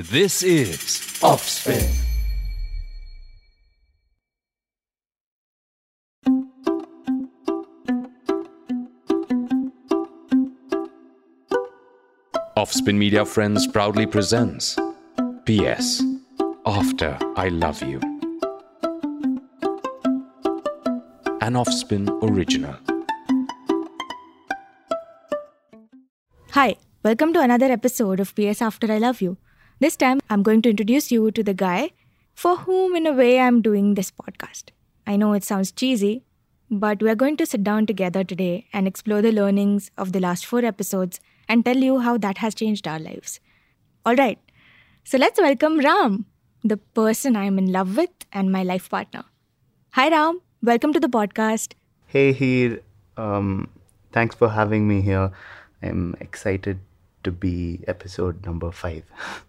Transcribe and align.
This 0.00 0.44
is 0.44 1.18
Offspin. 1.24 1.82
Offspin 12.56 12.96
Media 12.96 13.24
Friends 13.24 13.66
proudly 13.66 14.06
presents 14.06 14.78
PS 15.46 16.04
After 16.64 17.18
I 17.34 17.48
Love 17.48 17.82
You. 17.82 17.98
An 21.40 21.56
Offspin 21.56 22.08
original. 22.22 22.76
Hi, 26.52 26.76
welcome 27.02 27.32
to 27.32 27.40
another 27.40 27.66
episode 27.66 28.20
of 28.20 28.32
PS 28.36 28.62
After 28.62 28.92
I 28.92 28.98
Love 28.98 29.20
You. 29.20 29.36
This 29.80 29.94
time, 29.94 30.18
I'm 30.28 30.42
going 30.42 30.60
to 30.62 30.70
introduce 30.70 31.12
you 31.12 31.30
to 31.30 31.42
the 31.44 31.54
guy 31.54 31.92
for 32.34 32.56
whom, 32.56 32.96
in 32.96 33.06
a 33.06 33.12
way, 33.12 33.38
I'm 33.38 33.62
doing 33.62 33.94
this 33.94 34.10
podcast. 34.10 34.70
I 35.06 35.14
know 35.14 35.34
it 35.34 35.44
sounds 35.44 35.70
cheesy, 35.70 36.24
but 36.68 37.00
we're 37.00 37.14
going 37.14 37.36
to 37.36 37.46
sit 37.46 37.62
down 37.62 37.86
together 37.86 38.24
today 38.24 38.66
and 38.72 38.88
explore 38.88 39.22
the 39.22 39.30
learnings 39.30 39.92
of 39.96 40.10
the 40.10 40.18
last 40.18 40.46
four 40.46 40.64
episodes 40.64 41.20
and 41.48 41.64
tell 41.64 41.76
you 41.76 42.00
how 42.00 42.18
that 42.18 42.38
has 42.38 42.56
changed 42.56 42.88
our 42.88 42.98
lives. 42.98 43.38
Alright, 44.04 44.40
so 45.04 45.16
let's 45.16 45.40
welcome 45.40 45.78
Ram, 45.78 46.26
the 46.64 46.78
person 46.78 47.36
I'm 47.36 47.56
in 47.56 47.70
love 47.70 47.96
with 47.96 48.10
and 48.32 48.50
my 48.50 48.64
life 48.64 48.90
partner. 48.90 49.22
Hi, 49.90 50.08
Ram. 50.08 50.40
Welcome 50.60 50.92
to 50.92 50.98
the 50.98 51.08
podcast. 51.08 51.74
Hey, 52.06 52.32
Heer. 52.32 52.82
Um, 53.16 53.70
thanks 54.10 54.34
for 54.34 54.48
having 54.48 54.88
me 54.88 55.02
here. 55.02 55.30
I'm 55.84 56.16
excited 56.18 56.80
to 57.22 57.30
be 57.30 57.84
episode 57.86 58.44
number 58.44 58.72
five 58.72 59.04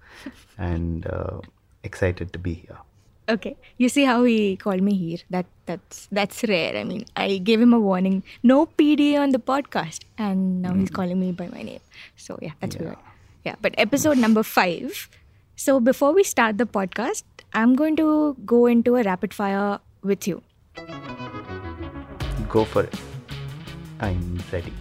and 0.57 1.07
uh, 1.07 1.41
excited 1.83 2.33
to 2.33 2.39
be 2.39 2.53
Heer. 2.53 2.77
Okay, 3.29 3.55
you 3.77 3.89
see 3.89 4.05
how 4.05 4.23
he 4.23 4.55
called 4.57 4.81
me 4.81 4.95
here. 4.95 5.19
That 5.29 5.45
that's 5.67 6.07
that's 6.11 6.43
rare. 6.45 6.75
I 6.75 6.83
mean, 6.83 7.05
I 7.15 7.37
gave 7.37 7.61
him 7.61 7.73
a 7.73 7.79
warning, 7.79 8.23
no 8.41 8.65
PD 8.65 9.19
on 9.19 9.29
the 9.29 9.37
podcast, 9.37 10.01
and 10.17 10.63
now 10.63 10.73
he's 10.73 10.89
calling 10.89 11.19
me 11.19 11.31
by 11.31 11.47
my 11.47 11.61
name. 11.61 11.81
So 12.17 12.39
yeah, 12.41 12.53
that's 12.59 12.75
weird. 12.77 12.97
Yeah, 13.45 13.55
but 13.61 13.75
episode 13.77 14.17
number 14.17 14.41
five. 14.41 15.07
So 15.55 15.79
before 15.79 16.13
we 16.13 16.23
start 16.23 16.57
the 16.57 16.65
podcast, 16.65 17.23
I'm 17.53 17.75
going 17.75 17.95
to 17.97 18.35
go 18.45 18.65
into 18.65 18.95
a 18.95 19.03
rapid 19.03 19.33
fire 19.33 19.79
with 20.01 20.27
you. 20.27 20.41
Go 22.47 22.65
for 22.65 22.83
it. 22.83 22.95
I'm 23.99 24.39
ready. 24.51 24.73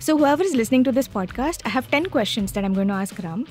So 0.00 0.18
whoever 0.18 0.42
is 0.42 0.54
listening 0.54 0.82
to 0.84 0.92
this 0.92 1.06
podcast, 1.06 1.62
I 1.64 1.68
have 1.68 1.88
ten 1.90 2.06
questions 2.06 2.52
that 2.52 2.64
I'm 2.64 2.74
going 2.74 2.88
to 2.88 2.94
ask 2.94 3.16
Ram, 3.22 3.46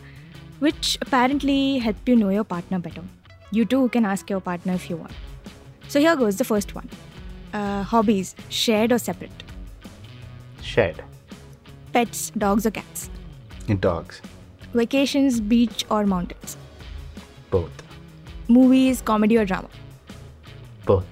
which 0.61 0.97
apparently 1.01 1.79
help 1.79 2.07
you 2.07 2.15
know 2.15 2.29
your 2.29 2.43
partner 2.43 2.79
better. 2.79 3.03
You 3.51 3.65
too 3.65 3.89
can 3.89 4.05
ask 4.05 4.29
your 4.29 4.39
partner 4.39 4.73
if 4.73 4.89
you 4.89 4.95
want. 4.95 5.13
So 5.87 5.99
here 5.99 6.15
goes 6.15 6.37
the 6.37 6.43
first 6.43 6.75
one. 6.75 6.87
Uh, 7.53 7.83
hobbies, 7.83 8.35
shared 8.49 8.91
or 8.91 8.99
separate? 8.99 9.43
Shared. 10.61 11.03
Pets, 11.93 12.29
dogs 12.37 12.65
or 12.65 12.71
cats? 12.71 13.09
Dogs. 13.79 14.21
Vacations, 14.73 15.41
beach 15.41 15.83
or 15.89 16.05
mountains? 16.05 16.55
Both. 17.49 17.83
Movies, 18.47 19.01
comedy 19.01 19.37
or 19.37 19.45
drama? 19.45 19.67
Both. 20.85 21.05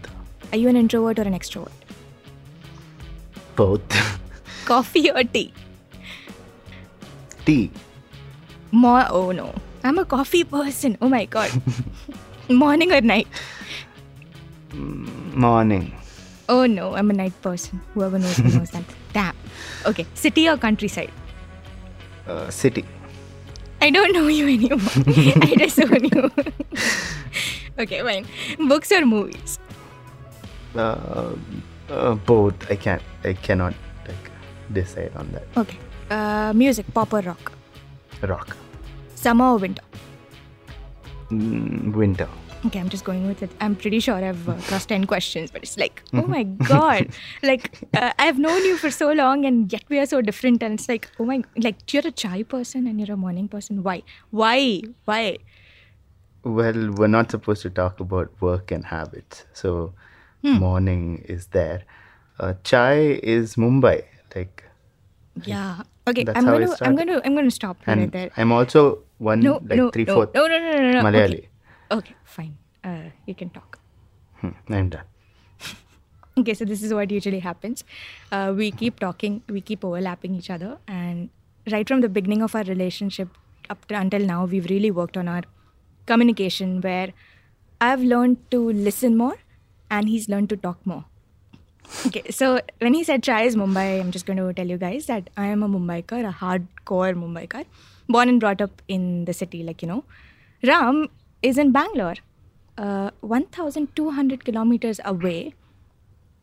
Are 0.54 0.58
you 0.58 0.70
an 0.70 0.76
introvert 0.78 1.20
or 1.20 1.24
an 1.24 1.34
extrovert? 1.34 1.72
Both. 3.56 4.20
Coffee 4.66 5.12
or 5.12 5.24
tea? 5.24 5.52
Tea. 7.46 7.72
More. 8.72 9.06
Oh 9.10 9.32
no, 9.32 9.54
I'm 9.84 9.98
a 9.98 10.06
coffee 10.06 10.44
person. 10.44 10.98
Oh 11.02 11.10
my 11.10 11.26
god. 11.26 11.52
Morning 12.50 12.92
or 12.92 13.02
night? 13.02 13.28
Morning. 14.74 15.94
Oh 16.50 16.66
no, 16.66 16.96
I'm 16.96 17.10
a 17.10 17.14
night 17.14 17.34
person. 17.42 17.82
Whoever 17.94 18.18
knows 18.18 18.40
me 18.40 18.52
knows 18.52 18.72
that. 18.72 18.84
Damn. 19.14 19.36
Okay, 19.86 20.06
city 20.14 20.50
or 20.50 20.58
countryside? 20.58 21.12
Uh, 22.28 22.50
city. 22.50 22.86
I 23.82 23.90
don't 23.90 24.14
know 24.14 24.28
you 24.28 24.46
anymore. 24.46 24.80
I 25.08 25.56
disown 25.58 26.04
you. 26.04 26.32
okay, 27.80 28.02
fine. 28.02 28.26
Books 28.68 28.92
or 28.92 29.06
movies? 29.06 29.58
Uh, 30.76 31.34
uh, 31.90 32.16
both. 32.16 32.54
I 32.70 32.76
can't. 32.76 33.02
I 33.24 33.34
cannot 33.34 33.74
like 34.06 34.32
decide 34.74 35.12
on 35.16 35.32
that. 35.32 35.46
Okay. 35.58 35.78
Uh, 36.10 36.52
music, 36.54 36.86
pop 36.94 37.14
or 37.14 37.22
rock? 37.22 37.52
Rock. 38.22 38.56
Summer 39.16 39.46
or 39.46 39.58
winter? 39.58 39.84
Mm, 41.30 41.94
winter. 41.94 42.28
Okay, 42.66 42.80
I'm 42.80 42.90
just 42.90 43.06
going 43.06 43.26
with 43.26 43.42
it. 43.42 43.52
I'm 43.62 43.76
pretty 43.76 44.02
sure 44.02 44.16
I've 44.16 44.50
uh, 44.50 44.56
crossed 44.68 44.90
10 44.90 45.06
questions, 45.06 45.50
but 45.50 45.64
it's 45.64 45.78
like, 45.78 46.04
oh 46.14 46.24
my 46.24 46.44
God. 46.44 47.08
like, 47.44 47.88
uh, 47.94 48.12
I've 48.20 48.38
known 48.38 48.66
you 48.66 48.76
for 48.76 48.92
so 48.92 49.14
long 49.14 49.46
and 49.46 49.72
yet 49.72 49.84
we 49.88 49.98
are 50.00 50.06
so 50.06 50.22
different. 50.22 50.62
And 50.62 50.74
it's 50.78 50.90
like, 50.90 51.10
oh 51.20 51.26
my, 51.26 51.42
like, 51.56 51.94
you're 51.94 52.06
a 52.06 52.12
chai 52.12 52.44
person 52.44 52.86
and 52.86 53.00
you're 53.00 53.14
a 53.14 53.18
morning 53.18 53.48
person. 53.48 53.82
Why? 53.82 54.04
Why? 54.32 54.82
Why? 55.06 55.38
Well, 56.44 56.92
we're 56.92 57.08
not 57.08 57.32
supposed 57.32 57.62
to 57.62 57.70
talk 57.70 58.02
about 58.02 58.30
work 58.42 58.72
and 58.72 58.86
habits. 58.86 59.46
So, 59.54 59.94
morning 60.42 61.24
is 61.28 61.48
there. 61.48 61.84
Uh, 62.40 62.54
chai 62.64 63.20
is 63.24 63.56
Mumbai. 63.56 64.04
Like, 64.36 64.64
Yeah. 65.46 65.84
Okay, 66.08 66.24
That's 66.24 66.38
I'm 66.38 66.46
gonna, 66.46 66.76
I'm 66.82 66.96
gonna, 66.96 67.22
I'm 67.24 67.36
gonna 67.36 67.52
stop 67.52 67.78
you 67.86 67.94
right 67.94 68.04
and 68.04 68.12
there. 68.12 68.30
I'm 68.38 68.52
also 68.52 69.04
one 69.20 69.40
No, 69.42 69.54
like 69.64 69.78
no, 69.78 69.92
three 69.92 70.06
no, 70.06 70.16
fourth 70.16 70.34
no, 70.34 70.48
no, 70.48 70.58
no, 70.58 70.72
no, 70.72 70.82
no, 70.82 70.92
no. 70.92 71.04
Malayali. 71.04 71.46
Okay. 71.92 71.98
okay, 71.98 72.16
fine. 72.26 72.58
Uh, 72.84 73.10
you 73.28 73.36
can 73.36 73.50
talk. 73.50 73.80
Hmm, 74.42 74.52
I'm 74.70 74.90
done. 74.90 75.04
Okay, 76.38 76.54
so 76.54 76.64
this 76.64 76.82
is 76.82 76.94
what 76.94 77.12
usually 77.12 77.40
happens. 77.40 77.84
Uh, 78.32 78.54
we 78.56 78.72
keep 78.72 79.00
talking, 79.00 79.42
we 79.50 79.60
keep 79.60 79.84
overlapping 79.84 80.36
each 80.36 80.50
other, 80.50 80.78
and 80.88 81.30
right 81.70 81.86
from 81.88 82.00
the 82.02 82.08
beginning 82.08 82.42
of 82.42 82.56
our 82.56 82.64
relationship 82.64 83.28
up 83.70 83.86
to 83.88 83.96
until 84.00 84.22
now, 84.26 84.46
we've 84.46 84.70
really 84.70 84.90
worked 84.90 85.18
on 85.18 85.28
our 85.28 85.42
communication. 86.06 86.80
Where 86.82 87.12
I've 87.82 88.02
learned 88.02 88.38
to 88.52 88.72
listen 88.72 89.18
more, 89.18 89.36
and 89.92 90.08
he's 90.08 90.30
learned 90.30 90.50
to 90.50 90.58
talk 90.58 90.86
more. 90.86 91.06
Okay, 92.06 92.30
so 92.30 92.62
when 92.80 92.94
he 92.94 93.04
said 93.04 93.24
tries 93.24 93.56
Mumbai, 93.56 94.00
I'm 94.00 94.12
just 94.12 94.26
going 94.26 94.38
to 94.38 94.54
tell 94.54 94.68
you 94.68 94.78
guys 94.78 95.08
that 95.08 95.30
I 95.36 95.48
am 95.48 95.64
a 95.64 95.68
Mumbaikar, 95.68 96.28
a 96.28 96.32
hardcore 96.32 97.14
Mumbaikar, 97.16 97.66
born 98.08 98.30
and 98.30 98.40
brought 98.40 98.62
up 98.62 98.82
in 98.88 99.26
the 99.26 99.34
city, 99.34 99.64
like 99.64 99.82
you 99.82 99.88
know. 99.88 100.04
Ram 100.64 101.08
is 101.42 101.58
in 101.58 101.72
Bangalore, 101.72 102.16
uh, 102.78 103.12
1,200 103.22 104.46
kilometers 104.46 105.00
away, 105.04 105.56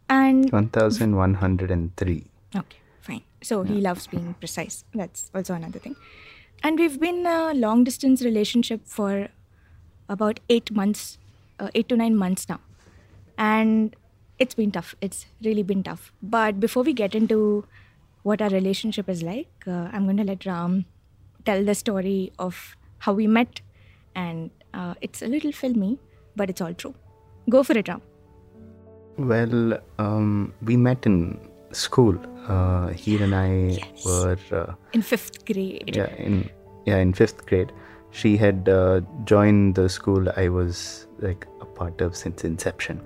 and 0.09 0.51
1103. 0.53 2.25
Okay, 2.55 2.78
fine. 3.01 3.23
So 3.43 3.63
he 3.63 3.81
loves 3.81 4.07
being 4.07 4.34
precise. 4.34 4.84
That's 4.95 5.31
also 5.34 5.55
another 5.55 5.78
thing. 5.78 5.97
And 6.63 6.78
we've 6.78 6.99
been 6.99 7.27
a 7.27 7.53
long 7.55 7.84
distance 7.84 8.23
relationship 8.23 8.81
for 8.84 9.28
about 10.09 10.41
eight 10.49 10.71
months, 10.71 11.19
uh, 11.61 11.69
eight 11.75 11.89
to 11.91 11.97
nine 11.97 12.17
months 12.17 12.49
now. 12.49 12.61
And 13.39 13.95
it's 14.39 14.55
been 14.55 14.71
tough. 14.71 14.95
It's 15.01 15.27
really 15.45 15.63
been 15.63 15.83
tough. 15.83 16.13
But 16.23 16.61
before 16.61 16.83
we 16.83 16.93
get 16.93 17.15
into 17.15 17.65
what 18.23 18.43
our 18.43 18.49
relationship 18.51 19.09
is 19.09 19.23
like, 19.23 19.51
uh, 19.67 19.89
I'm 19.93 20.05
going 20.05 20.17
to 20.19 20.25
let 20.25 20.45
Ram 20.47 20.85
tell 21.45 21.65
the 21.65 21.75
story 21.75 22.33
of 22.39 22.77
how 22.99 23.13
we 23.13 23.27
met. 23.27 23.61
And 24.15 24.51
uh, 24.75 24.95
it's 25.01 25.23
a 25.23 25.27
little 25.27 25.53
filmy, 25.53 25.99
but 26.35 26.51
it's 26.51 26.61
all 26.61 26.75
true. 26.75 26.95
Go 27.49 27.63
for 27.63 27.77
it, 27.79 27.89
Ram. 27.89 28.03
Well, 29.19 29.79
um, 29.99 30.53
we 30.63 30.77
met 30.77 31.07
in 31.07 31.39
school. 31.73 32.19
Uh, 32.49 32.89
he 32.89 33.17
and 33.23 33.35
I 33.35 33.49
Yes. 33.79 34.05
were 34.05 34.39
uh, 34.53 34.75
In 34.93 35.03
fifth 35.03 35.45
grade. 35.47 35.95
yeah 35.97 36.15
in 36.17 36.49
yeah 36.85 36.99
in 36.99 37.13
fifth 37.13 37.47
grade. 37.47 37.73
She 38.11 38.37
had 38.37 38.69
uh, 38.69 39.01
joined 39.25 39.75
the 39.75 39.89
school 39.89 40.28
I 40.37 40.49
was 40.49 41.07
like 41.19 41.47
a 41.60 41.66
part 41.66 42.01
of 42.01 42.15
since 42.16 42.45
inception. 42.45 43.01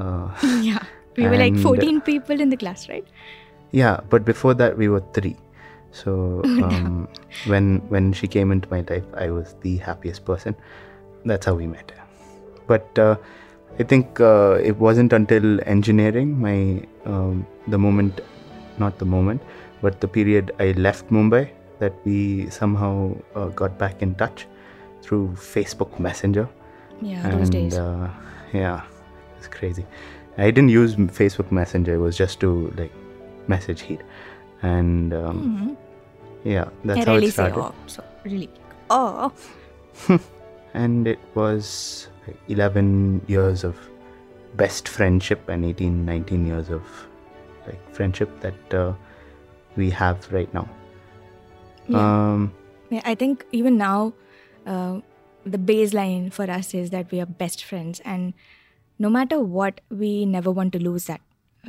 Uh, 0.00 0.28
Yeah. 0.62 0.82
We 1.16 1.28
were 1.28 1.36
like 1.36 1.56
14 1.58 2.00
people 2.00 2.40
in 2.40 2.48
the 2.48 2.56
class, 2.56 2.88
right? 2.88 3.04
yeah, 3.72 4.00
but 4.08 4.24
before 4.24 4.54
that 4.54 4.76
we 4.76 4.88
were 4.88 5.02
three. 5.12 5.36
So 5.92 6.42
um, 6.44 7.08
when 7.46 7.78
when 7.88 8.12
she 8.12 8.26
came 8.26 8.52
into 8.52 8.68
my 8.70 8.80
life, 8.88 9.04
I 9.14 9.30
was 9.30 9.54
the 9.62 9.76
happiest 9.78 10.24
person. 10.24 10.56
That's 11.24 11.46
how 11.46 11.54
we 11.54 11.66
met. 11.66 11.92
But 12.66 12.98
uh, 12.98 13.16
I 13.78 13.82
think 13.82 14.20
uh, 14.20 14.58
it 14.62 14.76
wasn't 14.78 15.12
until 15.12 15.60
engineering, 15.66 16.40
my 16.40 16.86
um, 17.04 17.46
the 17.68 17.78
moment, 17.78 18.20
not 18.78 18.98
the 18.98 19.04
moment, 19.04 19.42
but 19.82 20.00
the 20.00 20.08
period 20.08 20.52
I 20.58 20.72
left 20.72 21.10
Mumbai, 21.10 21.50
that 21.78 21.94
we 22.04 22.48
somehow 22.50 23.16
uh, 23.34 23.48
got 23.48 23.78
back 23.78 24.02
in 24.02 24.14
touch 24.14 24.46
through 25.02 25.28
Facebook 25.36 25.98
Messenger. 25.98 26.48
Yeah, 27.00 27.28
those 27.30 27.50
days. 27.50 27.74
Uh, 27.74 28.10
yeah, 28.52 28.82
it's 29.40 29.48
crazy. 29.48 29.84
I 30.38 30.50
didn't 30.52 30.68
use 30.70 30.94
Facebook 31.20 31.50
Messenger. 31.50 31.94
It 31.94 32.02
was 32.04 32.16
just 32.16 32.40
to 32.40 32.72
like 32.76 32.92
message 33.48 33.80
Heer, 33.80 34.04
and 34.62 35.12
um, 35.12 35.36
Mhm. 35.44 35.76
yeah, 36.44 36.68
that's 36.84 37.00
I 37.00 37.04
how 37.10 37.14
really 37.16 37.28
it 37.32 37.32
started. 37.32 37.60
oh, 37.64 37.74
so 37.86 38.04
really. 38.24 38.48
Oh, 38.90 39.32
and 40.74 41.06
it 41.08 41.18
was 41.34 42.08
11 42.48 43.22
years 43.26 43.64
of 43.64 43.76
best 44.56 44.88
friendship 44.88 45.48
and 45.48 45.64
18 45.64 46.04
19 46.04 46.46
years 46.46 46.70
of 46.70 46.82
like 47.66 47.80
friendship 47.94 48.28
that 48.40 48.74
uh, 48.74 48.92
we 49.76 49.90
have 49.90 50.26
right 50.32 50.52
now 50.54 50.66
Yeah. 51.88 51.98
um 52.34 52.52
Yeah, 52.90 53.02
I 53.04 53.14
think 53.14 53.44
even 53.52 53.76
now, 53.78 54.12
uh, 54.66 55.00
the 55.46 55.58
baseline 55.58 56.32
for 56.32 56.50
us 56.50 56.74
is 56.74 56.90
that 56.90 57.10
we 57.12 57.20
are 57.20 57.26
best 57.42 57.62
friends, 57.64 58.00
and 58.04 58.34
no 59.00 59.10
matter 59.10 59.40
what, 59.40 59.80
we 59.90 60.26
never 60.26 60.50
want 60.50 60.72
to 60.74 60.78
lose 60.78 61.06
that. 61.06 61.20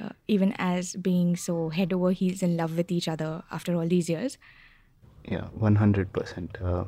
Uh, 0.01 0.09
even 0.27 0.53
as 0.57 0.95
being 0.95 1.35
so 1.35 1.69
head 1.69 1.91
over 1.91 2.11
heels 2.11 2.41
in 2.41 2.55
love 2.55 2.77
with 2.77 2.91
each 2.91 3.07
other 3.07 3.43
after 3.51 3.75
all 3.75 3.87
these 3.87 4.09
years. 4.09 4.37
yeah 5.25 5.47
100% 5.59 6.57
uh, 6.63 6.83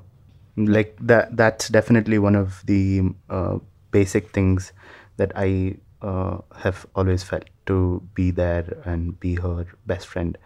like 0.57 0.98
that 1.00 1.36
that's 1.36 1.69
definitely 1.69 2.19
one 2.19 2.36
of 2.36 2.63
the 2.66 3.01
uh, 3.30 3.57
basic 3.92 4.31
things 4.31 4.72
that 5.18 5.31
i 5.36 5.75
uh, 6.01 6.38
have 6.56 6.86
always 6.96 7.24
felt 7.24 7.46
to 7.66 8.01
be 8.13 8.31
there 8.31 8.66
and 8.86 9.19
be 9.19 9.36
her 9.36 9.66
best 9.86 10.07
friend 10.07 10.38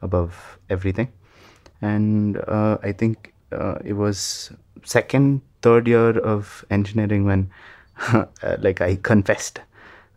above 0.00 0.58
everything 0.70 1.12
and 1.80 2.38
uh, 2.48 2.78
i 2.82 2.92
think 2.92 3.34
uh, 3.52 3.76
it 3.84 3.94
was 3.94 4.52
second 4.84 5.40
third 5.62 5.86
year 5.86 6.18
of 6.18 6.64
engineering 6.70 7.24
when 7.24 7.50
like 8.58 8.80
i 8.80 8.96
confessed 8.96 9.60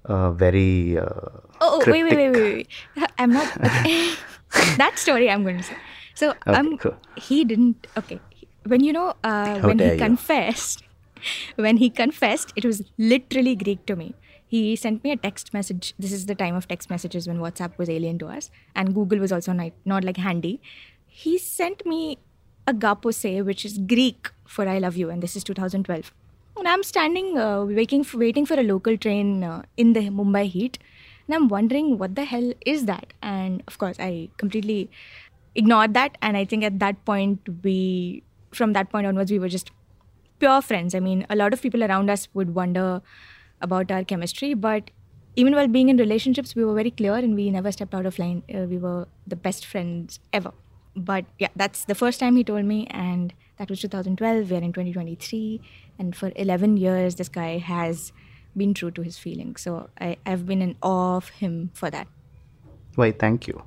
uh, 0.06 0.32
very 0.32 0.98
uh, 0.98 1.30
Oh, 1.62 1.82
oh, 1.82 1.92
wait, 1.92 2.04
wait, 2.04 2.16
wait, 2.16 2.32
wait, 2.32 2.68
wait. 2.96 3.12
I'm 3.18 3.32
not. 3.32 3.48
Okay. 3.66 4.14
that 4.78 4.98
story 4.98 5.30
I'm 5.30 5.44
going 5.44 5.58
to 5.58 5.64
say. 5.64 5.76
So 6.14 6.34
um, 6.46 6.78
cool. 6.78 6.96
he 7.18 7.44
didn't. 7.44 7.88
Okay, 7.98 8.20
when 8.66 8.84
you 8.84 8.94
know 8.94 9.16
uh, 9.24 9.60
when 9.62 9.80
he 9.80 9.92
you. 9.92 9.98
confessed, 9.98 10.84
when 11.56 11.78
he 11.78 11.90
confessed, 11.90 12.54
it 12.56 12.66
was 12.66 12.84
literally 12.98 13.56
Greek 13.56 13.86
to 13.88 13.96
me. 13.96 14.16
He 14.48 14.76
sent 14.76 15.04
me 15.04 15.12
a 15.12 15.18
text 15.18 15.54
message. 15.54 15.94
This 16.00 16.12
is 16.12 16.28
the 16.28 16.36
time 16.36 16.56
of 16.56 16.68
text 16.68 16.90
messages 16.90 17.28
when 17.28 17.40
WhatsApp 17.40 17.78
was 17.78 17.90
alien 17.90 18.20
to 18.20 18.28
us, 18.28 18.50
and 18.76 18.94
Google 18.94 19.20
was 19.20 19.32
also 19.32 19.52
not, 19.52 19.72
not 19.84 20.04
like 20.04 20.18
handy. 20.18 20.62
He 21.08 21.38
sent 21.38 21.86
me 21.86 22.18
a 22.68 22.74
gapose, 22.74 23.44
which 23.46 23.66
is 23.66 23.78
Greek 23.78 24.30
for 24.46 24.68
"I 24.68 24.78
love 24.78 24.96
you," 24.96 25.10
and 25.10 25.22
this 25.22 25.36
is 25.36 25.44
2012. 25.44 26.14
And 26.58 26.68
I'm 26.68 26.84
standing, 26.84 27.38
uh, 27.38 27.66
waiting, 27.66 28.04
for, 28.04 28.18
waiting 28.18 28.46
for 28.46 28.60
a 28.60 28.64
local 28.64 28.98
train 28.98 29.44
uh, 29.44 29.64
in 29.76 29.94
the 29.94 30.10
Mumbai 30.10 30.50
heat, 30.50 30.78
and 31.28 31.36
I'm 31.36 31.48
wondering 31.48 31.98
what 31.98 32.16
the 32.16 32.24
hell 32.26 32.54
is 32.66 32.86
that. 32.86 33.14
And 33.22 33.64
of 33.68 33.78
course, 33.78 33.98
I 34.00 34.30
completely 34.38 34.90
ignored 35.56 35.94
that. 35.96 36.18
And 36.22 36.38
I 36.38 36.46
think 36.46 36.64
at 36.64 36.80
that 36.80 37.04
point, 37.06 37.40
we, 37.64 38.24
from 38.54 38.74
that 38.74 38.90
point 38.90 39.08
onwards, 39.08 39.32
we 39.32 39.40
were 39.40 39.50
just 39.50 39.72
pure 40.40 40.62
friends. 40.62 40.96
I 40.96 41.00
mean, 41.00 41.26
a 41.30 41.36
lot 41.36 41.54
of 41.54 41.62
people 41.62 41.84
around 41.84 42.10
us 42.10 42.28
would 42.34 42.56
wonder 42.56 43.02
about 43.62 43.92
our 43.92 44.04
chemistry, 44.04 44.54
but 44.54 44.92
even 45.36 45.56
while 45.56 45.68
being 45.68 45.90
in 45.90 45.98
relationships, 45.98 46.56
we 46.56 46.64
were 46.64 46.74
very 46.74 46.92
clear 46.92 47.16
and 47.16 47.36
we 47.36 47.50
never 47.50 47.72
stepped 47.72 47.94
out 47.94 48.06
of 48.06 48.18
line. 48.20 48.44
Uh, 48.54 48.62
we 48.62 48.78
were 48.78 49.08
the 49.28 49.36
best 49.36 49.66
friends 49.66 50.20
ever. 50.32 50.52
But 50.96 51.26
yeah, 51.40 51.50
that's 51.56 51.86
the 51.86 51.96
first 51.96 52.22
time 52.22 52.38
he 52.38 52.44
told 52.44 52.64
me, 52.64 52.88
and 52.90 53.34
that 53.58 53.70
was 53.70 53.82
2012. 53.82 54.50
We're 54.50 54.58
in 54.58 54.72
2023, 54.72 55.62
and 56.00 56.16
for 56.16 56.32
11 56.36 56.78
years, 56.78 57.16
this 57.16 57.30
guy 57.30 57.58
has 57.58 58.12
been 58.56 58.74
true 58.74 58.92
to 58.92 59.02
his 59.02 59.18
feelings. 59.18 59.62
So 59.62 59.90
I, 60.00 60.18
I've 60.26 60.46
been 60.46 60.62
in 60.62 60.76
awe 60.82 61.18
of 61.18 61.30
him 61.30 61.72
for 61.74 61.90
that. 61.90 62.08
why 63.00 63.12
thank 63.22 63.46
you 63.48 63.62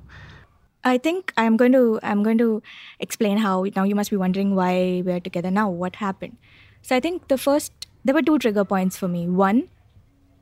I 0.83 0.97
think 0.97 1.33
I'm 1.37 1.57
going 1.57 1.73
to 1.73 1.99
I'm 2.01 2.23
going 2.23 2.37
to 2.37 2.63
explain 2.99 3.37
how 3.37 3.65
now 3.75 3.83
you 3.83 3.95
must 3.95 4.09
be 4.09 4.17
wondering 4.17 4.55
why 4.55 5.03
we're 5.05 5.19
together 5.19 5.51
now. 5.51 5.69
What 5.69 5.97
happened? 5.97 6.37
So 6.81 6.95
I 6.95 6.99
think 6.99 7.27
the 7.27 7.37
first 7.37 7.87
there 8.05 8.15
were 8.15 8.21
two 8.21 8.39
trigger 8.39 8.63
points 8.63 8.97
for 8.97 9.09
me. 9.09 9.27
One 9.27 9.67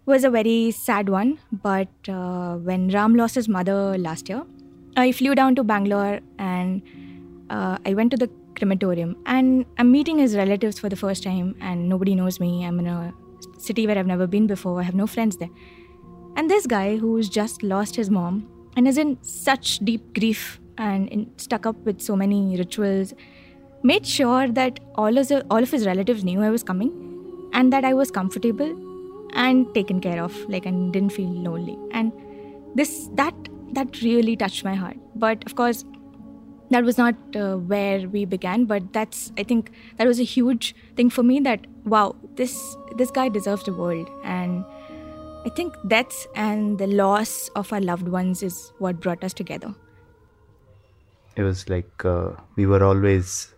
was 0.06 0.24
a 0.24 0.30
very 0.30 0.72
sad 0.72 1.10
one, 1.10 1.40
but 1.52 1.90
uh, 2.08 2.56
when 2.58 2.90
Ram 2.90 3.16
lost 3.16 3.36
his 3.36 3.50
mother 3.50 3.98
last 3.98 4.30
year, 4.30 4.44
I 4.96 5.12
flew 5.12 5.34
down 5.36 5.56
to 5.56 5.64
Bangalore 5.64 6.20
and 6.38 6.82
uh, 7.50 7.78
I 7.86 7.94
went 7.96 8.12
to 8.12 8.18
the 8.18 8.30
crematorium 8.58 9.16
and 9.26 9.66
I'm 9.78 9.92
meeting 9.92 10.18
his 10.18 10.36
relatives 10.36 10.80
for 10.80 10.90
the 10.90 10.96
first 10.96 11.24
time 11.24 11.56
and 11.62 11.88
nobody 11.88 12.16
knows 12.16 12.40
me. 12.40 12.66
I'm 12.66 12.80
in 12.80 12.88
a 12.88 13.14
city 13.58 13.88
where 13.88 13.98
I've 13.98 14.08
never 14.08 14.28
been 14.28 14.48
before. 14.48 14.80
I 14.80 14.84
have 14.84 14.96
no 14.96 15.08
friends 15.08 15.38
there. 15.38 15.50
And 16.36 16.50
this 16.50 16.68
guy 16.68 16.98
who's 16.98 17.30
just 17.30 17.64
lost 17.64 17.96
his 17.96 18.10
mom 18.10 18.48
and 18.76 18.88
is 18.88 18.98
in 18.98 19.18
such 19.22 19.80
deep 19.80 20.14
grief 20.14 20.60
and 20.78 21.08
in, 21.10 21.32
stuck 21.38 21.66
up 21.66 21.76
with 21.78 22.02
so 22.02 22.16
many 22.16 22.58
rituals 22.58 23.14
made 23.84 24.06
sure 24.06 24.48
that 24.48 24.80
all 24.96 25.18
of, 25.18 25.28
the, 25.28 25.46
all 25.50 25.64
of 25.64 25.72
his 25.72 25.86
relatives 25.86 26.24
knew 26.24 26.42
I 26.42 26.50
was 26.50 26.64
coming 26.64 26.92
and 27.54 27.72
that 27.74 27.86
I 27.86 27.94
was 27.94 28.12
comfortable 28.12 28.76
and 29.34 29.74
taken 29.74 30.00
care 30.02 30.24
of 30.24 30.36
like 30.50 30.66
and 30.66 30.94
didn't 30.94 31.12
feel 31.12 31.30
lonely 31.30 31.78
and 31.92 32.12
this 32.76 33.10
that 33.14 33.34
that 33.74 34.02
really 34.02 34.36
touched 34.36 34.64
my 34.64 34.74
heart 34.74 34.98
but 35.16 35.44
of 35.46 35.56
course 35.56 35.84
that 36.70 36.84
was 36.84 36.98
not 36.98 37.16
uh, 37.36 37.56
where 37.56 38.08
we 38.10 38.26
began 38.26 38.66
but 38.66 38.92
that's 38.94 39.32
i 39.38 39.44
think 39.44 39.72
that 39.98 40.08
was 40.08 40.20
a 40.20 40.24
huge 40.24 40.76
thing 40.96 41.10
for 41.10 41.24
me 41.24 41.40
that 41.40 41.66
wow 41.86 42.16
this 42.36 42.76
this 42.98 43.12
guy 43.12 43.30
deserves 43.30 43.64
the 43.64 43.74
world. 43.74 44.10
And 44.24 44.66
i 45.46 45.50
think 45.50 45.76
deaths 45.88 46.28
and 46.36 46.78
the 46.78 46.88
loss 46.88 47.50
of 47.56 47.72
our 47.72 47.82
loved 47.82 48.08
ones 48.08 48.44
is 48.44 48.72
what 48.80 49.00
brought 49.00 49.24
us 49.24 49.34
together. 49.34 49.74
It 51.36 51.44
was 51.44 51.70
like 51.70 52.04
uh, 52.04 52.32
we 52.56 52.66
were 52.66 52.84
always 52.84 53.54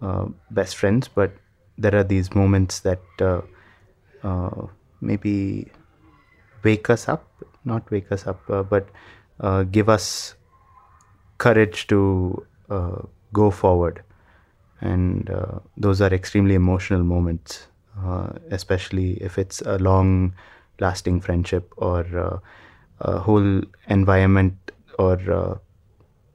uh, 0.00 0.26
best 0.50 0.76
friends 0.76 1.08
but 1.08 1.32
there 1.76 1.94
are 1.94 2.04
these 2.04 2.34
moments 2.34 2.80
that 2.80 3.02
uh, 3.20 3.40
uh, 4.22 4.66
maybe 5.00 5.70
wake 6.62 6.88
us 6.88 7.08
up 7.08 7.26
not 7.64 7.90
wake 7.90 8.12
us 8.12 8.26
up 8.26 8.40
uh, 8.48 8.62
but 8.62 8.88
give 9.70 9.88
us 9.88 10.34
courage 11.38 11.86
to 11.88 12.46
uh, 12.70 13.02
go 13.32 13.50
forward. 13.50 14.02
And 14.80 15.28
uh, 15.30 15.58
those 15.76 16.00
are 16.00 16.12
extremely 16.12 16.54
emotional 16.54 17.02
moments 17.02 17.66
uh, 18.04 18.30
especially 18.50 19.14
if 19.14 19.38
it's 19.38 19.60
a 19.62 19.78
long 19.78 20.34
lasting 20.80 21.20
friendship 21.20 21.72
or 21.76 22.04
uh, 22.16 22.38
a 23.00 23.18
whole 23.18 23.62
environment 23.88 24.56
or 24.98 25.18
uh, 25.30 25.58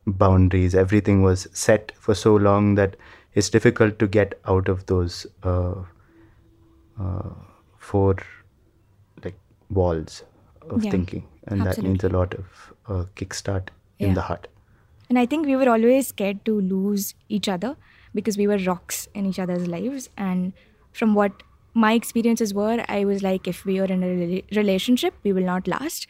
boundaries. 0.08 0.76
Everything 0.76 1.22
was 1.22 1.48
set 1.54 1.92
for 1.98 2.14
so 2.14 2.36
long 2.36 2.76
that 2.76 2.96
it's 3.34 3.50
difficult 3.50 3.98
to 4.00 4.08
get 4.08 4.40
out 4.46 4.68
of 4.68 4.86
those 4.88 5.26
uh, 5.44 5.76
uh, 7.00 7.30
four 7.78 8.16
like 9.24 9.38
walls 9.70 10.24
of 10.70 10.84
Yeah, 10.84 10.92
thinking. 10.92 11.28
And 11.48 11.66
that 11.66 11.82
needs 11.82 12.04
a 12.04 12.10
lot 12.10 12.34
of 12.34 12.74
uh, 12.88 13.06
kickstart 13.16 13.70
in 14.00 14.14
the 14.14 14.22
heart 14.22 14.48
And 15.10 15.20
I 15.20 15.26
think 15.26 15.46
we 15.46 15.56
were 15.56 15.70
always 15.70 16.08
scared 16.08 16.44
to 16.46 16.60
lose 16.60 17.14
each 17.30 17.48
other 17.48 17.76
because 18.14 18.38
we 18.38 18.48
were 18.48 18.58
rocks 18.58 19.08
in 19.14 19.26
each 19.26 19.40
other's 19.40 19.68
lives. 19.68 20.10
And 20.18 20.54
from 20.92 21.14
what 21.14 21.44
my 21.74 21.94
experiences 21.94 22.54
were, 22.54 22.84
I 22.88 23.06
was 23.06 23.24
like, 23.24 23.48
if 23.48 23.66
we 23.66 23.80
are 23.80 23.86
in 23.86 24.04
a 24.04 24.08
rela- 24.08 24.56
relationship, 24.56 25.14
we 25.24 25.34
will 25.34 25.44
not 25.44 25.68
last 25.68 26.08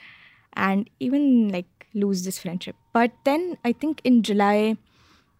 and 0.54 0.90
even 1.00 1.50
like 1.50 1.66
lose 1.94 2.24
this 2.24 2.40
friendship. 2.40 2.76
But 2.94 3.12
then 3.24 3.58
I 3.64 3.72
think 3.72 4.02
in 4.04 4.24
July, 4.24 4.78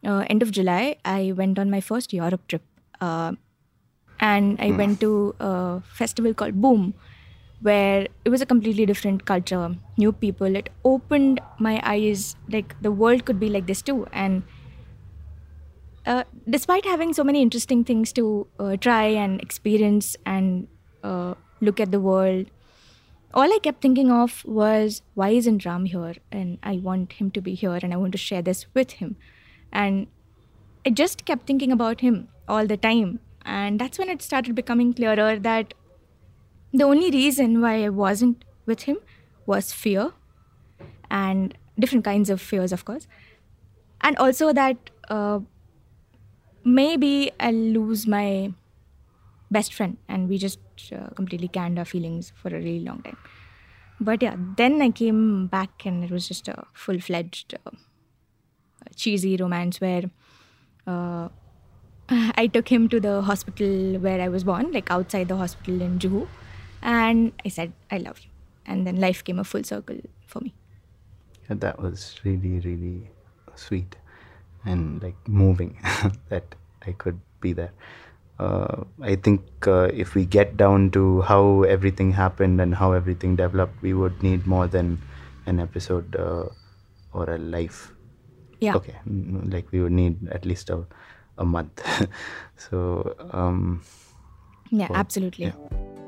uh, 0.06 0.26
end 0.30 0.42
of 0.42 0.52
July, 0.52 0.98
I 1.06 1.34
went 1.36 1.60
on 1.60 1.70
my 1.70 1.82
first 1.82 2.14
Europe 2.14 2.48
trip. 2.48 2.64
Uh, 3.02 3.34
and 4.20 4.60
I 4.62 4.72
went 4.72 5.02
to 5.02 5.36
a 5.40 5.82
festival 5.82 6.34
called 6.34 6.62
Boom, 6.62 6.94
where 7.64 8.08
it 8.26 8.30
was 8.30 8.42
a 8.42 8.46
completely 8.46 8.86
different 8.86 9.26
culture, 9.26 9.76
new 9.98 10.12
people. 10.12 10.56
It 10.56 10.70
opened 10.84 11.40
my 11.60 11.82
eyes, 11.84 12.36
like 12.50 12.76
the 12.82 12.92
world 12.92 13.26
could 13.26 13.40
be 13.40 13.50
like 13.50 13.68
this 13.68 13.82
too. 13.82 14.06
And 14.12 14.44
uh, 16.06 16.26
despite 16.48 16.86
having 16.86 17.14
so 17.14 17.24
many 17.24 17.42
interesting 17.42 17.84
things 17.86 18.12
to 18.14 18.48
uh, 18.60 18.76
try 18.76 19.06
and 19.06 19.42
experience 19.42 20.18
and 20.26 20.68
uh, 21.04 21.36
look 21.62 21.80
at 21.80 21.92
the 21.92 22.02
world, 22.02 22.48
all 23.34 23.52
I 23.52 23.60
kept 23.64 23.82
thinking 23.82 24.12
of 24.12 24.44
was 24.46 25.02
why 25.14 25.30
isn't 25.30 25.66
Ram 25.66 25.86
here? 25.86 26.16
And 26.32 26.60
I 26.62 26.78
want 26.78 27.14
him 27.14 27.32
to 27.32 27.42
be 27.42 27.56
here 27.56 27.80
and 27.82 27.94
I 27.94 27.98
want 27.98 28.12
to 28.12 28.18
share 28.18 28.42
this 28.42 28.66
with 28.74 28.92
him. 28.92 29.16
And 29.72 30.08
I 30.86 30.90
just 30.90 31.26
kept 31.26 31.48
thinking 31.48 31.72
about 31.72 32.02
him 32.02 32.28
all 32.48 32.68
the 32.68 32.78
time. 32.78 33.22
And 33.46 33.80
that's 33.80 33.98
when 33.98 34.10
it 34.10 34.22
started 34.22 34.54
becoming 34.54 34.94
clearer 34.94 35.40
that 35.40 35.74
the 36.74 36.84
only 36.84 37.12
reason 37.12 37.62
why 37.62 37.84
I 37.84 37.90
wasn't 37.90 38.44
with 38.66 38.84
him 38.84 38.98
was 39.46 39.72
fear 39.72 40.12
and 41.10 41.56
different 41.78 42.04
kinds 42.04 42.30
of 42.30 42.42
fears, 42.42 42.72
of 42.72 42.86
course. 42.86 43.08
And 44.02 44.18
also 44.18 44.52
that 44.54 44.90
uh, 45.10 45.40
maybe 46.64 47.32
I'll 47.40 47.54
lose 47.54 48.08
my 48.08 48.54
best 49.52 49.74
friend 49.74 49.98
and 50.08 50.28
we 50.28 50.38
just 50.38 50.60
uh, 50.92 51.10
completely 51.16 51.48
canned 51.48 51.78
our 51.78 51.86
feelings 51.86 52.34
for 52.36 52.50
a 52.50 52.60
really 52.60 52.80
long 52.80 53.02
time. 53.04 53.18
But 54.00 54.22
yeah, 54.22 54.36
then 54.58 54.82
I 54.82 54.90
came 54.90 55.48
back 55.48 55.86
and 55.86 56.04
it 56.04 56.12
was 56.12 56.28
just 56.28 56.48
a 56.48 56.66
full 56.74 57.00
fledged 57.00 57.56
uh, 57.66 57.72
cheesy 58.96 59.38
romance 59.38 59.80
where 59.80 60.10
uh, 60.88 61.30
I 62.10 62.48
took 62.48 62.70
him 62.70 62.90
to 62.90 63.00
the 63.00 63.22
hospital 63.22 64.00
where 64.00 64.20
I 64.20 64.28
was 64.28 64.44
born, 64.44 64.72
like 64.72 64.90
outside 64.92 65.28
the 65.28 65.38
hospital 65.38 65.82
in 65.82 66.00
Juhu, 66.00 66.28
and 66.84 67.32
I 67.46 67.50
said, 67.50 67.74
"I 67.90 67.98
love 67.98 68.20
you," 68.20 68.30
and 68.66 68.86
then 68.88 69.00
life 69.00 69.24
came 69.24 69.40
a 69.40 69.44
full 69.44 69.64
circle 69.64 69.98
for 70.28 70.40
me. 70.42 70.54
Yeah, 71.50 71.56
that 71.60 71.80
was 71.82 72.20
really, 72.24 72.60
really 72.60 73.10
sweet 73.56 73.96
and 74.66 75.02
like 75.04 75.16
moving 75.28 75.78
that 76.30 76.56
I 76.88 76.94
could 76.94 77.20
be 77.42 77.54
there. 77.54 77.72
Uh, 78.40 78.84
I 79.02 79.16
think 79.16 79.68
uh, 79.68 79.90
if 79.94 80.16
we 80.16 80.26
get 80.26 80.58
down 80.58 80.90
to 80.92 81.22
how 81.22 81.64
everything 81.64 82.12
happened 82.14 82.60
and 82.62 82.76
how 82.76 82.92
everything 82.94 83.36
developed, 83.36 83.82
we 83.82 83.94
would 83.94 84.24
need 84.24 84.48
more 84.48 84.68
than 84.68 85.02
an 85.46 85.60
episode 85.60 86.16
uh, 86.16 86.46
or 87.14 87.30
a 87.30 87.38
life. 87.38 87.92
Yeah. 88.60 88.76
Okay, 88.76 88.96
mm, 89.08 89.52
like 89.54 89.72
we 89.72 89.82
would 89.82 89.92
need 89.92 90.28
at 90.30 90.46
least 90.46 90.70
a, 90.70 90.84
a 91.38 91.46
month. 91.46 91.84
so, 92.58 93.16
um, 93.32 93.84
Yeah, 94.72 94.88
Cool. 94.88 94.96
absolutely. 94.98 95.46
yeah. 95.46 96.03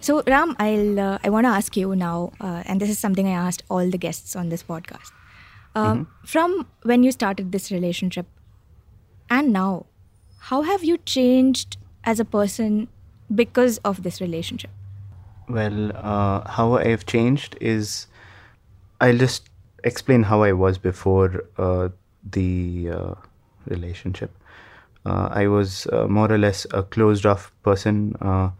So 0.00 0.22
Ram, 0.26 0.56
I'll 0.58 0.98
uh, 0.98 1.18
I 1.22 1.28
want 1.28 1.44
to 1.44 1.50
ask 1.50 1.76
you 1.76 1.94
now, 1.94 2.32
uh, 2.40 2.62
and 2.66 2.80
this 2.80 2.88
is 2.88 2.98
something 2.98 3.26
I 3.28 3.32
asked 3.32 3.62
all 3.68 3.88
the 3.90 3.98
guests 3.98 4.34
on 4.34 4.48
this 4.48 4.62
podcast. 4.62 5.12
Um, 5.74 6.08
From 6.24 6.66
when 6.82 7.02
you 7.04 7.12
started 7.12 7.52
this 7.52 7.70
relationship 7.70 8.26
and 9.28 9.52
now, 9.52 9.86
how 10.38 10.62
have 10.62 10.82
you 10.82 10.98
changed 10.98 11.76
as 12.04 12.18
a 12.18 12.24
person 12.24 12.88
because 13.32 13.78
of 13.78 14.02
this 14.02 14.20
relationship? 14.20 14.70
Well, 15.48 15.92
uh, 15.94 16.48
how 16.48 16.76
I've 16.78 17.06
changed 17.06 17.56
is 17.60 18.06
I'll 19.00 19.18
just 19.18 19.48
explain 19.84 20.24
how 20.24 20.42
I 20.42 20.52
was 20.52 20.78
before 20.78 21.44
uh, 21.58 21.90
the 22.32 22.90
uh, 22.90 23.14
relationship. 23.66 24.32
Uh, 25.06 25.28
I 25.30 25.46
was 25.46 25.86
uh, 25.92 26.06
more 26.08 26.30
or 26.32 26.38
less 26.38 26.66
a 26.72 26.82
closed 26.82 27.26
off 27.26 27.52
person 27.62 28.16
uh, 28.20 28.50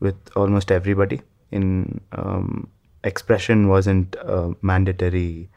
with 0.00 0.16
almost 0.36 0.70
everybody. 0.70 1.22
In 1.50 2.00
um, 2.12 2.68
expression 3.04 3.68
wasn't 3.68 4.16
a 4.16 4.54
mandatory 4.62 5.48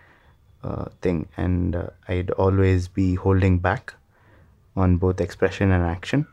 uh, 0.64 0.86
thing, 1.02 1.28
and 1.38 1.76
uh, 1.76 1.88
I'd 2.08 2.32
always 2.32 2.88
be 2.88 3.16
holding 3.16 3.60
back 3.60 3.94
on 4.76 4.98
both 4.98 5.20
expression 5.20 5.72
and 5.72 5.84
action. 5.84 6.26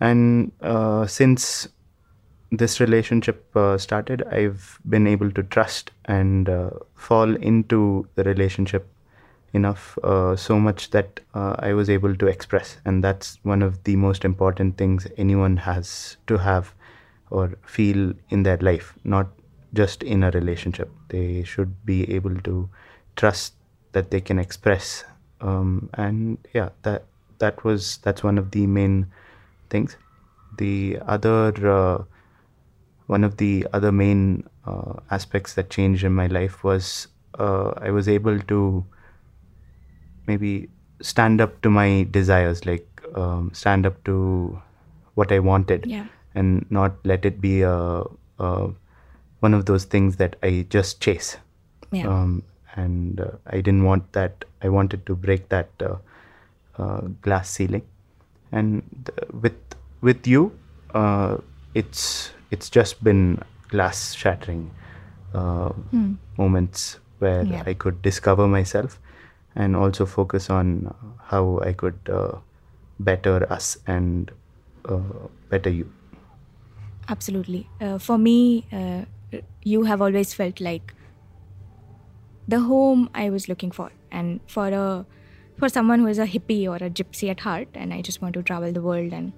And 0.00 0.52
uh, 0.60 1.06
since 1.06 1.68
this 2.52 2.80
relationship 2.80 3.56
uh, 3.56 3.78
started, 3.78 4.22
I've 4.30 4.78
been 4.88 5.06
able 5.06 5.30
to 5.32 5.42
trust 5.42 5.90
and 6.04 6.48
uh, 6.48 6.70
fall 6.94 7.34
into 7.34 8.06
the 8.14 8.24
relationship 8.24 8.86
enough 9.52 9.98
uh, 10.04 10.36
so 10.36 10.58
much 10.60 10.90
that 10.90 11.20
uh, 11.34 11.56
I 11.58 11.72
was 11.72 11.88
able 11.90 12.14
to 12.14 12.26
express. 12.26 12.76
And 12.84 13.02
that's 13.02 13.38
one 13.42 13.62
of 13.62 13.82
the 13.84 13.96
most 13.96 14.24
important 14.24 14.76
things 14.76 15.06
anyone 15.16 15.56
has 15.56 16.16
to 16.26 16.38
have 16.38 16.72
or 17.30 17.54
feel 17.66 18.12
in 18.30 18.42
their 18.42 18.56
life, 18.58 18.94
not 19.04 19.28
just 19.74 20.02
in 20.02 20.22
a 20.22 20.30
relationship. 20.30 20.90
They 21.08 21.42
should 21.44 21.84
be 21.84 22.10
able 22.14 22.36
to 22.42 22.68
trust 23.16 23.54
that 23.92 24.10
they 24.10 24.20
can 24.20 24.38
express. 24.38 25.04
Um, 25.40 25.90
and 25.94 26.38
yeah, 26.52 26.70
that 26.82 27.04
that 27.38 27.64
was 27.64 27.98
that's 27.98 28.22
one 28.22 28.38
of 28.38 28.50
the 28.50 28.66
main 28.66 29.12
things. 29.70 29.96
The 30.58 30.98
other 31.06 31.52
uh, 31.68 32.04
one 33.06 33.24
of 33.24 33.36
the 33.36 33.66
other 33.72 33.92
main 33.92 34.48
uh, 34.66 34.94
aspects 35.10 35.54
that 35.54 35.70
changed 35.70 36.04
in 36.04 36.12
my 36.12 36.26
life 36.26 36.64
was 36.64 37.08
uh, 37.38 37.72
I 37.76 37.90
was 37.90 38.08
able 38.08 38.38
to 38.40 38.84
maybe 40.26 40.68
stand 41.00 41.40
up 41.40 41.60
to 41.62 41.70
my 41.70 42.06
desires, 42.10 42.66
like 42.66 42.86
um, 43.14 43.50
stand 43.52 43.86
up 43.86 44.02
to 44.04 44.60
what 45.14 45.32
I 45.32 45.38
wanted, 45.38 45.86
Yeah. 45.86 46.06
And 46.36 46.66
not 46.70 46.92
let 47.04 47.24
it 47.24 47.40
be 47.40 47.62
a, 47.62 48.02
a 48.38 48.50
one 49.40 49.54
of 49.54 49.64
those 49.70 49.84
things 49.84 50.16
that 50.16 50.36
I 50.42 50.66
just 50.76 51.00
chase. 51.00 51.36
Yeah. 51.92 52.08
Um, 52.08 52.42
and 52.76 53.20
uh, 53.20 53.30
I 53.46 53.56
didn't 53.56 53.84
want 53.84 54.12
that. 54.12 54.44
I 54.62 54.68
wanted 54.68 55.06
to 55.06 55.16
break 55.16 55.48
that 55.48 55.70
uh, 55.80 55.96
uh, 56.78 57.00
glass 57.22 57.50
ceiling. 57.50 57.82
And 58.52 58.82
th- 59.06 59.30
with 59.42 59.58
with 60.02 60.26
you, 60.26 60.52
uh, 60.94 61.38
it's 61.74 62.30
it's 62.50 62.70
just 62.70 63.02
been 63.02 63.42
glass 63.68 64.14
shattering 64.14 64.70
uh, 65.34 65.72
moments 66.38 66.98
where 67.18 67.44
Yeah. 67.44 67.62
I 67.66 67.74
could 67.74 68.02
discover 68.02 68.46
myself 68.46 69.00
and 69.54 69.74
also 69.74 70.04
focus 70.06 70.50
on 70.50 70.94
how 71.32 71.60
I 71.64 71.72
could 71.72 71.98
uh, 72.12 72.36
better 73.00 73.36
us 73.58 73.78
and 73.86 74.30
uh, 74.84 75.00
better 75.50 75.70
you. 75.70 75.90
Absolutely. 77.08 77.68
Uh, 77.80 77.98
for 77.98 78.18
me, 78.18 78.66
uh, 78.72 79.04
you 79.62 79.84
have 79.84 80.02
always 80.02 80.34
felt 80.34 80.60
like 80.60 80.92
the 82.48 82.60
home 82.60 83.10
I 83.14 83.30
was 83.30 83.48
looking 83.48 83.70
for, 83.70 83.90
and 84.10 84.40
for 84.46 84.68
a 84.68 85.06
for 85.58 85.68
someone 85.68 86.00
who 86.00 86.06
is 86.06 86.18
a 86.18 86.26
hippie 86.26 86.68
or 86.68 86.76
a 86.76 86.90
gypsy 86.90 87.30
at 87.30 87.40
heart, 87.40 87.68
and 87.74 87.94
I 87.94 88.02
just 88.02 88.20
want 88.22 88.34
to 88.34 88.42
travel 88.42 88.72
the 88.72 88.82
world 88.82 89.12
and 89.12 89.32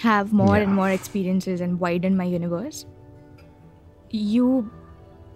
have 0.00 0.32
more 0.32 0.56
and 0.56 0.74
more 0.74 0.90
experiences 0.90 1.60
and 1.60 1.80
widen 1.80 2.16
my 2.16 2.24
universe. 2.24 2.86
You 4.10 4.70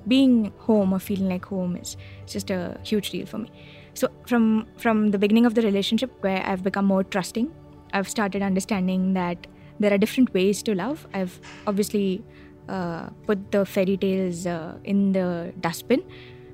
being 0.08 0.52
home 0.58 0.92
or 0.92 0.98
feeling 0.98 1.28
like 1.28 1.44
home 1.44 1.76
is 1.76 1.96
just 2.26 2.50
a 2.50 2.78
huge 2.82 3.10
deal 3.10 3.26
for 3.26 3.38
me. 3.38 3.50
So 3.94 4.08
from 4.26 4.66
from 4.76 5.10
the 5.10 5.18
beginning 5.18 5.46
of 5.46 5.54
the 5.54 5.62
relationship, 5.62 6.10
where 6.20 6.46
I've 6.46 6.62
become 6.62 6.84
more 6.84 7.04
trusting, 7.04 7.50
I've 7.92 8.08
started 8.08 8.42
understanding 8.42 9.14
that 9.14 9.46
there 9.82 9.92
are 9.92 9.98
different 9.98 10.32
ways 10.34 10.62
to 10.64 10.74
love. 10.74 11.06
I've 11.14 11.38
obviously 11.66 12.24
uh, 12.68 13.08
put 13.26 13.50
the 13.52 13.64
fairy 13.64 13.96
tales 13.96 14.46
uh, 14.46 14.76
in 14.84 15.12
the 15.12 15.52
dustbin 15.60 16.02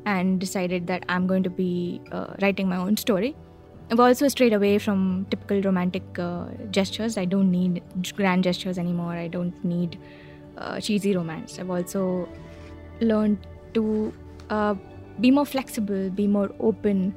and 0.06 0.40
decided 0.40 0.86
that 0.86 1.04
I'm 1.08 1.26
going 1.26 1.42
to 1.42 1.50
be 1.50 2.00
uh, 2.12 2.34
writing 2.42 2.68
my 2.68 2.76
own 2.76 2.96
story. 2.96 3.36
I've 3.90 4.00
also 4.00 4.28
strayed 4.28 4.52
away 4.52 4.78
from 4.78 5.26
typical 5.30 5.62
romantic 5.62 6.18
uh, 6.18 6.46
gestures. 6.70 7.16
I 7.16 7.24
don't 7.24 7.50
need 7.50 7.82
grand 8.16 8.44
gestures 8.44 8.78
anymore. 8.78 9.12
I 9.12 9.28
don't 9.28 9.64
need 9.64 9.98
uh, 10.56 10.80
cheesy 10.80 11.16
romance. 11.16 11.58
I've 11.58 11.70
also 11.70 12.28
learned 13.00 13.46
to 13.74 14.12
uh, 14.50 14.74
be 15.20 15.30
more 15.30 15.46
flexible, 15.46 16.10
be 16.10 16.26
more 16.26 16.50
open, 16.60 17.14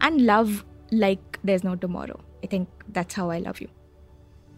and 0.00 0.26
love 0.26 0.64
like 0.90 1.38
there's 1.42 1.64
no 1.64 1.74
tomorrow. 1.74 2.20
I 2.44 2.46
think 2.48 2.68
that's 2.88 3.14
how 3.14 3.30
I 3.30 3.38
love 3.38 3.60
you. 3.60 3.68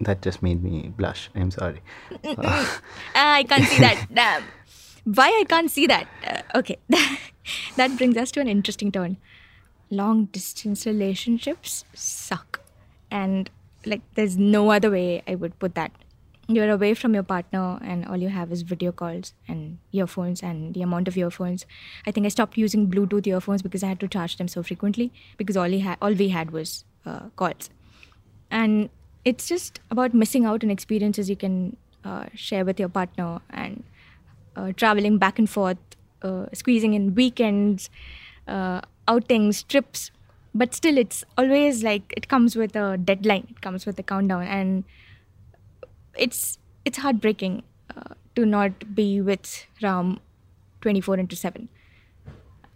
That 0.05 0.23
just 0.23 0.43
made 0.43 0.63
me 0.63 0.93
blush. 0.97 1.31
I'm 1.35 1.51
sorry. 1.51 1.81
Ah, 2.25 2.81
I 3.15 3.43
can't 3.45 3.65
see 3.65 3.81
that. 3.81 4.07
Damn. 4.13 4.43
Why 5.05 5.29
I 5.41 5.45
can't 5.49 5.71
see 5.71 5.87
that? 5.87 6.09
Uh, 6.27 6.59
okay. 6.59 6.79
that 7.77 7.97
brings 7.99 8.17
us 8.17 8.31
to 8.33 8.41
an 8.41 8.49
interesting 8.49 8.91
turn. 8.91 9.19
Long 9.91 10.27
distance 10.27 10.87
relationships 10.87 11.85
suck. 11.95 12.61
And 13.11 13.51
like 13.85 14.01
there's 14.15 14.37
no 14.39 14.71
other 14.71 14.91
way 14.91 15.23
I 15.27 15.35
would 15.35 15.59
put 15.59 15.75
that. 15.75 15.93
You're 16.47 16.71
away 16.71 16.95
from 16.95 17.15
your 17.15 17.23
partner 17.23 17.79
and 17.83 18.07
all 18.07 18.17
you 18.17 18.29
have 18.29 18.53
is 18.53 18.63
video 18.63 18.93
calls 18.93 19.33
and 19.49 19.79
earphones 19.93 20.43
and 20.43 20.75
the 20.75 20.83
amount 20.83 21.09
of 21.09 21.17
earphones. 21.17 21.65
I 22.07 22.11
think 22.11 22.27
I 22.27 22.29
stopped 22.29 22.59
using 22.59 22.91
Bluetooth 22.91 23.27
earphones 23.27 23.63
because 23.63 23.83
I 23.83 23.89
had 23.89 24.01
to 24.01 24.09
charge 24.09 24.37
them 24.37 24.49
so 24.49 24.63
frequently 24.63 25.13
because 25.39 25.57
all 25.57 25.69
he 25.69 25.81
had 25.81 25.97
all 26.03 26.13
we 26.13 26.29
had 26.29 26.51
was 26.51 26.85
uh, 27.07 27.29
calls 27.37 27.71
and 28.51 28.91
it's 29.25 29.49
just 29.49 29.81
about 29.91 30.15
missing 30.15 30.45
out 30.45 30.65
on 30.65 30.71
experiences 30.71 31.31
you 31.31 31.37
can 31.37 31.77
uh, 32.05 32.27
share 32.35 32.65
with 32.65 32.79
your 32.79 32.89
partner 32.89 33.41
and 33.51 33.85
uh, 34.57 34.73
traveling 34.77 35.19
back 35.19 35.39
and 35.39 35.49
forth 35.49 35.79
uh, 36.23 36.47
squeezing 36.53 36.95
in 36.95 37.15
weekends 37.15 37.91
uh, 38.49 38.81
outings 39.09 39.63
trips. 39.63 40.11
But 40.55 40.75
still 40.75 40.99
it's 40.99 41.25
always 41.37 41.83
like 41.83 42.13
it 42.17 42.29
comes 42.29 42.55
with 42.55 42.77
a 42.77 42.97
deadline. 42.97 43.49
It 43.51 43.61
comes 43.61 43.87
with 43.87 43.99
a 43.99 44.05
countdown. 44.05 44.45
And 44.45 44.85
it's 46.17 46.59
it's 46.85 46.99
heartbreaking 46.99 47.63
uh, 47.97 48.15
to 48.37 48.47
not 48.47 48.95
be 48.95 49.21
with 49.21 49.67
ram 49.83 50.21
24 50.83 51.19
into 51.19 51.37
7 51.37 51.69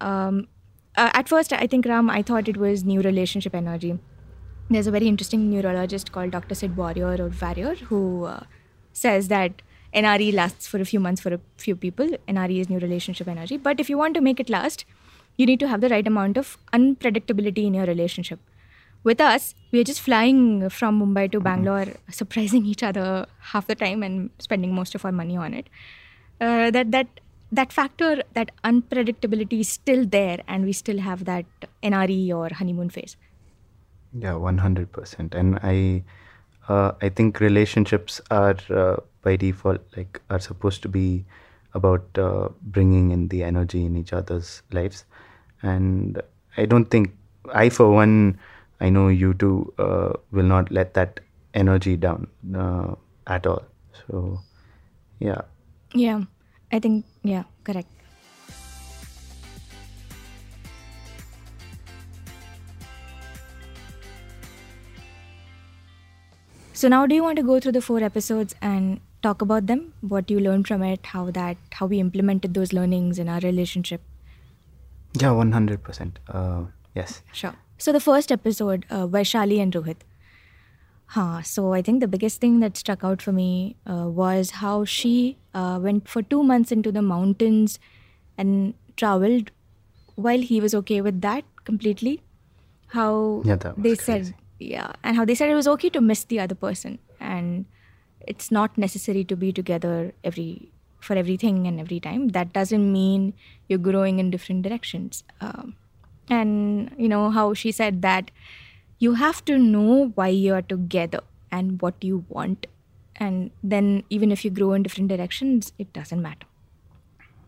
um, 0.00 0.48
uh, 0.96 1.10
at 1.14 1.28
first 1.28 1.52
i 1.52 1.66
think 1.66 1.86
ram 1.86 2.10
i 2.10 2.22
thought 2.22 2.48
it 2.48 2.56
was 2.56 2.84
new 2.84 3.00
relationship 3.00 3.54
energy 3.54 3.98
there's 4.70 4.86
a 4.86 4.90
very 4.90 5.08
interesting 5.08 5.50
neurologist 5.50 6.12
called 6.12 6.30
Dr. 6.30 6.54
Sid 6.54 6.76
Warrier 6.76 7.16
or 7.20 7.30
Warrier 7.40 7.74
who 7.76 8.24
uh, 8.24 8.40
says 8.92 9.28
that 9.28 9.62
NRE 9.94 10.32
lasts 10.34 10.66
for 10.66 10.78
a 10.78 10.84
few 10.84 11.00
months 11.00 11.20
for 11.20 11.32
a 11.32 11.40
few 11.56 11.74
people. 11.74 12.08
NRE 12.28 12.60
is 12.60 12.68
new 12.68 12.78
relationship 12.78 13.28
energy. 13.28 13.56
But 13.56 13.80
if 13.80 13.88
you 13.88 13.96
want 13.96 14.14
to 14.14 14.20
make 14.20 14.38
it 14.38 14.50
last, 14.50 14.84
you 15.36 15.46
need 15.46 15.60
to 15.60 15.68
have 15.68 15.80
the 15.80 15.88
right 15.88 16.06
amount 16.06 16.36
of 16.36 16.58
unpredictability 16.72 17.64
in 17.64 17.74
your 17.74 17.86
relationship. 17.86 18.40
With 19.04 19.20
us, 19.20 19.54
we 19.70 19.80
are 19.80 19.84
just 19.84 20.00
flying 20.00 20.68
from 20.68 21.00
Mumbai 21.00 21.30
to 21.32 21.40
Bangalore, 21.40 21.86
surprising 22.10 22.66
each 22.66 22.82
other 22.82 23.26
half 23.52 23.66
the 23.66 23.74
time 23.74 24.02
and 24.02 24.30
spending 24.38 24.74
most 24.74 24.94
of 24.94 25.04
our 25.04 25.12
money 25.12 25.36
on 25.36 25.54
it. 25.54 25.68
Uh, 26.40 26.70
that 26.70 26.90
that 26.90 27.06
that 27.50 27.72
factor, 27.72 28.22
that 28.34 28.50
unpredictability 28.64 29.60
is 29.60 29.68
still 29.68 30.04
there, 30.04 30.40
and 30.46 30.64
we 30.64 30.72
still 30.72 30.98
have 30.98 31.24
that 31.24 31.46
NRE 31.82 32.34
or 32.34 32.50
honeymoon 32.54 32.90
phase. 32.90 33.16
Yeah, 34.12 34.34
one 34.34 34.58
hundred 34.58 34.92
percent. 34.92 35.34
And 35.34 35.58
I, 35.62 36.04
uh, 36.68 36.92
I 37.02 37.08
think 37.08 37.40
relationships 37.40 38.20
are 38.30 38.56
uh, 38.70 38.96
by 39.22 39.36
default 39.36 39.80
like 39.96 40.20
are 40.30 40.38
supposed 40.38 40.82
to 40.82 40.88
be 40.88 41.24
about 41.74 42.04
uh, 42.18 42.48
bringing 42.62 43.10
in 43.10 43.28
the 43.28 43.42
energy 43.42 43.84
in 43.84 43.96
each 43.96 44.12
other's 44.12 44.62
lives, 44.72 45.04
and 45.62 46.22
I 46.56 46.64
don't 46.66 46.86
think 46.86 47.14
I, 47.52 47.68
for 47.68 47.90
one, 47.90 48.38
I 48.80 48.88
know 48.88 49.08
you 49.08 49.34
two 49.34 49.72
uh, 49.78 50.12
will 50.32 50.44
not 50.44 50.70
let 50.70 50.94
that 50.94 51.20
energy 51.54 51.96
down 51.96 52.28
uh, 52.56 52.94
at 53.26 53.46
all. 53.46 53.62
So, 54.06 54.40
yeah, 55.20 55.42
Yeah, 55.94 56.24
I 56.72 56.78
think, 56.78 57.04
yeah, 57.22 57.44
correct. 57.64 57.88
So 66.78 66.86
now 66.86 67.06
do 67.06 67.14
you 67.16 67.24
want 67.24 67.36
to 67.38 67.42
go 67.42 67.58
through 67.58 67.72
the 67.72 67.80
four 67.82 68.00
episodes 68.04 68.54
and 68.62 69.00
talk 69.20 69.42
about 69.42 69.66
them? 69.66 69.94
What 70.00 70.30
you 70.30 70.38
learned 70.38 70.68
from 70.68 70.84
it, 70.88 71.06
how 71.12 71.22
that 71.38 71.56
how 71.78 71.86
we 71.86 71.98
implemented 71.98 72.54
those 72.58 72.72
learnings 72.72 73.18
in 73.18 73.28
our 73.28 73.40
relationship? 73.40 74.00
yeah, 75.22 75.32
one 75.32 75.50
hundred 75.52 75.82
percent. 75.82 76.20
Uh, 76.28 76.66
Yes. 76.98 77.22
Sure. 77.32 77.54
So 77.78 77.92
the 77.96 78.00
first 78.04 78.32
episode, 78.32 78.86
uh, 78.90 79.06
Vaishali 79.16 79.60
and 79.64 79.72
Rohit. 79.72 80.06
Huh. 81.16 81.42
So 81.42 81.72
I 81.72 81.82
think 81.82 82.00
the 82.00 82.08
biggest 82.14 82.40
thing 82.40 82.58
that 82.60 82.76
struck 82.76 83.04
out 83.10 83.22
for 83.22 83.32
me 83.32 83.76
uh, 83.84 84.08
was 84.22 84.50
how 84.62 84.84
she 84.84 85.36
uh, 85.54 85.78
went 85.82 86.08
for 86.08 86.22
two 86.22 86.42
months 86.42 86.72
into 86.72 86.92
the 86.92 87.02
mountains 87.02 87.78
and 88.36 88.74
traveled 88.96 89.52
while 90.28 90.46
he 90.50 90.60
was 90.60 90.74
okay 90.82 91.00
with 91.00 91.20
that 91.22 91.44
completely. 91.64 92.20
How 92.98 93.42
Yeah, 93.44 93.56
that 93.56 93.82
they 93.88 93.94
said, 93.94 94.34
yeah, 94.58 94.92
and 95.02 95.16
how 95.16 95.24
they 95.24 95.34
said 95.34 95.50
it 95.50 95.54
was 95.54 95.68
okay 95.68 95.90
to 95.90 96.00
miss 96.00 96.24
the 96.24 96.40
other 96.40 96.54
person 96.54 96.98
and 97.20 97.64
it's 98.26 98.50
not 98.50 98.76
necessary 98.76 99.24
to 99.24 99.36
be 99.36 99.52
together 99.52 100.12
every 100.24 100.70
for 101.00 101.14
everything 101.14 101.66
and 101.66 101.80
every 101.80 102.00
time. 102.00 102.28
That 102.28 102.52
doesn't 102.52 102.92
mean 102.92 103.34
you're 103.68 103.78
growing 103.78 104.18
in 104.18 104.30
different 104.30 104.62
directions. 104.62 105.22
Um, 105.40 105.76
and 106.28 106.90
you 106.98 107.08
know 107.08 107.30
how 107.30 107.54
she 107.54 107.72
said 107.72 108.02
that 108.02 108.30
you 108.98 109.14
have 109.14 109.44
to 109.44 109.58
know 109.58 110.12
why 110.14 110.28
you're 110.28 110.62
together 110.62 111.20
and 111.50 111.80
what 111.80 111.94
you 112.02 112.24
want 112.28 112.66
and 113.16 113.50
then 113.62 114.04
even 114.10 114.30
if 114.30 114.44
you 114.44 114.50
grow 114.50 114.72
in 114.72 114.82
different 114.82 115.08
directions 115.08 115.72
it 115.78 115.92
doesn't 115.92 116.20
matter 116.20 116.46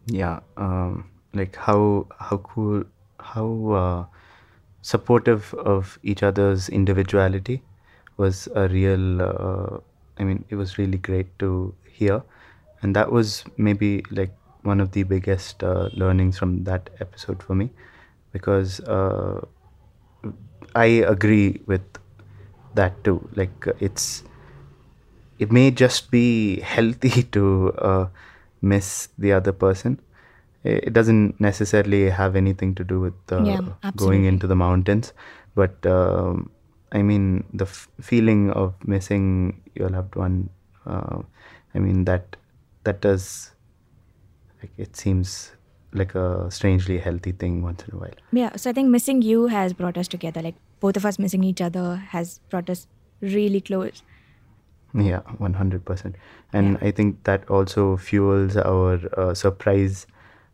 yeah 0.06 0.40
um, 0.56 1.08
like 1.34 1.56
how 1.56 2.06
how 2.18 2.38
cool 2.38 2.84
how 3.18 3.46
uh, 3.72 4.04
supportive 4.82 5.54
of 5.54 5.99
each 6.02 6.22
other's 6.22 6.68
individuality 6.68 7.62
was 8.16 8.49
a 8.54 8.68
real 8.68 9.22
uh, 9.22 9.78
i 10.18 10.25
mean 10.25 10.44
it 10.49 10.54
was 10.56 10.78
really 10.78 10.99
great 10.99 11.38
to 11.38 11.75
hear 11.87 12.22
and 12.82 12.96
that 12.96 13.10
was 13.12 13.44
maybe 13.56 14.04
like 14.10 14.32
one 14.62 14.80
of 14.80 14.92
the 14.92 15.02
biggest 15.02 15.62
uh, 15.64 15.88
learnings 15.94 16.38
from 16.38 16.64
that 16.64 16.90
episode 17.00 17.42
for 17.42 17.54
me 17.54 17.70
because 18.32 18.80
uh, 18.80 19.40
i 20.75 20.87
agree 21.14 21.60
with 21.66 21.82
that 22.75 23.02
too 23.04 23.18
like 23.34 23.66
it's 23.80 24.22
it 25.38 25.50
may 25.50 25.70
just 25.70 26.10
be 26.10 26.60
healthy 26.75 27.22
to 27.25 27.72
uh, 27.78 28.06
miss 28.60 29.08
the 29.18 29.32
other 29.32 29.52
person. 29.52 29.99
It 30.62 30.92
doesn't 30.92 31.40
necessarily 31.40 32.10
have 32.10 32.36
anything 32.36 32.74
to 32.74 32.84
do 32.84 33.00
with 33.00 33.14
uh, 33.32 33.44
Yeah, 33.44 33.60
going 33.96 34.24
into 34.26 34.46
the 34.46 34.56
mountains, 34.56 35.12
but 35.54 35.86
um, 35.86 36.50
I 36.92 37.02
mean 37.02 37.44
the 37.54 37.64
f- 37.64 37.88
feeling 38.00 38.50
of 38.50 38.75
missing 38.86 39.62
your 39.75 39.88
loved 39.88 40.16
one. 40.16 40.50
Uh, 40.84 41.23
I 41.75 41.78
mean 41.78 42.04
that 42.04 42.36
that 42.84 43.00
does 43.00 43.52
like 44.62 44.70
it 44.76 44.96
seems 44.96 45.52
like 45.92 46.14
a 46.14 46.50
strangely 46.50 46.99
healthy 46.99 47.32
thing 47.32 47.62
once 47.62 47.82
in 47.88 47.94
a 47.94 47.99
while. 47.99 48.18
yeah 48.32 48.54
so 48.56 48.70
i 48.70 48.73
think 48.73 48.88
missing 48.88 49.23
you 49.23 49.46
has 49.52 49.73
brought 49.73 49.96
us 50.02 50.06
together 50.06 50.40
like 50.46 50.54
both 50.84 50.96
of 50.96 51.04
us 51.10 51.18
missing 51.18 51.42
each 51.42 51.60
other 51.60 51.96
has 52.12 52.38
brought 52.49 52.70
us 52.70 52.86
really 53.20 53.60
close 53.60 54.02
Yeah, 54.94 55.20
one 55.38 55.52
hundred 55.56 55.84
percent, 55.88 56.16
and 56.52 56.73
Yeah. 56.76 56.86
I 56.88 56.90
think 57.00 57.18
that 57.28 57.49
also 57.58 57.82
fuels 58.06 58.56
our 58.56 58.94
uh, 59.25 59.34
surprise 59.40 60.00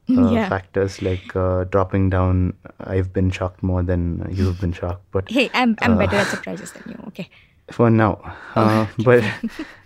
uh, 0.08 0.30
Yeah. 0.32 0.48
factors, 0.48 1.02
like 1.02 1.34
uh, 1.36 1.64
dropping 1.64 2.10
down. 2.10 2.54
I've 2.80 3.12
been 3.12 3.30
shocked 3.30 3.62
more 3.62 3.82
than 3.82 4.26
you've 4.30 4.60
been 4.60 4.72
shocked, 4.72 5.02
but 5.10 5.28
hey 5.28 5.50
i'm, 5.54 5.76
I'm 5.82 5.94
Uh, 5.94 5.98
better 5.98 6.16
at 6.16 6.28
surprises 6.28 6.72
than 6.72 6.82
you 6.86 6.96
okay 7.08 7.28
for 7.70 7.90
now. 7.90 8.20
Uh, 8.54 8.86
but 8.98 9.24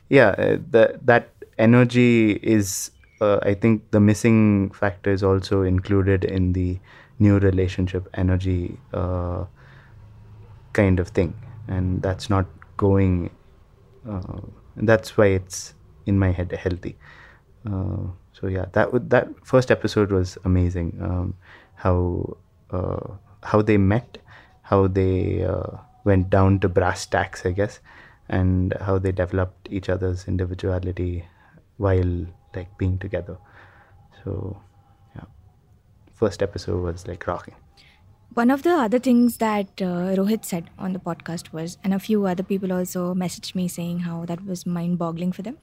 yeah, 0.08 0.28
uh, 0.38 0.58
that 0.70 1.06
that 1.06 1.28
energy 1.58 2.32
is. 2.42 2.90
Uh, 3.20 3.38
I 3.42 3.52
think 3.52 3.90
the 3.90 4.00
missing 4.00 4.70
factor 4.70 5.12
is 5.12 5.22
also 5.22 5.62
included 5.62 6.24
in 6.24 6.52
the 6.54 6.78
new 7.18 7.38
relationship 7.38 8.08
energy 8.14 8.78
uh, 8.94 9.44
kind 10.72 11.00
of 11.00 11.08
thing, 11.08 11.34
and 11.68 12.02
that's 12.02 12.30
not 12.30 12.46
going. 12.76 13.30
Uh, 14.08 14.40
that's 14.76 15.16
why 15.16 15.26
it's 15.26 15.74
in 16.06 16.18
my 16.18 16.30
head 16.32 16.52
healthy. 16.52 16.96
Uh, 17.66 18.08
so 18.40 18.46
yeah, 18.46 18.66
that 18.72 19.10
that 19.10 19.28
first 19.44 19.70
episode 19.70 20.10
was 20.10 20.38
amazing. 20.44 20.98
Um, 21.02 21.34
how 21.74 22.36
uh, 22.70 23.14
how 23.42 23.62
they 23.62 23.76
met, 23.76 24.18
how 24.62 24.86
they 24.86 25.44
uh, 25.44 25.76
went 26.04 26.30
down 26.30 26.60
to 26.60 26.68
brass 26.68 27.06
tacks, 27.06 27.44
I 27.44 27.52
guess, 27.52 27.80
and 28.28 28.74
how 28.80 28.98
they 28.98 29.12
developed 29.12 29.68
each 29.70 29.88
other's 29.88 30.26
individuality 30.26 31.26
while 31.76 32.26
like 32.54 32.76
being 32.78 32.98
together. 32.98 33.36
So 34.24 34.60
yeah, 35.14 35.24
first 36.14 36.42
episode 36.42 36.82
was 36.82 37.06
like 37.06 37.26
rocking. 37.26 37.54
One 38.32 38.50
of 38.50 38.62
the 38.62 38.70
other 38.70 39.00
things 39.00 39.38
that 39.38 39.82
uh, 39.82 40.14
Rohit 40.16 40.44
said 40.44 40.70
on 40.78 40.92
the 40.92 41.00
podcast 41.00 41.52
was, 41.52 41.78
and 41.82 41.92
a 41.92 41.98
few 41.98 42.26
other 42.26 42.44
people 42.44 42.72
also 42.72 43.12
messaged 43.12 43.56
me 43.56 43.66
saying 43.66 44.00
how 44.00 44.24
that 44.26 44.46
was 44.46 44.64
mind-boggling 44.64 45.32
for 45.32 45.42
them. 45.42 45.58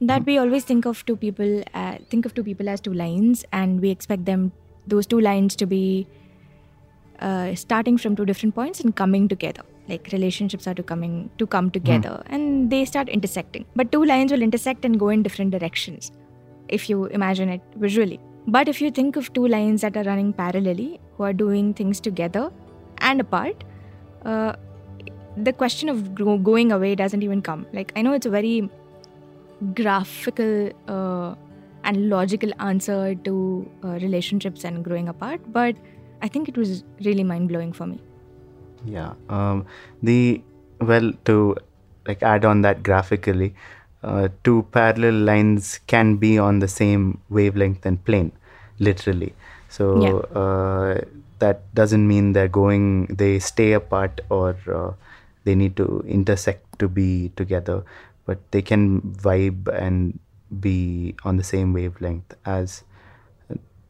That 0.00 0.24
we 0.24 0.38
always 0.38 0.64
think 0.64 0.84
of 0.86 1.04
two 1.06 1.16
people, 1.16 1.64
uh, 1.74 1.98
think 2.08 2.24
of 2.24 2.34
two 2.34 2.44
people 2.44 2.68
as 2.68 2.80
two 2.80 2.92
lines, 2.94 3.44
and 3.52 3.80
we 3.80 3.90
expect 3.90 4.26
them, 4.26 4.52
those 4.86 5.06
two 5.06 5.20
lines, 5.20 5.56
to 5.56 5.66
be 5.66 6.06
uh, 7.18 7.54
starting 7.56 7.98
from 7.98 8.14
two 8.14 8.24
different 8.24 8.54
points 8.54 8.80
and 8.80 8.94
coming 8.94 9.26
together. 9.26 9.62
Like 9.88 10.08
relationships 10.12 10.68
are 10.68 10.74
to 10.74 10.82
coming 10.82 11.30
to 11.38 11.46
come 11.46 11.70
together, 11.70 12.22
and 12.26 12.70
they 12.70 12.84
start 12.84 13.08
intersecting. 13.08 13.64
But 13.74 13.90
two 13.90 14.04
lines 14.04 14.30
will 14.30 14.42
intersect 14.42 14.84
and 14.84 15.00
go 15.00 15.08
in 15.08 15.22
different 15.22 15.50
directions, 15.50 16.12
if 16.68 16.88
you 16.88 17.06
imagine 17.06 17.48
it 17.48 17.62
visually. 17.76 18.20
But 18.46 18.68
if 18.68 18.80
you 18.80 18.90
think 18.90 19.16
of 19.16 19.32
two 19.32 19.48
lines 19.48 19.80
that 19.80 19.96
are 19.96 20.04
running 20.04 20.32
parallelly, 20.32 21.00
who 21.16 21.24
are 21.24 21.32
doing 21.32 21.74
things 21.74 22.00
together 22.00 22.52
and 22.98 23.20
apart, 23.20 23.64
uh, 24.24 24.52
the 25.36 25.52
question 25.52 25.88
of 25.88 26.14
gro- 26.14 26.38
going 26.38 26.70
away 26.70 26.94
doesn't 26.94 27.22
even 27.22 27.42
come. 27.42 27.66
Like, 27.72 27.92
I 27.96 28.02
know 28.02 28.12
it's 28.12 28.26
a 28.26 28.30
very 28.30 28.70
graphical 29.74 30.70
uh, 30.88 31.34
and 31.84 32.08
logical 32.08 32.50
answer 32.58 33.14
to 33.14 33.70
uh, 33.84 33.98
relationships 34.02 34.64
and 34.64 34.84
growing 34.84 35.08
apart, 35.08 35.40
but 35.52 35.76
I 36.22 36.28
think 36.28 36.48
it 36.48 36.56
was 36.56 36.84
really 37.04 37.24
mind 37.24 37.48
blowing 37.48 37.72
for 37.72 37.86
me. 37.86 38.00
Yeah. 38.84 39.14
Um, 39.28 39.66
the 40.02 40.42
well 40.80 41.12
to 41.24 41.56
like 42.06 42.22
add 42.22 42.44
on 42.44 42.62
that 42.62 42.82
graphically, 42.82 43.54
uh, 44.02 44.28
two 44.44 44.66
parallel 44.72 45.14
lines 45.14 45.80
can 45.86 46.16
be 46.16 46.38
on 46.38 46.60
the 46.60 46.68
same 46.68 47.20
wavelength 47.28 47.84
and 47.84 48.02
plane, 48.04 48.32
literally. 48.78 49.34
So 49.68 50.20
uh, 50.34 51.04
that 51.38 51.72
doesn't 51.74 52.06
mean 52.06 52.32
they're 52.32 52.48
going, 52.48 53.06
they 53.06 53.38
stay 53.38 53.72
apart 53.72 54.20
or 54.30 54.56
uh, 54.72 54.92
they 55.44 55.54
need 55.54 55.76
to 55.76 56.04
intersect 56.06 56.78
to 56.78 56.88
be 56.88 57.32
together, 57.36 57.84
but 58.28 58.38
they 58.52 58.60
can 58.60 59.00
vibe 59.00 59.68
and 59.72 60.20
be 60.60 61.14
on 61.24 61.38
the 61.38 61.42
same 61.42 61.72
wavelength 61.72 62.34
as 62.44 62.84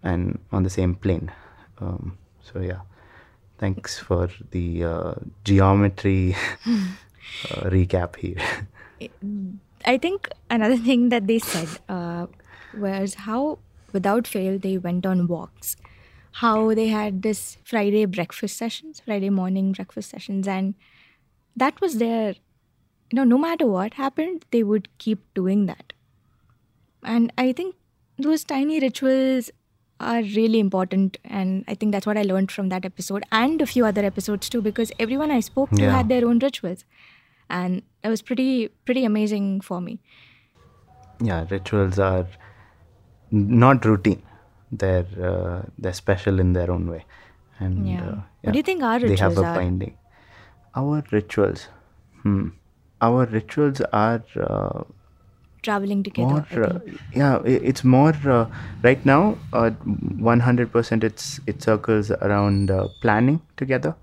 and 0.04 0.38
on 0.52 0.62
the 0.62 0.70
same 0.70 0.94
plane. 0.94 1.32
Um, 1.80 2.16
so 2.40 2.60
yeah, 2.60 2.82
thanks 3.58 3.98
for 3.98 4.30
the 4.52 4.84
uh, 4.84 5.14
geometry 5.42 6.36
uh, 6.66 7.68
recap 7.74 8.14
here. 8.14 8.38
I 9.84 9.98
think 9.98 10.28
another 10.50 10.76
thing 10.76 11.08
that 11.08 11.26
they 11.26 11.40
said 11.40 11.68
uh, 11.88 12.26
was 12.76 13.14
how, 13.14 13.58
without 13.92 14.28
fail, 14.28 14.56
they 14.56 14.78
went 14.78 15.04
on 15.04 15.26
walks. 15.26 15.76
How 16.30 16.74
they 16.74 16.88
had 16.88 17.22
this 17.22 17.56
Friday 17.64 18.04
breakfast 18.04 18.56
sessions, 18.56 19.02
Friday 19.04 19.30
morning 19.30 19.72
breakfast 19.72 20.10
sessions, 20.10 20.46
and 20.46 20.74
that 21.56 21.80
was 21.80 21.98
their, 21.98 22.34
you 23.10 23.16
know, 23.16 23.24
no 23.24 23.38
matter 23.38 23.66
what 23.66 23.94
happened, 23.94 24.44
they 24.50 24.62
would 24.62 24.88
keep 24.98 25.22
doing 25.34 25.66
that. 25.66 25.92
And 27.02 27.32
I 27.38 27.52
think 27.52 27.76
those 28.18 28.44
tiny 28.44 28.80
rituals 28.80 29.50
are 30.00 30.22
really 30.22 30.60
important 30.60 31.16
and 31.24 31.64
i 31.66 31.74
think 31.74 31.90
that's 31.90 32.06
what 32.06 32.16
i 32.16 32.22
learned 32.22 32.52
from 32.52 32.68
that 32.68 32.84
episode 32.84 33.24
and 33.32 33.60
a 33.60 33.66
few 33.66 33.84
other 33.84 34.04
episodes 34.04 34.48
too 34.48 34.62
because 34.62 34.92
everyone 35.00 35.28
i 35.32 35.40
spoke 35.40 35.70
to 35.72 35.82
Yeah. 35.82 35.90
had 35.96 36.08
their 36.08 36.24
own 36.24 36.38
rituals 36.38 36.84
and 37.50 37.82
that 38.02 38.08
was 38.08 38.22
pretty 38.22 38.68
pretty 38.84 39.04
amazing 39.04 39.60
for 39.60 39.80
me 39.80 39.98
yeah 41.20 41.44
rituals 41.50 41.98
are 41.98 42.26
not 43.30 43.84
routine 43.84 44.22
they're 44.70 45.06
uh, 45.30 45.62
they're 45.78 45.92
special 45.92 46.38
in 46.40 46.52
their 46.52 46.70
own 46.70 46.88
way 46.90 47.04
and 47.58 47.86
Yeah. 47.88 48.08
uh, 48.10 48.16
What 48.42 48.52
do 48.52 48.58
you 48.58 48.62
think 48.62 48.82
our 48.82 48.98
rituals 49.00 49.18
they 49.18 49.22
have 49.24 49.38
a 49.38 49.44
are? 49.44 49.54
binding 49.54 49.96
our 50.76 51.02
rituals 51.10 51.68
hmm 52.22 52.48
our 53.00 53.26
rituals 53.26 53.80
are 53.92 54.22
uh, 54.40 54.82
traveling 55.62 56.02
together 56.02 56.44
more 56.50 56.64
uh, 56.64 56.78
yeah 57.14 57.40
it's 57.44 57.84
more 57.84 58.14
uh, 58.26 58.46
right 58.82 59.04
now 59.04 59.36
uh, 59.52 59.70
100% 59.70 61.04
it's 61.04 61.40
it 61.46 61.62
circles 61.62 62.10
around 62.10 62.70
uh, 62.70 62.88
planning 63.00 63.40
together. 63.56 63.94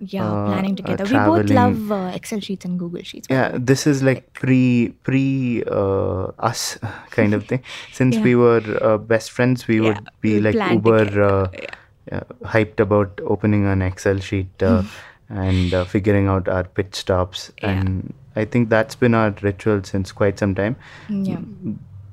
Yeah 0.00 0.24
uh, 0.24 0.46
planning 0.46 0.76
together. 0.76 1.04
We 1.04 1.18
both 1.18 1.50
love 1.50 1.90
uh, 1.90 2.12
excel 2.14 2.40
sheets 2.40 2.64
and 2.64 2.78
google 2.78 3.02
sheets 3.02 3.26
yeah 3.30 3.50
this 3.70 3.86
is 3.86 4.02
like 4.02 4.32
pre 4.32 4.94
pre 5.02 5.64
uh, 5.66 6.26
us 6.38 6.78
kind 7.10 7.34
of 7.34 7.46
thing. 7.46 7.64
Since 7.92 8.16
Yeah. 8.16 8.22
we 8.22 8.34
were 8.36 8.78
uh, 8.80 8.98
best 8.98 9.32
friends 9.32 9.66
we 9.66 9.80
would 9.80 10.08
be 10.20 10.34
we 10.34 10.40
like 10.40 10.54
uber 10.72 11.22
uh, 11.30 12.20
hyped 12.44 12.80
about 12.80 13.20
opening 13.24 13.66
an 13.66 13.82
excel 13.82 14.18
sheet 14.18 14.62
uh, 14.62 14.82
and 15.28 15.74
uh, 15.74 15.84
figuring 15.84 16.26
out 16.28 16.48
our 16.48 16.64
pit 16.64 16.94
stops. 16.94 17.52
Yeah. 17.62 17.70
and 17.70 18.14
i 18.36 18.44
think 18.44 18.68
that's 18.68 18.94
been 18.94 19.14
our 19.14 19.34
ritual 19.42 19.82
since 19.82 20.12
quite 20.12 20.38
some 20.38 20.54
time. 20.54 20.76
Yeah. 21.08 21.40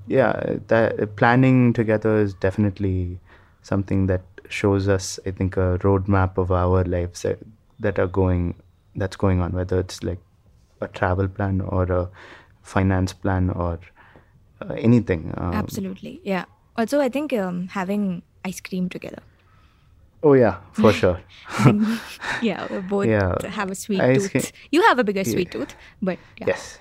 Yeah 0.08 0.58
that 0.67 1.15
planning 1.15 1.73
together 1.73 2.17
is 2.17 2.34
definitely 2.34 3.19
something 3.62 4.08
that 4.08 4.21
shows 4.49 4.88
us 4.88 5.19
i 5.25 5.32
think 5.32 5.58
a 5.58 5.80
roadmap 5.80 6.38
of 6.38 6.51
our 6.51 6.84
lives 6.84 7.23
that, 7.23 7.39
that 7.80 7.97
are 7.97 8.08
going 8.08 8.54
that's 8.95 9.15
going 9.15 9.41
on 9.41 9.51
whether 9.54 9.80
it's 9.80 10.04
like 10.04 10.19
a 10.82 10.88
travel 10.88 11.28
plan 11.28 11.62
or 11.62 11.84
a 11.84 12.10
finance 12.62 13.13
plan 13.13 13.49
or 13.49 13.80
uh, 14.62 14.73
anything 14.73 15.34
um, 15.38 15.54
absolutely. 15.54 16.21
Yeah. 16.23 16.45
Also 16.78 16.99
i 16.99 17.10
think 17.10 17.34
um, 17.34 17.67
having 17.69 18.21
ice 18.43 18.60
cream 18.60 18.89
together 18.89 19.21
oh 20.26 20.34
yeah 20.34 20.56
for 20.74 20.92
sure. 21.02 21.20
Yeah 22.42 22.66
we 22.72 22.80
both 22.94 23.06
Yeah. 23.08 23.36
have 23.60 23.70
a 23.72 23.76
sweet 23.76 24.02
Ice 24.02 24.30
tooth. 24.30 24.52
you 24.72 24.82
have 24.88 25.00
a 25.00 25.04
bigger 25.10 25.24
sweet 25.24 25.52
tooth 25.52 25.76
but 26.02 26.18
yeah. 26.40 26.48
yes 26.52 26.80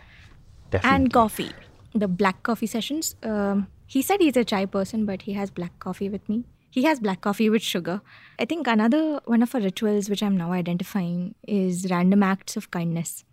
definitely. 0.70 0.96
And 0.96 1.12
coffee 1.12 1.52
the 1.94 2.09
black 2.09 2.42
coffee 2.42 2.66
sessions. 2.66 3.14
Um, 3.22 3.68
he 3.87 4.02
said 4.02 4.20
he's 4.20 4.37
a 4.37 4.44
chai 4.44 4.64
person 4.66 5.04
but 5.07 5.22
he 5.22 5.35
has 5.35 5.50
black 5.50 5.78
coffee 5.78 6.09
with 6.09 6.28
me. 6.28 6.42
He 6.70 6.83
has 6.85 6.98
black 6.98 7.20
coffee 7.20 7.48
with 7.50 7.62
sugar. 7.62 8.00
I 8.40 8.46
think 8.46 8.66
another 8.66 9.20
one 9.26 9.42
of 9.44 9.54
our 9.54 9.61
rituals 9.61 10.09
which 10.11 10.22
i'm 10.28 10.37
now 10.37 10.50
identifying 10.52 11.35
is 11.46 11.87
random 11.90 12.22
acts 12.33 12.57
of 12.57 12.70
kindness. 12.70 13.24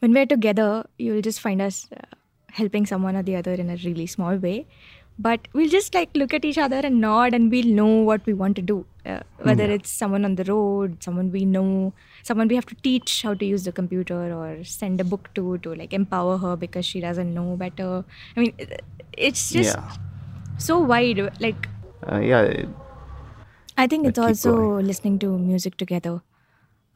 When 0.00 0.12
we're 0.18 0.26
together 0.36 0.70
you'll 0.98 1.22
just 1.30 1.40
find 1.40 1.60
us 1.60 1.88
uh, 1.92 2.00
helping 2.60 2.86
someone 2.86 3.16
or 3.16 3.22
the 3.22 3.36
other 3.36 3.52
in 3.64 3.68
a 3.68 3.76
really 3.84 4.06
small 4.06 4.36
way 4.36 4.66
but 5.18 5.48
we'll 5.52 5.68
just 5.68 5.94
like 5.94 6.10
look 6.14 6.34
at 6.34 6.44
each 6.44 6.58
other 6.58 6.76
and 6.84 7.00
nod 7.00 7.34
and 7.34 7.50
we'll 7.50 7.66
know 7.66 7.86
what 8.02 8.24
we 8.26 8.34
want 8.34 8.56
to 8.56 8.62
do. 8.62 8.84
Uh, 9.06 9.20
whether 9.38 9.62
it's 9.64 9.88
someone 9.88 10.24
on 10.24 10.34
the 10.34 10.42
road 10.44 10.96
someone 11.00 11.30
we 11.30 11.44
know 11.44 11.92
someone 12.24 12.48
we 12.48 12.56
have 12.56 12.66
to 12.66 12.74
teach 12.86 13.22
how 13.22 13.32
to 13.34 13.44
use 13.44 13.62
the 13.62 13.70
computer 13.70 14.32
or 14.36 14.64
send 14.64 15.00
a 15.00 15.04
book 15.04 15.28
to 15.32 15.58
to 15.58 15.74
like 15.76 15.92
empower 15.92 16.36
her 16.38 16.56
because 16.56 16.84
she 16.84 17.00
doesn't 17.00 17.32
know 17.32 17.56
better. 17.56 18.04
I 18.36 18.40
mean 18.40 18.52
it's 19.16 19.50
just 19.50 19.76
yeah. 19.76 19.92
so 20.58 20.80
wide 20.80 21.20
like 21.40 21.68
uh, 22.10 22.18
yeah 22.18 22.64
i 23.78 23.86
think 23.86 24.06
it's 24.06 24.18
also 24.18 24.54
going. 24.56 24.86
listening 24.86 25.18
to 25.20 25.38
music 25.38 25.76
together. 25.76 26.20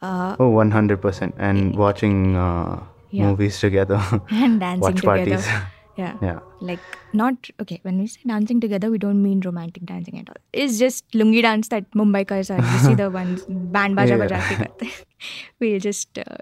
Uh, 0.03 0.35
oh 0.41 0.51
100% 0.51 1.33
and 1.39 1.77
watching 1.77 2.35
uh, 2.37 2.81
Yeah. 3.11 3.27
movies 3.27 3.61
together. 3.61 4.01
And 4.31 4.61
dancing 4.61 4.81
watch 4.81 4.97
together. 4.97 5.37
parties 5.37 5.47
yeah. 6.01 6.17
Yeah. 6.27 6.39
Like 6.71 6.99
not 7.21 7.49
okay 7.65 7.79
when 7.89 7.99
we 8.03 8.07
say 8.13 8.21
dancing 8.33 8.61
together 8.65 8.91
we 8.95 8.99
don't 9.05 9.23
mean 9.29 9.41
romantic 9.49 9.87
dancing 9.91 10.19
at 10.21 10.29
all. 10.35 10.41
It's 10.65 10.79
just 10.85 11.17
lungi 11.23 11.43
dance 11.47 11.73
that 11.75 11.91
mumbai 12.03 12.25
mumbaikars 12.27 12.51
are 12.57 12.61
you 12.73 12.79
see 12.87 12.95
the 13.03 13.09
ones 13.21 13.45
band 13.79 14.01
baja 14.01 14.17
Yeah. 14.17 14.27
baja 14.27 14.41
karte. 14.51 14.91
We'll 15.65 15.83
just 15.87 16.23
uh, 16.25 16.39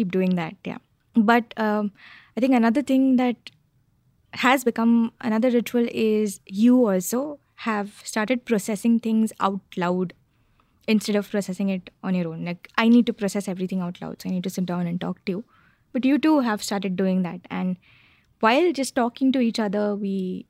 keep 0.00 0.12
doing 0.18 0.36
that 0.42 0.56
yeah. 0.72 0.78
But 1.32 1.54
um, 1.66 1.90
i 2.36 2.40
think 2.44 2.54
another 2.60 2.82
thing 2.92 3.04
that 3.24 3.52
has 4.44 4.64
become 4.68 4.94
another 5.30 5.50
ritual 5.56 5.86
is 6.06 6.40
you 6.62 6.78
also 6.94 7.20
have 7.66 7.92
started 8.12 8.44
processing 8.50 8.96
things 9.04 9.32
out 9.48 9.76
loud 9.84 10.12
instead 10.94 11.16
of 11.20 11.30
processing 11.34 11.70
it 11.74 11.88
on 12.08 12.14
your 12.14 12.26
own. 12.32 12.44
Like 12.48 12.68
i 12.82 12.88
need 12.96 13.06
to 13.12 13.14
process 13.22 13.48
everything 13.54 13.80
out 13.86 14.00
loud 14.02 14.20
so 14.24 14.28
i 14.28 14.32
need 14.34 14.44
to 14.48 14.50
sit 14.56 14.66
down 14.72 14.86
and 14.92 15.00
talk 15.06 15.22
to 15.26 15.32
you. 15.36 15.44
But 15.92 16.04
you 16.10 16.18
too 16.26 16.34
have 16.48 16.62
started 16.62 16.96
doing 16.96 17.22
that 17.22 17.40
and 17.60 17.76
while 18.40 18.72
just 18.72 18.94
talking 18.94 19.32
to 19.32 19.40
each 19.40 19.58
other 19.58 19.94
we 19.94 20.46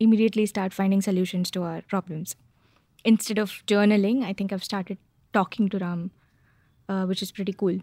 immediately 0.00 0.46
start 0.46 0.72
finding 0.72 1.00
solutions 1.02 1.50
to 1.50 1.62
our 1.62 1.82
problems. 1.82 2.36
Instead 3.04 3.38
of 3.38 3.50
journaling 3.66 4.24
i 4.24 4.32
think 4.32 4.52
i've 4.52 4.64
started 4.64 4.98
talking 5.32 5.68
to 5.68 5.78
ram 5.78 6.10
uh, 6.88 7.04
which 7.04 7.22
is 7.22 7.30
pretty 7.30 7.52
cool. 7.52 7.78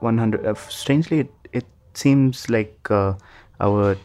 100 0.00 0.46
uh, 0.46 0.54
strangely 0.68 1.20
it, 1.20 1.30
it 1.52 1.64
seems 1.94 2.48
like 2.50 2.90
uh, 2.90 3.14
our 3.60 3.96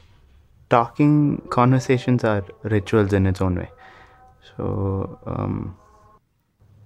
talking 0.69 1.41
conversations 1.49 2.23
are 2.23 2.43
rituals 2.63 3.13
in 3.13 3.25
its 3.25 3.41
own 3.41 3.55
way. 3.55 3.69
So 4.55 5.19
um, 5.25 5.75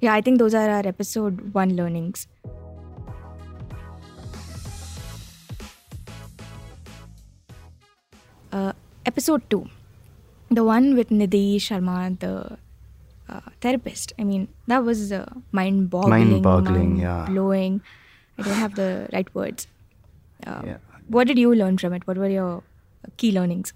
yeah 0.02 0.14
i 0.14 0.22
think 0.22 0.40
those 0.40 0.54
are 0.54 0.70
our 0.70 0.86
episode 0.88 1.54
one 1.54 1.76
learnings 1.76 2.28
episode 9.12 9.48
two. 9.54 9.64
The 10.60 10.64
one 10.74 10.88
with 11.00 11.10
nidhi 11.22 11.46
sharma 11.68 11.98
the 12.26 12.34
uh, 13.30 13.42
therapist. 13.66 14.14
I 14.20 14.24
mean 14.32 14.48
that 14.68 14.84
was 14.92 15.12
uh, 15.12 15.26
mind-boggling 15.52 16.30
Mind-boggling, 16.32 16.96
yeah. 17.00 17.26
blowing 17.30 17.82
i 18.38 18.44
don't 18.48 18.60
have 18.66 18.76
the 18.82 18.90
right 19.14 19.30
words. 19.42 19.68
Uh, 20.48 20.62
Yeah. 20.72 20.78
what 21.16 21.28
did 21.30 21.40
you 21.42 21.54
learn 21.62 21.78
from 21.78 21.94
it? 21.94 22.06
What 22.10 22.18
were 22.18 22.30
your 22.30 22.64
key 23.18 23.32
learnings? 23.38 23.74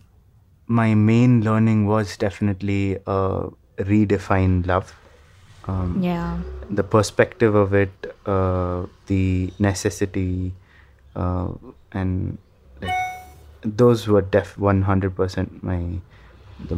My 0.67 0.87
main 1.09 1.33
learning 1.47 1.81
was 1.87 2.17
definitely 2.17 2.97
uh, 3.15 3.49
redefine 3.77 4.65
love. 4.73 4.93
Um, 5.73 5.93
yeah. 6.01 6.39
the 6.79 6.83
perspective 6.95 7.55
of 7.59 7.73
it 7.77 8.07
uh, 8.33 8.85
the 9.11 9.51
necessity 9.67 10.53
uh, 11.15 11.47
and 11.91 12.37
those 13.65 14.07
were 14.07 14.21
def 14.21 14.55
100% 14.55 15.63
my 15.63 15.99
the 16.67 16.75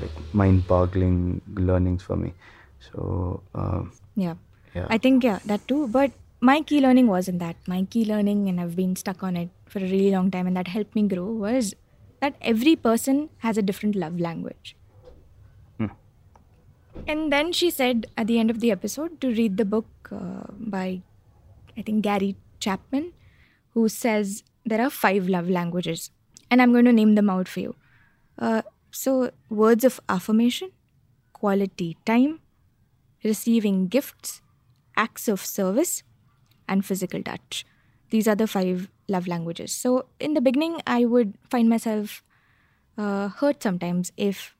like 0.00 0.34
mind-boggling 0.34 1.40
learnings 1.54 2.02
for 2.02 2.16
me 2.16 2.32
so 2.80 3.42
um, 3.54 3.92
yeah 4.16 4.34
yeah 4.74 4.86
I 4.90 4.98
think 4.98 5.22
yeah, 5.22 5.38
that 5.46 5.66
too. 5.68 5.86
But 5.88 6.10
my 6.40 6.60
key 6.60 6.80
learning 6.80 7.06
wasn't 7.06 7.38
that. 7.38 7.56
My 7.66 7.84
key 7.84 8.04
learning, 8.04 8.48
and 8.48 8.60
I've 8.60 8.76
been 8.76 8.96
stuck 8.96 9.22
on 9.22 9.36
it 9.36 9.48
for 9.66 9.78
a 9.78 9.82
really 9.82 10.10
long 10.10 10.30
time, 10.30 10.46
and 10.48 10.56
that 10.56 10.68
helped 10.68 10.94
me 10.94 11.06
grow 11.06 11.26
was 11.26 11.74
that 12.20 12.34
every 12.42 12.74
person 12.74 13.30
has 13.38 13.56
a 13.56 13.62
different 13.62 13.94
love 13.94 14.18
language. 14.18 14.76
And 17.06 17.32
then 17.32 17.52
she 17.52 17.70
said 17.70 18.06
at 18.16 18.28
the 18.28 18.38
end 18.38 18.50
of 18.50 18.60
the 18.60 18.70
episode 18.70 19.20
to 19.20 19.28
read 19.28 19.56
the 19.56 19.64
book 19.64 19.86
uh, 20.12 20.46
by, 20.58 21.02
I 21.76 21.82
think, 21.82 22.02
Gary 22.02 22.36
Chapman, 22.60 23.12
who 23.70 23.88
says 23.88 24.44
there 24.64 24.80
are 24.80 24.90
five 24.90 25.28
love 25.28 25.50
languages. 25.50 26.10
And 26.50 26.62
I'm 26.62 26.72
going 26.72 26.84
to 26.84 26.92
name 26.92 27.14
them 27.14 27.30
out 27.30 27.48
for 27.48 27.60
you. 27.60 27.74
Uh, 28.38 28.62
so, 28.90 29.30
words 29.48 29.84
of 29.84 30.00
affirmation, 30.08 30.70
quality 31.32 31.96
time, 32.04 32.40
receiving 33.24 33.88
gifts, 33.88 34.40
acts 34.96 35.28
of 35.28 35.44
service, 35.44 36.02
and 36.68 36.84
physical 36.84 37.22
touch. 37.22 37.66
These 38.10 38.28
are 38.28 38.34
the 38.34 38.46
five 38.46 38.88
love 39.08 39.26
languages. 39.26 39.72
So, 39.72 40.06
in 40.20 40.34
the 40.34 40.40
beginning, 40.40 40.80
I 40.86 41.04
would 41.04 41.34
find 41.50 41.68
myself 41.68 42.22
uh, 42.96 43.28
hurt 43.28 43.62
sometimes 43.62 44.12
if 44.16 44.54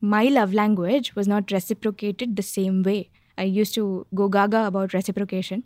my 0.00 0.24
love 0.24 0.52
language 0.52 1.14
was 1.14 1.26
not 1.26 1.50
reciprocated 1.50 2.36
the 2.36 2.42
same 2.42 2.82
way. 2.82 3.10
I 3.36 3.44
used 3.44 3.74
to 3.74 4.06
go 4.14 4.28
gaga 4.28 4.66
about 4.66 4.92
reciprocation. 4.92 5.64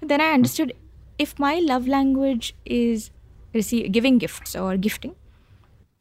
Then 0.00 0.20
I 0.20 0.32
understood 0.32 0.72
if 1.18 1.38
my 1.38 1.58
love 1.58 1.88
language 1.88 2.54
is 2.64 3.10
receive, 3.54 3.92
giving 3.92 4.18
gifts 4.18 4.54
or 4.56 4.76
gifting, 4.76 5.14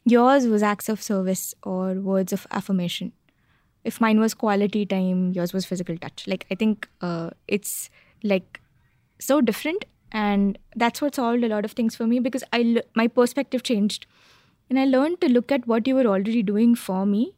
yours 0.06 0.48
was 0.48 0.64
acts 0.64 0.90
of 0.90 1.02
service 1.02 1.54
or 1.64 1.96
words 1.96 2.34
of 2.34 2.48
affirmation. 2.52 3.12
If 3.84 4.02
mine 4.02 4.20
was 4.20 4.34
quality 4.34 4.86
time 4.86 5.32
yours 5.34 5.54
was 5.54 5.66
physical 5.66 5.98
touch. 5.98 6.26
Like 6.28 6.46
i 6.52 6.56
think 6.56 6.88
uh, 7.02 7.30
it's 7.48 7.90
like 8.24 8.62
so 9.20 9.42
different 9.42 9.86
and 10.12 10.58
that's 10.76 11.02
what 11.02 11.16
solved 11.16 11.44
a 11.44 11.48
lot 11.48 11.66
of 11.66 11.72
things 11.74 11.96
for 11.96 12.08
me 12.08 12.20
because 12.20 12.44
i 12.54 12.62
l- 12.62 12.84
my 12.96 13.08
perspective 13.08 13.64
changed. 13.64 14.08
And 14.70 14.80
i 14.80 14.86
learned 14.86 15.22
to 15.22 15.30
look 15.30 15.52
at 15.52 15.68
what 15.68 15.88
you 15.88 15.96
were 15.96 16.08
already 16.08 16.44
doing 16.44 16.76
for 16.76 17.06
me 17.06 17.36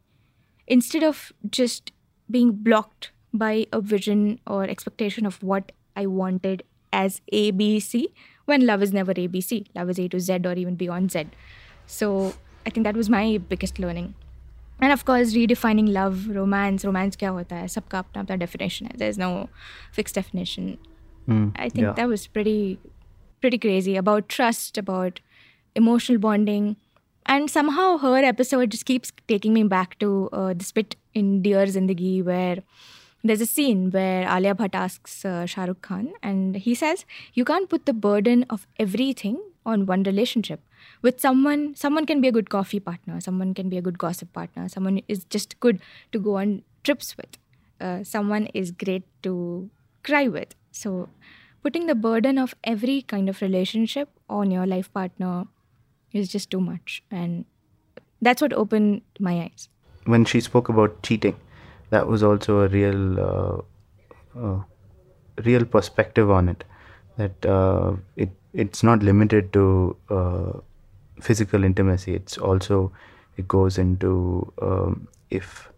instead 0.66 1.02
of 1.02 1.32
just 1.50 1.92
being 2.30 2.52
blocked 2.52 3.10
by 3.32 3.66
a 3.72 3.80
vision 3.80 4.40
or 4.46 4.64
expectation 4.64 5.26
of 5.26 5.42
what 5.42 5.72
I 5.96 6.06
wanted 6.06 6.62
as 6.92 7.20
A, 7.32 7.50
B, 7.50 7.80
C, 7.80 8.12
when 8.48 8.66
love 8.66 8.82
is 8.82 8.92
never 8.92 9.14
ABC, 9.14 9.66
love 9.74 9.90
is 9.90 9.98
A 9.98 10.08
to 10.08 10.20
Z 10.20 10.40
or 10.44 10.54
even 10.54 10.74
beyond 10.74 11.12
Z. 11.12 11.26
So 11.86 12.34
I 12.66 12.70
think 12.70 12.84
that 12.84 12.96
was 12.96 13.10
my 13.10 13.38
biggest 13.48 13.78
learning. 13.78 14.14
And 14.80 14.92
of 14.92 15.04
course, 15.04 15.34
redefining 15.34 15.92
love, 15.92 16.28
romance, 16.28 16.84
romance 16.84 17.16
kya 17.16 17.32
hota 17.36 17.56
hai, 17.56 17.64
sabka 17.74 18.02
apna 18.02 18.24
apna 18.24 18.38
definition 18.38 18.86
hai. 18.86 18.92
There's 18.96 19.18
no 19.18 19.48
fixed 19.92 20.14
definition. 20.14 20.78
Mm, 21.28 21.52
I 21.56 21.68
think 21.68 21.86
yeah. 21.86 21.92
that 21.92 22.08
was 22.08 22.26
pretty, 22.26 22.78
pretty 23.40 23.58
crazy 23.58 23.96
about 23.96 24.28
trust, 24.28 24.78
about 24.78 25.20
emotional 25.74 26.18
bonding. 26.18 26.76
And 27.26 27.50
somehow 27.50 27.98
her 27.98 28.16
episode 28.24 28.70
just 28.70 28.86
keeps 28.86 29.12
taking 29.26 29.52
me 29.52 29.64
back 29.64 29.98
to 29.98 30.30
uh, 30.32 30.54
this 30.54 30.72
bit 30.72 30.96
in 31.12 31.42
Dear 31.42 31.66
Zindagi 31.66 32.24
where 32.24 32.62
there's 33.24 33.40
a 33.40 33.46
scene 33.46 33.90
where 33.90 34.22
Alia 34.28 34.54
Bhatt 34.54 34.74
asks 34.74 35.24
uh, 35.24 35.46
Shah 35.46 35.64
Rukh 35.64 35.82
Khan, 35.82 36.12
and 36.22 36.56
he 36.56 36.74
says, 36.74 37.04
"You 37.34 37.44
can't 37.44 37.68
put 37.68 37.86
the 37.86 37.92
burden 37.92 38.44
of 38.50 38.66
everything 38.78 39.38
on 39.66 39.86
one 39.86 40.02
relationship. 40.02 40.60
With 41.02 41.20
someone, 41.20 41.74
someone 41.76 42.06
can 42.06 42.20
be 42.20 42.28
a 42.28 42.32
good 42.32 42.50
coffee 42.50 42.80
partner, 42.80 43.20
someone 43.20 43.54
can 43.54 43.68
be 43.68 43.78
a 43.78 43.82
good 43.82 43.98
gossip 43.98 44.32
partner, 44.32 44.68
someone 44.68 45.00
is 45.08 45.24
just 45.24 45.58
good 45.60 45.80
to 46.12 46.18
go 46.18 46.36
on 46.36 46.62
trips 46.84 47.16
with, 47.16 47.36
uh, 47.80 48.02
someone 48.04 48.46
is 48.62 48.70
great 48.70 49.04
to 49.24 49.68
cry 50.04 50.26
with. 50.28 50.54
So, 50.72 51.08
putting 51.62 51.86
the 51.86 51.94
burden 51.94 52.38
of 52.38 52.54
every 52.64 53.02
kind 53.02 53.28
of 53.28 53.42
relationship 53.42 54.08
on 54.28 54.50
your 54.50 54.66
life 54.66 54.92
partner 54.92 55.44
is 56.12 56.28
just 56.28 56.50
too 56.50 56.60
much, 56.60 57.02
and 57.10 57.44
that's 58.22 58.40
what 58.40 58.52
opened 58.52 59.02
my 59.20 59.40
eyes. 59.48 59.68
when 60.12 60.24
she 60.28 60.40
spoke 60.44 60.68
about 60.72 60.94
cheating, 61.06 61.34
that 61.90 62.06
was 62.06 62.22
also 62.22 62.60
a 62.60 62.68
real, 62.68 63.20
uh, 63.20 64.38
uh, 64.38 64.62
real 65.44 65.64
perspective 65.64 66.30
on 66.30 66.48
it. 66.48 66.64
That 67.16 67.46
uh, 67.46 67.96
it 68.16 68.30
it's 68.52 68.82
not 68.82 69.02
limited 69.02 69.52
to 69.52 69.96
physical 71.20 71.64
intimacy. 71.64 72.14
It's 72.14 72.38
also 72.38 72.92
it 73.36 73.48
goes 73.48 73.78
into 73.78 74.52
um, 74.60 75.08
if 75.30 75.68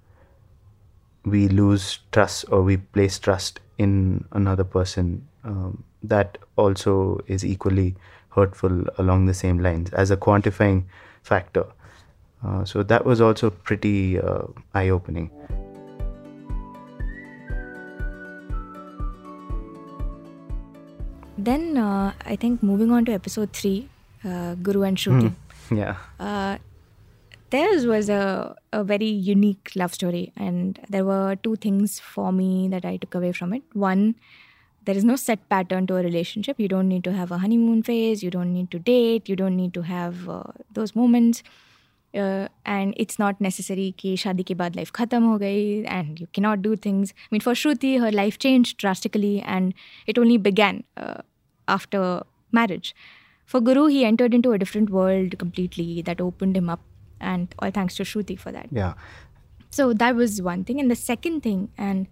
we 1.24 1.48
lose 1.48 1.98
trust 2.12 2.44
or 2.50 2.62
we 2.62 2.78
place 2.78 3.18
trust 3.18 3.60
in 3.78 4.24
another 4.32 4.64
person, 4.64 5.26
um, 5.44 5.84
that 6.02 6.38
also 6.56 7.20
is 7.26 7.44
equally 7.44 7.94
hurtful 8.30 8.84
along 8.98 9.26
the 9.26 9.34
same 9.34 9.58
lines 9.58 9.90
as 9.92 10.10
a 10.10 10.16
quantifying 10.16 10.84
factor. 11.22 11.66
Uh, 12.44 12.64
so 12.64 12.82
that 12.82 13.04
was 13.04 13.20
also 13.20 13.50
pretty 13.50 14.18
uh, 14.18 14.44
eye 14.74 14.88
Then 21.44 21.78
uh, 21.78 22.12
I 22.26 22.36
think 22.36 22.62
moving 22.62 22.90
on 22.92 23.06
to 23.06 23.12
episode 23.12 23.52
three, 23.52 23.88
uh, 24.24 24.54
Guru 24.56 24.82
and 24.82 24.96
Shruti. 24.96 25.32
Hmm. 25.68 25.76
Yeah. 25.76 25.96
Uh, 26.18 26.58
theirs 27.50 27.86
was 27.86 28.08
a, 28.08 28.56
a 28.72 28.84
very 28.84 29.06
unique 29.06 29.72
love 29.74 29.94
story, 29.94 30.32
and 30.36 30.78
there 30.88 31.04
were 31.04 31.36
two 31.36 31.56
things 31.56 31.98
for 31.98 32.32
me 32.32 32.68
that 32.68 32.84
I 32.84 32.96
took 32.98 33.14
away 33.14 33.32
from 33.32 33.54
it. 33.54 33.62
One, 33.72 34.16
there 34.84 34.96
is 34.96 35.04
no 35.04 35.16
set 35.16 35.48
pattern 35.48 35.86
to 35.86 35.96
a 35.96 36.02
relationship. 36.02 36.60
You 36.60 36.68
don't 36.68 36.88
need 36.88 37.04
to 37.04 37.12
have 37.12 37.30
a 37.30 37.38
honeymoon 37.38 37.82
phase. 37.82 38.22
You 38.22 38.30
don't 38.30 38.52
need 38.52 38.70
to 38.72 38.78
date. 38.78 39.28
You 39.28 39.36
don't 39.36 39.56
need 39.56 39.74
to 39.74 39.82
have 39.82 40.28
uh, 40.28 40.42
those 40.72 40.94
moments. 40.94 41.42
Uh, 42.12 42.48
and 42.66 42.92
it's 42.96 43.20
not 43.20 43.40
necessary 43.40 43.94
ki 43.96 44.16
shadi 44.16 44.44
ke 44.46 44.56
baad 44.60 44.74
life 44.74 44.92
khatam 44.92 45.26
ho 45.30 45.38
gayi 45.42 45.84
and 45.96 46.18
you 46.18 46.26
cannot 46.38 46.60
do 46.60 46.74
things. 46.74 47.12
I 47.16 47.28
mean, 47.30 47.40
for 47.40 47.52
Shruti, 47.52 48.00
her 48.00 48.10
life 48.10 48.38
changed 48.38 48.78
drastically 48.78 49.40
and 49.42 49.74
it 50.06 50.18
only 50.18 50.36
began. 50.36 50.82
Uh, 50.96 51.22
after 51.76 52.22
marriage. 52.60 52.94
For 53.44 53.60
Guru, 53.60 53.86
he 53.86 54.04
entered 54.04 54.34
into 54.38 54.52
a 54.52 54.58
different 54.58 54.90
world 54.90 55.38
completely 55.38 56.02
that 56.02 56.20
opened 56.20 56.56
him 56.56 56.68
up, 56.74 56.82
and 57.20 57.54
all 57.58 57.70
thanks 57.78 57.96
to 57.96 58.04
Shruti 58.04 58.38
for 58.38 58.52
that. 58.52 58.68
Yeah. 58.70 58.94
So 59.70 59.92
that 60.02 60.16
was 60.20 60.42
one 60.42 60.64
thing. 60.64 60.80
And 60.80 60.90
the 60.90 61.00
second 61.00 61.42
thing, 61.42 61.68
and 61.78 62.06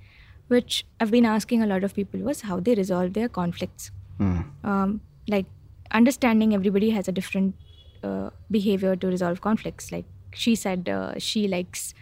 which 0.48 0.84
I've 1.00 1.10
been 1.10 1.26
asking 1.26 1.62
a 1.62 1.66
lot 1.66 1.84
of 1.84 1.94
people, 1.94 2.20
was 2.20 2.42
how 2.42 2.60
they 2.60 2.74
resolve 2.74 3.14
their 3.14 3.28
conflicts. 3.28 3.90
Mm. 4.18 4.44
Um, 4.64 5.00
like 5.28 5.46
understanding 6.02 6.54
everybody 6.54 6.90
has 6.90 7.08
a 7.08 7.12
different 7.12 7.54
uh, 8.02 8.30
behavior 8.50 8.94
to 8.96 9.06
resolve 9.06 9.40
conflicts. 9.40 9.90
Like 9.92 10.06
she 10.32 10.54
said, 10.54 10.88
uh, 10.88 11.18
she 11.18 11.48
likes 11.48 11.94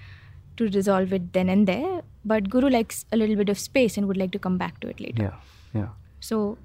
to 0.57 0.69
resolve 0.69 1.13
it 1.13 1.33
then 1.33 1.49
and 1.49 1.67
there, 1.67 2.03
but 2.25 2.49
Guru 2.49 2.71
likes 2.71 3.05
a 3.13 3.17
little 3.17 3.37
bit 3.37 3.51
of 3.51 3.59
space 3.59 3.97
and 3.99 4.09
would 4.09 4.17
like 4.17 4.33
to 4.33 4.39
come 4.39 4.57
back 4.57 4.81
to 4.81 4.89
it 4.89 5.01
later. 5.01 5.23
Yeah. 5.23 5.81
Yeah. 5.81 5.89
So 6.21 6.57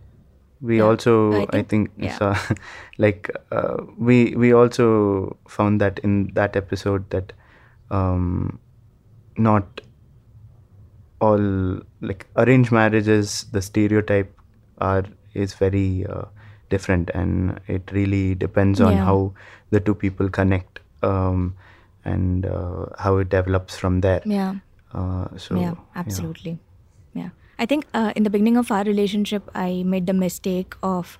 We 0.61 0.77
Yeah. 0.77 0.83
also, 0.87 1.13
I 1.33 1.43
I 1.43 1.45
think- 1.51 1.69
think, 1.69 1.91
yeah. 1.97 2.17
saw, 2.17 2.55
like 3.05 3.29
uh, 3.51 3.77
we 3.97 4.17
we 4.43 4.53
also 4.53 5.37
found 5.47 5.81
that 5.81 5.99
in 6.09 6.17
that 6.35 6.55
episode 6.55 7.09
that 7.09 7.33
um, 7.99 8.59
not 9.37 9.81
all 11.19 11.79
like 12.01 12.25
arranged 12.35 12.71
marriages, 12.71 13.45
the 13.51 13.61
stereotype 13.61 14.35
are 14.79 15.03
is 15.33 15.53
very 15.53 16.05
uh, 16.05 16.25
different, 16.69 17.09
and 17.13 17.59
it 17.67 17.91
really 17.91 18.35
depends 18.35 18.81
on 18.81 18.93
Yeah. 18.93 19.05
how 19.05 19.33
the 19.69 19.79
two 19.79 19.95
people 19.95 20.29
connect 20.29 20.79
um, 21.03 21.55
and 22.05 22.45
uh, 22.45 22.85
how 22.97 23.17
it 23.17 23.29
develops 23.29 23.77
from 23.77 24.01
there. 24.01 24.21
yeah. 24.25 24.55
Uh, 24.93 25.27
so 25.37 25.55
yeah, 25.57 25.75
absolutely. 25.95 26.59
Yeah. 27.13 27.29
I 27.59 27.65
think 27.65 27.85
uh, 27.93 28.13
in 28.15 28.23
the 28.23 28.29
beginning 28.29 28.57
of 28.57 28.71
our 28.71 28.83
relationship, 28.83 29.49
I 29.53 29.83
made 29.83 30.07
the 30.07 30.13
mistake 30.13 30.73
of 30.81 31.19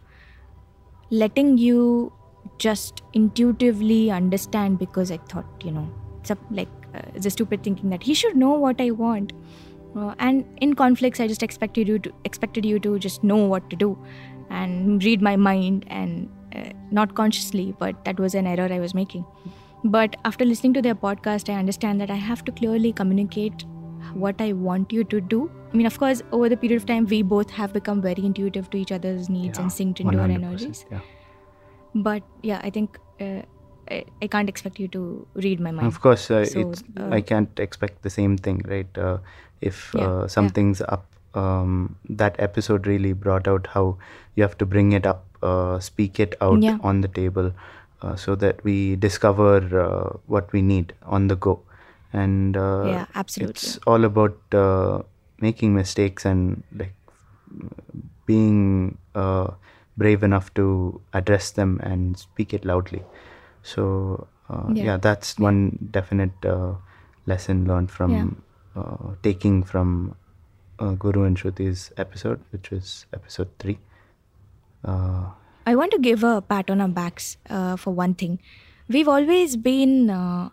letting 1.10 1.58
you 1.58 2.14
just 2.58 3.02
intuitively 3.14 4.10
understand 4.10 4.80
because 4.80 5.12
I 5.12 5.18
thought, 5.18 5.46
you 5.64 5.72
know, 5.72 5.90
it's 6.20 6.32
a, 6.32 6.38
like 6.50 6.70
uh, 6.96 7.30
stupid 7.30 7.64
thinking 7.64 7.90
that 7.90 8.04
he 8.04 8.14
should 8.14 8.36
know 8.36 8.52
what 8.52 8.80
I 8.80 8.92
want. 8.92 9.34
Uh, 9.96 10.16
and 10.20 10.46
in 10.62 10.74
conflicts, 10.74 11.20
I 11.20 11.28
just 11.28 11.44
expected 11.44 11.88
you 11.88 12.00
to 12.00 12.14
expected 12.24 12.66
you 12.66 12.80
to 12.80 12.98
just 12.98 13.24
know 13.24 13.36
what 13.36 13.70
to 13.70 13.76
do 13.76 13.98
and 14.50 15.04
read 15.04 15.22
my 15.22 15.36
mind 15.36 15.86
and 15.88 16.30
uh, 16.56 16.70
not 16.92 17.16
consciously, 17.16 17.76
but 17.78 18.06
that 18.06 18.20
was 18.20 18.36
an 18.36 18.48
error 18.48 18.72
I 18.72 18.80
was 18.80 18.94
making. 18.94 19.26
But 19.84 20.16
after 20.26 20.46
listening 20.46 20.74
to 20.76 20.82
their 20.82 20.96
podcast, 20.96 21.54
I 21.54 21.58
understand 21.58 22.00
that 22.02 22.12
I 22.12 22.16
have 22.16 22.46
to 22.46 22.52
clearly 22.52 22.94
communicate 22.94 23.66
what 24.14 24.42
I 24.42 24.54
want 24.54 24.92
you 24.92 25.04
to 25.06 25.22
do. 25.22 25.50
I 25.74 25.78
mean, 25.78 25.86
of 25.86 25.98
course, 25.98 26.22
over 26.32 26.50
the 26.50 26.58
period 26.58 26.78
of 26.78 26.86
time, 26.86 27.06
we 27.06 27.22
both 27.22 27.50
have 27.50 27.74
become 27.74 28.02
very 28.02 28.26
intuitive 28.26 28.70
to 28.72 28.78
each 28.78 28.92
other's 28.92 29.30
needs 29.30 29.58
Yeah, 29.58 29.64
and 29.64 29.72
synced 29.72 30.00
into 30.02 30.20
our 30.20 30.30
energies. 30.30 30.86
Yeah. 30.92 31.00
But 31.94 32.24
yeah, 32.42 32.60
I 32.64 32.70
think 32.70 33.00
uh, 33.20 33.42
I, 33.90 34.06
I 34.22 34.28
can't 34.28 34.50
expect 34.50 34.80
you 34.80 34.88
to 34.90 35.28
read 35.36 35.60
my 35.60 35.72
mind. 35.72 35.88
Of 35.88 36.02
course, 36.02 36.30
uh, 36.32 36.46
So, 36.46 36.74
uh, 37.00 37.10
I 37.10 37.22
can't 37.22 37.60
expect 37.60 38.02
the 38.04 38.10
same 38.10 38.38
thing, 38.38 38.62
right? 38.68 38.98
Uh, 38.98 39.18
if 39.62 39.94
Yeah, 39.96 40.08
uh, 40.08 40.28
something's 40.28 40.82
up, 40.82 41.06
um, 41.34 41.96
that 42.10 42.36
episode 42.40 42.88
really 42.88 43.14
brought 43.14 43.48
out 43.48 43.68
how 43.68 43.98
you 44.36 44.44
have 44.44 44.58
to 44.58 44.66
bring 44.66 44.92
it 44.92 45.06
up, 45.06 45.26
uh, 45.42 45.80
speak 45.80 46.20
it 46.20 46.36
out 46.42 46.64
on 46.84 47.02
the 47.02 47.08
table, 47.08 47.54
uh, 48.02 48.16
so 48.16 48.36
that 48.36 48.64
we 48.64 48.96
discover 48.96 49.58
uh, 49.80 50.18
what 50.28 50.52
we 50.52 50.62
need 50.62 50.94
on 51.04 51.28
the 51.28 51.36
go. 51.36 51.62
And 52.14 52.58
uh, 52.58 52.84
Yeah, 52.88 53.06
absolutely. 53.16 53.52
it's 53.52 53.80
all 53.88 54.04
about 54.06 54.38
uh, 54.54 55.02
making 55.40 55.74
mistakes 55.74 56.26
and 56.26 56.64
like 56.76 56.94
being 58.26 58.98
uh, 59.16 59.52
brave 59.98 60.24
enough 60.24 60.54
to 60.56 61.02
address 61.14 61.52
them 61.52 61.80
and 61.84 62.18
speak 62.18 62.54
it 62.54 62.66
loudly. 62.66 63.04
So 63.64 64.28
uh, 64.50 64.68
Yeah. 64.74 64.84
yeah. 64.84 64.98
that's 64.98 65.38
one 65.40 65.78
definite 65.92 66.34
uh, 66.46 66.74
lesson 67.26 67.66
learned 67.68 67.92
from 67.92 68.44
uh, 68.76 69.16
taking 69.24 69.64
from 69.64 70.16
uh, 70.80 70.92
Guru 70.94 71.24
and 71.24 71.38
Shruti's 71.38 71.92
episode, 71.98 72.40
which 72.52 72.72
was 72.72 73.06
episode 73.14 73.50
three. 73.60 73.80
Uh, 74.84 75.30
I 75.66 75.76
want 75.76 75.92
to 75.92 76.00
give 76.00 76.24
a 76.24 76.42
pat 76.42 76.70
on 76.72 76.82
our 76.82 76.88
backs 76.88 77.38
uh, 77.50 77.76
for 77.76 77.94
one 77.94 78.16
thing. 78.16 78.40
We've 78.90 79.08
always 79.08 79.56
been 79.56 80.10
uh, 80.10 80.50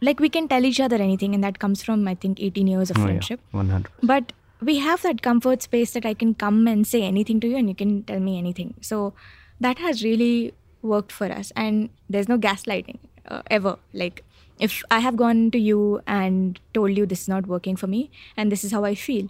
like 0.00 0.20
we 0.20 0.28
can 0.28 0.48
tell 0.48 0.64
each 0.64 0.80
other 0.80 0.96
anything, 0.96 1.34
and 1.34 1.42
that 1.44 1.58
comes 1.58 1.82
from 1.82 2.06
I 2.08 2.14
think 2.14 2.40
18 2.40 2.66
years 2.66 2.90
of 2.90 2.98
oh 2.98 3.00
yeah, 3.00 3.06
friendship. 3.06 3.40
one 3.52 3.68
hundred. 3.68 3.92
But 4.02 4.32
we 4.60 4.78
have 4.78 5.02
that 5.02 5.22
comfort 5.22 5.62
space 5.62 5.92
that 5.92 6.06
I 6.06 6.14
can 6.14 6.34
come 6.34 6.66
and 6.66 6.86
say 6.86 7.02
anything 7.02 7.40
to 7.40 7.48
you, 7.48 7.56
and 7.56 7.68
you 7.68 7.74
can 7.74 8.02
tell 8.02 8.20
me 8.20 8.38
anything. 8.38 8.74
So 8.80 9.14
that 9.60 9.78
has 9.78 10.02
really 10.02 10.54
worked 10.82 11.12
for 11.12 11.26
us, 11.26 11.52
and 11.56 11.90
there's 12.08 12.28
no 12.28 12.38
gaslighting 12.38 12.98
uh, 13.28 13.42
ever. 13.50 13.78
Like 13.92 14.24
if 14.58 14.82
I 14.90 15.00
have 15.00 15.16
gone 15.16 15.50
to 15.52 15.58
you 15.58 16.00
and 16.06 16.60
told 16.72 16.96
you 16.96 17.06
this 17.06 17.22
is 17.22 17.28
not 17.28 17.46
working 17.46 17.76
for 17.76 17.86
me, 17.86 18.10
and 18.36 18.52
this 18.52 18.64
is 18.64 18.72
how 18.72 18.84
I 18.84 18.94
feel. 18.94 19.28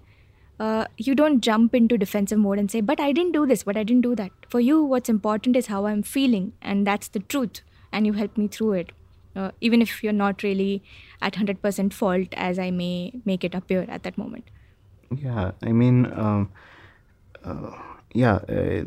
Uh, 0.61 0.87
you 0.97 1.17
don't 1.17 1.41
jump 1.41 1.75
into 1.75 1.99
defensive 1.99 2.39
mode 2.39 2.59
and 2.61 2.71
say, 2.71 2.81
But 2.81 3.01
I 3.01 3.11
didn't 3.11 3.33
do 3.33 3.45
this, 3.45 3.65
but 3.65 3.77
I 3.77 3.83
didn't 3.83 4.03
do 4.03 4.15
that. 4.15 4.31
For 4.49 4.61
you, 4.61 4.85
what's 4.85 5.09
important 5.09 5.57
is 5.57 5.67
how 5.67 5.87
I'm 5.87 6.03
feeling, 6.05 6.53
and 6.63 6.87
that's 6.87 7.09
the 7.09 7.19
truth, 7.19 7.63
and 7.91 8.07
you 8.07 8.13
help 8.13 8.37
me 8.37 8.47
through 8.47 8.75
it. 8.75 8.93
Uh, 9.37 9.51
even 9.61 9.83
if 9.83 10.03
you're 10.03 10.13
not 10.13 10.43
really 10.43 10.83
at 11.21 11.35
100% 11.35 11.93
fault 11.93 12.29
as 12.33 12.59
i 12.59 12.71
may 12.71 13.13
make 13.25 13.45
it 13.45 13.55
appear 13.55 13.87
at 13.89 14.03
that 14.03 14.19
moment. 14.19 14.45
Yeah 15.17 15.53
i 15.63 15.73
mean 15.73 16.07
um, 16.13 16.51
uh, 17.45 17.71
yeah 18.13 18.37
uh, 18.49 18.85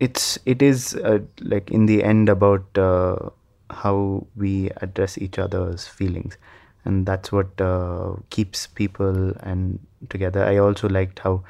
it's 0.00 0.38
it 0.46 0.62
is 0.62 0.94
uh, 0.94 1.18
like 1.40 1.70
in 1.70 1.86
the 1.86 2.02
end 2.02 2.28
about 2.28 2.78
uh, 2.78 3.30
how 3.70 4.26
we 4.36 4.70
address 4.80 5.18
each 5.18 5.38
other's 5.38 5.86
feelings. 5.86 6.38
And 6.84 7.04
that's 7.04 7.32
what 7.32 7.60
uh, 7.60 8.14
keeps 8.30 8.66
people 8.66 9.32
and 9.40 9.78
together. 10.08 10.44
I 10.44 10.56
also 10.58 10.88
liked 10.88 11.18
how 11.18 11.42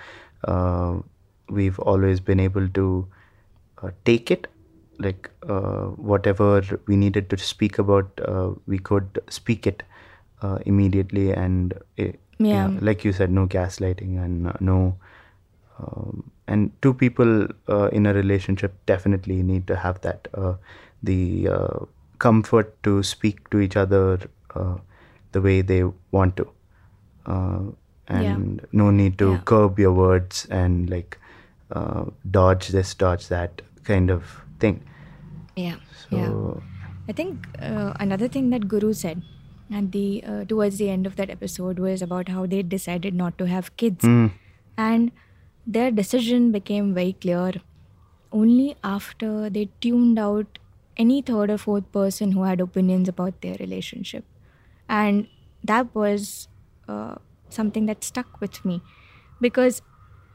we've 1.48 1.78
always 1.78 2.20
been 2.20 2.40
able 2.40 2.68
to 2.68 3.06
take 4.04 4.30
it 4.30 4.48
like 4.98 5.30
uh, 5.48 5.86
whatever 6.12 6.62
we 6.86 6.96
needed 6.96 7.30
to 7.30 7.36
speak 7.38 7.78
about 7.78 8.08
uh, 8.26 8.50
we 8.66 8.78
could 8.78 9.20
speak 9.28 9.66
it 9.66 9.82
uh, 10.42 10.58
immediately 10.66 11.32
and 11.32 11.74
it, 11.96 12.18
Yeah. 12.38 12.70
like 12.80 13.04
you 13.04 13.12
said 13.12 13.30
no 13.30 13.46
gaslighting 13.46 14.18
and 14.24 14.48
uh, 14.48 14.52
no 14.60 14.96
um, 15.80 16.30
and 16.46 16.70
two 16.82 16.92
people 16.94 17.46
uh, 17.68 17.88
in 17.92 18.06
a 18.06 18.14
relationship 18.14 18.74
definitely 18.86 19.42
need 19.42 19.66
to 19.66 19.76
have 19.76 20.00
that 20.02 20.28
uh, 20.34 20.54
the 21.02 21.48
uh, 21.48 21.78
comfort 22.18 22.82
to 22.82 23.02
speak 23.02 23.48
to 23.50 23.60
each 23.60 23.76
other 23.76 24.18
uh, 24.54 24.76
the 25.32 25.40
way 25.40 25.60
they 25.62 25.82
want 26.10 26.36
to 26.36 26.48
uh, 27.26 27.60
and 28.08 28.66
no 28.72 28.90
need 28.90 29.18
to 29.18 29.32
Yeah. 29.32 29.40
curb 29.44 29.78
your 29.78 29.92
words 29.92 30.46
and 30.50 30.90
like 30.90 31.18
uh, 31.70 32.04
dodge 32.30 32.68
this 32.68 32.94
dodge 32.94 33.28
that 33.28 33.62
kind 33.84 34.10
of 34.10 34.24
thing. 34.60 34.82
Yeah 35.56 35.76
so 36.10 36.16
yeah. 36.16 36.64
I 37.08 37.12
think 37.12 37.46
uh, 37.60 37.94
another 38.00 38.28
thing 38.28 38.50
that 38.50 38.68
Guru 38.68 38.92
said 38.92 39.22
at 39.72 39.92
the 39.92 40.22
uh, 40.24 40.44
towards 40.44 40.78
the 40.78 40.88
end 40.90 41.06
of 41.06 41.16
that 41.16 41.30
episode 41.30 41.78
was 41.78 42.02
about 42.02 42.28
how 42.28 42.46
they 42.46 42.62
decided 42.62 43.14
not 43.14 43.38
to 43.38 43.46
have 43.46 43.76
kids, 43.76 44.04
Mm. 44.04 44.32
and 44.76 45.10
their 45.66 45.90
decision 45.90 46.52
became 46.52 46.94
very 46.94 47.14
clear 47.14 47.52
only 48.32 48.76
after 48.84 49.50
they 49.50 49.68
tuned 49.80 50.18
out 50.18 50.58
any 50.96 51.20
third 51.22 51.50
or 51.50 51.58
fourth 51.58 51.90
person 51.92 52.32
who 52.32 52.42
had 52.42 52.60
opinions 52.60 53.08
about 53.08 53.40
their 53.42 53.56
relationship, 53.60 54.24
and 54.88 55.28
that 55.64 55.94
was 55.94 56.48
uh, 56.88 57.16
something 57.48 57.86
that 57.86 58.04
stuck 58.04 58.40
with 58.40 58.64
me 58.64 58.82
because 59.40 59.82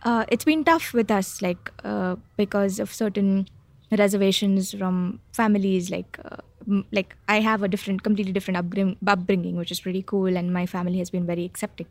uh, 0.03 0.25
it's 0.29 0.45
been 0.45 0.63
tough 0.63 0.93
with 0.93 1.11
us, 1.11 1.41
like 1.41 1.71
uh, 1.83 2.15
because 2.37 2.79
of 2.79 2.93
certain 2.93 3.47
reservations 3.97 4.73
from 4.73 5.19
families. 5.31 5.89
Like, 5.91 6.19
uh, 6.25 6.37
like 6.91 7.15
I 7.27 7.39
have 7.41 7.63
a 7.63 7.67
different, 7.67 8.03
completely 8.03 8.33
different 8.33 8.57
upbring- 8.57 8.97
upbringing, 9.07 9.55
which 9.57 9.71
is 9.71 9.79
pretty 9.81 10.03
cool, 10.03 10.37
and 10.37 10.53
my 10.53 10.65
family 10.65 10.97
has 10.99 11.09
been 11.09 11.25
very 11.25 11.45
accepting. 11.45 11.87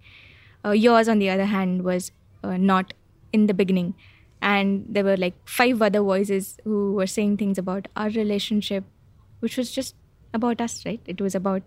Uh, 0.65 0.71
yours, 0.71 1.09
on 1.09 1.19
the 1.19 1.29
other 1.31 1.45
hand, 1.47 1.85
was 1.85 2.13
uh, 2.45 2.57
not 2.57 2.95
in 3.33 3.47
the 3.47 3.55
beginning, 3.55 3.95
and 4.41 4.87
there 4.89 5.05
were 5.05 5.17
like 5.17 5.35
five 5.45 5.83
other 5.83 6.01
voices 6.01 6.57
who 6.65 6.95
were 6.95 7.07
saying 7.07 7.37
things 7.37 7.59
about 7.59 7.89
our 7.97 8.09
relationship, 8.11 8.85
which 9.41 9.57
was 9.57 9.73
just 9.73 9.95
about 10.35 10.61
us, 10.61 10.85
right? 10.87 11.01
It 11.07 11.21
was 11.21 11.35
about 11.35 11.63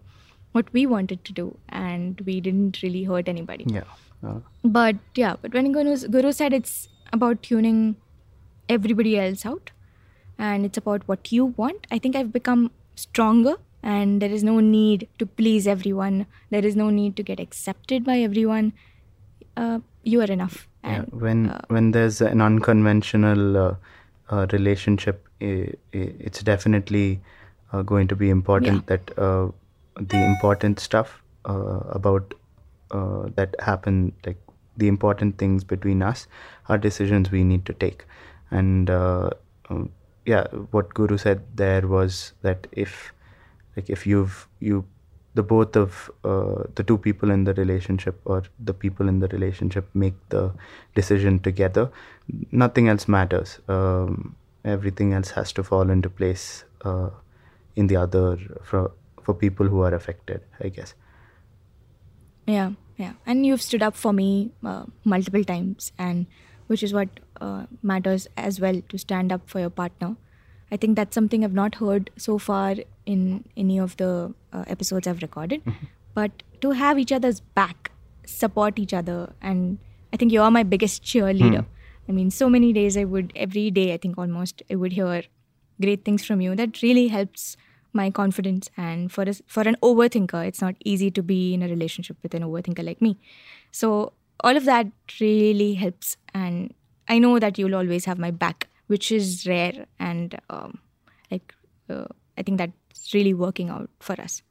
what 0.53 0.71
we 0.71 0.85
wanted 0.85 1.23
to 1.25 1.33
do, 1.33 1.57
and 1.69 2.21
we 2.21 2.39
didn't 2.39 2.81
really 2.81 3.03
hurt 3.03 3.27
anybody. 3.27 3.65
yeah 3.67 3.83
uh, 4.23 4.39
But 4.63 4.95
yeah, 5.15 5.35
but 5.41 5.53
when 5.53 5.71
Guru, 5.71 5.97
Guru 6.07 6.31
said 6.31 6.53
it's 6.53 6.87
about 7.13 7.43
tuning 7.43 7.95
everybody 8.69 9.17
else 9.19 9.45
out 9.45 9.71
and 10.37 10.65
it's 10.65 10.77
about 10.77 11.07
what 11.07 11.31
you 11.31 11.45
want, 11.45 11.87
I 11.91 11.99
think 11.99 12.15
I've 12.15 12.31
become 12.33 12.71
stronger 12.95 13.55
and 13.83 14.21
there 14.21 14.31
is 14.31 14.43
no 14.43 14.59
need 14.59 15.07
to 15.19 15.25
please 15.25 15.67
everyone. 15.67 16.25
There 16.49 16.65
is 16.65 16.75
no 16.75 16.89
need 16.89 17.15
to 17.17 17.23
get 17.23 17.39
accepted 17.39 18.03
by 18.03 18.19
everyone. 18.19 18.73
Uh, 19.55 19.79
you 20.03 20.21
are 20.21 20.31
enough. 20.31 20.67
yeah 20.83 21.05
when 21.25 21.49
uh, 21.49 21.61
when 21.75 21.91
there's 21.91 22.21
an 22.21 22.41
unconventional 22.41 23.57
uh, 23.57 23.75
uh, 24.29 24.45
relationship 24.51 25.27
it's 25.39 26.41
definitely 26.49 27.19
uh, 27.73 27.81
going 27.81 28.07
to 28.07 28.15
be 28.15 28.29
important 28.29 28.85
that 28.87 29.11
uh, 29.17 29.47
the 29.99 30.23
important 30.25 30.79
stuff 30.79 31.21
about 31.45 32.33
that 33.39 33.55
happen 33.59 34.13
like 34.25 34.37
the 34.77 34.87
important 34.87 35.37
things 35.37 35.63
between 35.63 36.01
us 36.01 36.27
are 36.69 36.77
decisions 36.77 37.31
we 37.31 37.43
need 37.43 37.65
to 37.65 37.73
take 37.73 38.05
and 38.51 38.89
uh, 38.89 39.29
um, 39.69 39.89
yeah 40.25 40.47
what 40.71 40.93
guru 40.93 41.17
said 41.17 41.43
there 41.55 41.87
was 41.87 42.33
that 42.41 42.67
if 42.71 43.13
like 43.75 43.89
if 43.89 44.05
you've 44.07 44.47
you 44.59 44.85
the 45.35 45.43
both 45.43 45.75
of 45.75 46.09
uh, 46.23 46.63
the 46.75 46.83
two 46.83 46.97
people 46.97 47.29
in 47.29 47.43
the 47.43 47.53
relationship 47.55 48.19
or 48.23 48.43
the 48.59 48.73
people 48.73 49.09
in 49.09 49.19
the 49.19 49.27
relationship 49.27 49.87
make 49.93 50.13
the 50.29 50.51
decision 50.95 51.39
together 51.39 51.89
nothing 52.51 52.87
else 52.87 53.07
matters 53.07 53.59
um, 53.67 54.35
everything 54.63 55.13
else 55.13 55.31
has 55.31 55.51
to 55.51 55.63
fall 55.63 55.89
into 55.89 56.09
place 56.09 56.63
uh, 56.85 57.09
in 57.75 57.87
the 57.87 57.97
other 57.97 58.37
for 58.63 58.91
for 59.21 59.33
people 59.33 59.67
who 59.67 59.81
are 59.81 59.93
affected 59.93 60.41
i 60.61 60.69
guess 60.69 60.95
Yeah, 62.47 62.73
yeah. 62.97 63.13
And 63.25 63.45
you've 63.45 63.61
stood 63.61 63.81
up 63.81 63.95
for 63.95 64.13
me 64.13 64.51
uh, 64.63 64.85
multiple 65.03 65.43
times, 65.43 65.91
and 65.97 66.27
which 66.67 66.83
is 66.83 66.93
what 66.93 67.09
uh, 67.41 67.65
matters 67.83 68.27
as 68.37 68.59
well 68.59 68.81
to 68.89 68.97
stand 68.97 69.31
up 69.31 69.49
for 69.49 69.59
your 69.59 69.69
partner. 69.69 70.15
I 70.71 70.77
think 70.77 70.95
that's 70.95 71.13
something 71.13 71.43
I've 71.43 71.53
not 71.53 71.75
heard 71.75 72.09
so 72.17 72.37
far 72.37 72.75
in 73.05 73.45
any 73.55 73.77
of 73.79 73.97
the 73.97 74.33
uh, 74.51 74.63
episodes 74.67 75.07
I've 75.07 75.21
recorded. 75.21 75.61
But 76.13 76.43
to 76.61 76.71
have 76.71 76.97
each 76.97 77.11
other's 77.11 77.39
back, 77.41 77.91
support 78.25 78.79
each 78.79 78.93
other, 78.93 79.33
and 79.41 79.77
I 80.13 80.17
think 80.17 80.31
you're 80.31 80.49
my 80.49 80.63
biggest 80.63 81.03
cheerleader. 81.03 81.65
I 82.07 82.11
mean, 82.11 82.31
so 82.31 82.49
many 82.49 82.71
days 82.73 82.97
I 82.97 83.03
would, 83.03 83.33
every 83.35 83.69
day, 83.71 83.93
I 83.93 83.97
think 83.97 84.17
almost, 84.17 84.63
I 84.71 84.75
would 84.75 84.93
hear 84.93 85.23
great 85.81 86.05
things 86.05 86.25
from 86.25 86.41
you. 86.41 86.55
That 86.55 86.81
really 86.81 87.07
helps 87.09 87.57
my 87.93 88.09
confidence. 88.11 88.69
And 88.77 89.11
for, 89.11 89.23
a, 89.23 89.33
for 89.47 89.61
an 89.61 89.75
overthinker, 89.81 90.45
it's 90.47 90.61
not 90.61 90.75
easy 90.83 91.11
to 91.11 91.23
be 91.23 91.53
in 91.53 91.63
a 91.63 91.67
relationship 91.67 92.17
with 92.23 92.33
an 92.33 92.43
overthinker 92.43 92.85
like 92.85 93.01
me. 93.01 93.17
So, 93.71 94.13
all 94.41 94.55
of 94.55 94.65
that 94.65 94.87
really 95.19 95.73
helps. 95.75 96.17
And 96.33 96.73
I 97.07 97.19
know 97.19 97.39
that 97.39 97.57
you'll 97.57 97.75
always 97.75 98.05
have 98.05 98.17
my 98.17 98.31
back, 98.31 98.67
which 98.87 99.11
is 99.11 99.45
rare. 99.47 99.85
And 99.99 100.37
um, 100.49 100.79
like, 101.31 101.53
uh, 101.89 102.05
I 102.37 102.43
think 102.43 102.57
that's 102.57 103.13
really 103.13 103.33
working 103.33 103.69
out 103.69 103.89
for 103.99 104.19
us. 104.19 104.41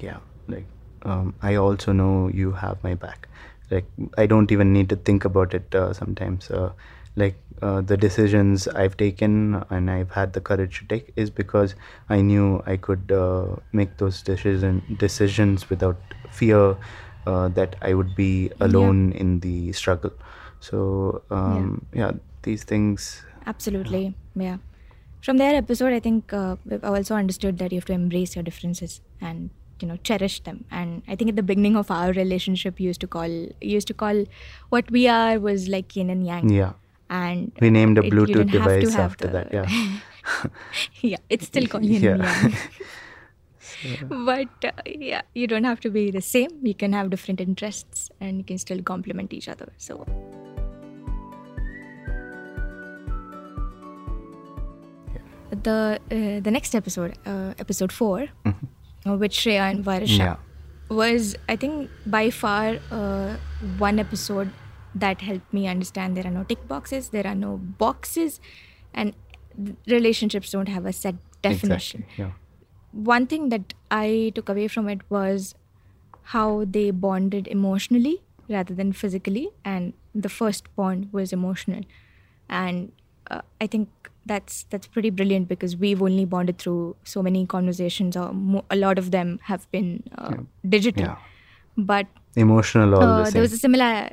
yeah 0.00 0.18
like 0.48 0.64
um, 1.02 1.34
i 1.42 1.54
also 1.54 1.92
know 1.92 2.28
you 2.28 2.52
have 2.52 2.82
my 2.82 2.94
back 2.94 3.28
like 3.70 3.84
i 4.18 4.26
don't 4.26 4.50
even 4.52 4.72
need 4.72 4.88
to 4.88 4.96
think 4.96 5.24
about 5.24 5.54
it 5.54 5.74
uh, 5.74 5.92
sometimes 5.92 6.50
uh, 6.50 6.70
like 7.16 7.36
uh, 7.62 7.80
the 7.82 7.96
decisions 7.96 8.66
i've 8.68 8.96
taken 8.96 9.62
and 9.70 9.90
i've 9.90 10.10
had 10.10 10.32
the 10.32 10.40
courage 10.40 10.78
to 10.80 10.86
take 10.86 11.12
is 11.16 11.30
because 11.30 11.74
i 12.08 12.20
knew 12.20 12.62
i 12.66 12.76
could 12.76 13.12
uh, 13.12 13.56
make 13.72 13.96
those 13.98 14.22
decision 14.22 14.82
decisions 14.98 15.68
without 15.68 15.98
fear 16.30 16.76
uh, 17.26 17.48
that 17.48 17.76
i 17.82 17.92
would 17.92 18.14
be 18.14 18.50
alone 18.60 19.12
in 19.12 19.40
the 19.40 19.72
struggle 19.72 20.12
so 20.60 21.22
um, 21.30 21.86
yeah. 21.92 22.12
these 22.42 22.64
things 22.64 23.22
Absolutely. 23.46 24.14
Yeah. 24.36 24.58
From 25.22 25.36
their 25.38 25.54
episode, 25.54 25.92
I 25.92 26.00
think 26.00 26.32
uh, 26.32 26.56
we've 26.64 26.84
also 26.84 27.14
understood 27.14 27.58
that 27.58 27.72
you 27.72 27.78
have 27.78 27.84
to 27.86 27.92
embrace 27.92 28.36
your 28.36 28.42
differences 28.42 29.00
and 29.20 29.50
you 29.80 29.88
know 29.88 29.96
cherish 30.02 30.40
them. 30.40 30.64
And 30.70 31.02
I 31.08 31.16
think 31.16 31.30
at 31.30 31.36
the 31.36 31.42
beginning 31.42 31.76
of 31.76 31.90
our 31.90 32.12
relationship, 32.12 32.78
you 32.80 32.86
used 32.88 33.00
to 33.00 33.06
call 33.06 33.26
you 33.28 33.52
used 33.60 33.88
to 33.88 33.94
call 33.94 34.24
what 34.68 34.90
we 34.90 35.08
are 35.08 35.38
was 35.40 35.68
like 35.68 35.96
yin 35.96 36.10
and 36.10 36.24
yang. 36.26 36.48
yeah 36.50 36.72
And 37.10 37.52
we 37.60 37.70
named 37.70 37.98
a 37.98 38.02
bluetooth 38.02 38.34
to 38.34 38.44
device 38.44 38.94
after 38.94 39.26
the- 39.26 39.32
that 39.32 39.52
yeah 39.52 39.66
yeah, 41.02 41.16
it's 41.28 41.46
still 41.46 41.66
called 41.66 41.84
yin 41.84 42.04
and 42.04 42.22
Yeah. 42.22 42.42
yang. 42.42 42.54
but 44.26 44.64
uh, 44.64 44.72
yeah, 44.86 45.22
you 45.34 45.46
don't 45.46 45.64
have 45.64 45.80
to 45.80 45.90
be 45.90 46.10
the 46.10 46.20
same. 46.20 46.50
You 46.62 46.74
can 46.74 46.92
have 46.92 47.10
different 47.10 47.40
interests, 47.40 48.10
and 48.20 48.38
you 48.38 48.44
can 48.44 48.58
still 48.58 48.82
complement 48.82 49.32
each 49.32 49.48
other. 49.48 49.72
So 49.78 50.06
the 55.64 55.98
uh, 56.10 56.40
the 56.40 56.50
next 56.50 56.74
episode, 56.74 57.14
uh, 57.26 57.54
episode 57.58 57.92
4 57.92 58.28
uh, 58.46 58.52
with 59.16 59.32
Shreya 59.32 59.70
and 59.70 59.84
Varisha, 59.84 60.18
Yeah. 60.18 60.36
was 60.88 61.36
I 61.48 61.56
think 61.56 61.90
by 62.06 62.30
far 62.30 62.78
uh, 62.90 63.36
one 63.78 63.98
episode 63.98 64.50
that 64.94 65.20
helped 65.20 65.52
me 65.52 65.66
understand 65.68 66.16
there 66.16 66.26
are 66.26 66.30
no 66.36 66.44
tick 66.44 66.66
boxes, 66.68 67.10
there 67.10 67.26
are 67.26 67.34
no 67.34 67.56
boxes, 67.56 68.40
and 68.94 69.14
relationships 69.86 70.50
don't 70.50 70.68
have 70.68 70.86
a 70.86 70.92
set 70.92 71.14
definition. 71.42 72.04
exactly 72.08 72.24
yeah 72.24 72.32
One 72.92 73.26
thing 73.30 73.48
that 73.50 73.72
I 73.96 74.32
took 74.36 74.48
away 74.52 74.66
from 74.68 74.88
it 74.92 75.02
was 75.16 75.54
how 76.34 76.64
they 76.76 76.90
bonded 76.90 77.46
emotionally 77.48 78.22
rather 78.48 78.74
than 78.74 78.92
physically, 78.92 79.50
and 79.64 79.92
the 80.14 80.28
first 80.28 80.70
bond 80.76 81.08
was 81.12 81.32
emotional, 81.32 81.84
and 82.48 82.90
uh, 83.30 83.42
I 83.60 83.66
think 83.66 83.88
that's 84.26 84.64
that's 84.70 84.86
pretty 84.86 85.10
brilliant 85.10 85.48
because 85.48 85.76
we've 85.76 86.02
only 86.02 86.24
bonded 86.24 86.58
through 86.58 86.96
so 87.04 87.22
many 87.22 87.46
conversations, 87.46 88.16
or 88.16 88.32
mo- 88.32 88.64
a 88.70 88.76
lot 88.76 88.98
of 88.98 89.10
them 89.10 89.38
have 89.44 89.70
been 89.70 90.02
uh, 90.18 90.34
digital. 90.68 91.04
Yeah. 91.04 91.16
But 91.76 92.06
Emotional 92.36 92.94
all 92.94 93.02
uh, 93.02 93.24
the 93.24 93.30
there 93.32 93.42
was 93.42 93.52
a 93.52 93.58
similar, 93.58 94.10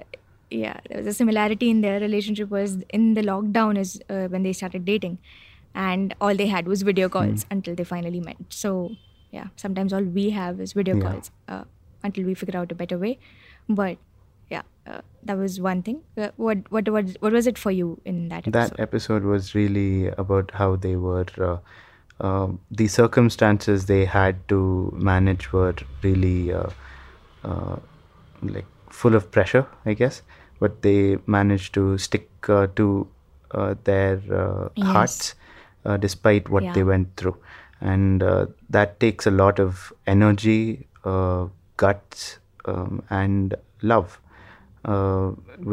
yeah, 0.50 0.80
there 0.90 1.00
was 1.00 1.08
a 1.08 1.14
similarity 1.14 1.70
in 1.70 1.82
their 1.82 2.00
relationship. 2.00 2.50
Was 2.50 2.78
in 2.90 3.14
the 3.16 3.22
lockdown 3.22 3.78
is 3.78 4.00
uh, 4.10 4.28
when 4.28 4.44
they 4.44 4.54
started 4.54 4.86
dating, 4.86 5.18
and 5.76 6.16
all 6.22 6.36
they 6.36 6.48
had 6.48 6.68
was 6.68 6.82
video 6.84 7.10
calls 7.10 7.44
Hmm. 7.44 7.58
until 7.58 7.76
they 7.76 7.84
finally 7.84 8.20
met. 8.20 8.38
So 8.50 8.92
yeah, 9.32 9.48
sometimes 9.56 9.94
all 9.94 10.04
we 10.04 10.30
have 10.32 10.60
is 10.62 10.74
video 10.74 10.96
Yeah. 10.96 11.10
calls 11.10 11.32
uh, 11.48 11.64
until 12.04 12.26
we 12.26 12.34
figure 12.34 12.58
out 12.60 12.72
a 12.72 12.76
better 12.76 12.98
way. 12.98 13.18
But 13.70 13.98
yeah, 14.50 14.62
uh, 14.86 15.02
that 15.24 15.38
was 15.38 15.60
one 15.60 15.82
thing. 15.84 16.02
Uh, 16.18 16.30
what 16.38 16.70
what 16.72 16.90
what 16.90 17.06
what 17.20 17.34
was 17.34 17.48
it 17.48 17.58
for 17.58 17.72
you 17.72 18.00
in 18.06 18.30
that 18.30 18.48
episode? 18.48 18.78
that 18.78 18.80
episode 18.80 19.24
was 19.24 19.54
really 19.56 20.08
about 20.10 20.52
how 20.54 20.76
they 20.76 20.96
were 20.96 21.26
uh, 21.40 21.58
uh, 22.20 22.48
the 22.72 22.88
circumstances 22.88 23.86
they 23.86 24.06
had 24.06 24.48
to 24.48 24.92
manage 24.96 25.52
were 25.54 25.76
really 26.04 26.52
uh, 26.54 26.70
uh, 27.44 27.76
like 28.42 28.66
full 28.90 29.16
of 29.16 29.30
pressure 29.32 29.66
i 29.86 29.94
guess 29.94 30.22
but 30.60 30.82
they 30.82 31.18
managed 31.28 31.74
to 31.74 31.98
stick 31.98 32.30
uh, 32.50 32.68
to 32.76 33.08
uh, 33.52 33.76
their 33.84 34.22
uh, 34.34 34.70
Yes. 34.76 34.88
hearts 34.94 35.36
uh, 35.86 35.98
despite 35.98 36.50
what 36.50 36.64
Yeah. 36.64 36.74
they 36.74 36.84
went 36.84 37.16
through 37.16 37.38
and 37.82 38.24
uh, 38.24 38.48
that 38.70 39.00
takes 39.00 39.28
a 39.28 39.32
lot 39.32 39.60
of 39.60 39.94
energy 40.08 40.88
uh, 41.06 41.48
guts 41.78 42.40
um, 42.66 43.04
and 43.10 43.56
love 43.82 44.20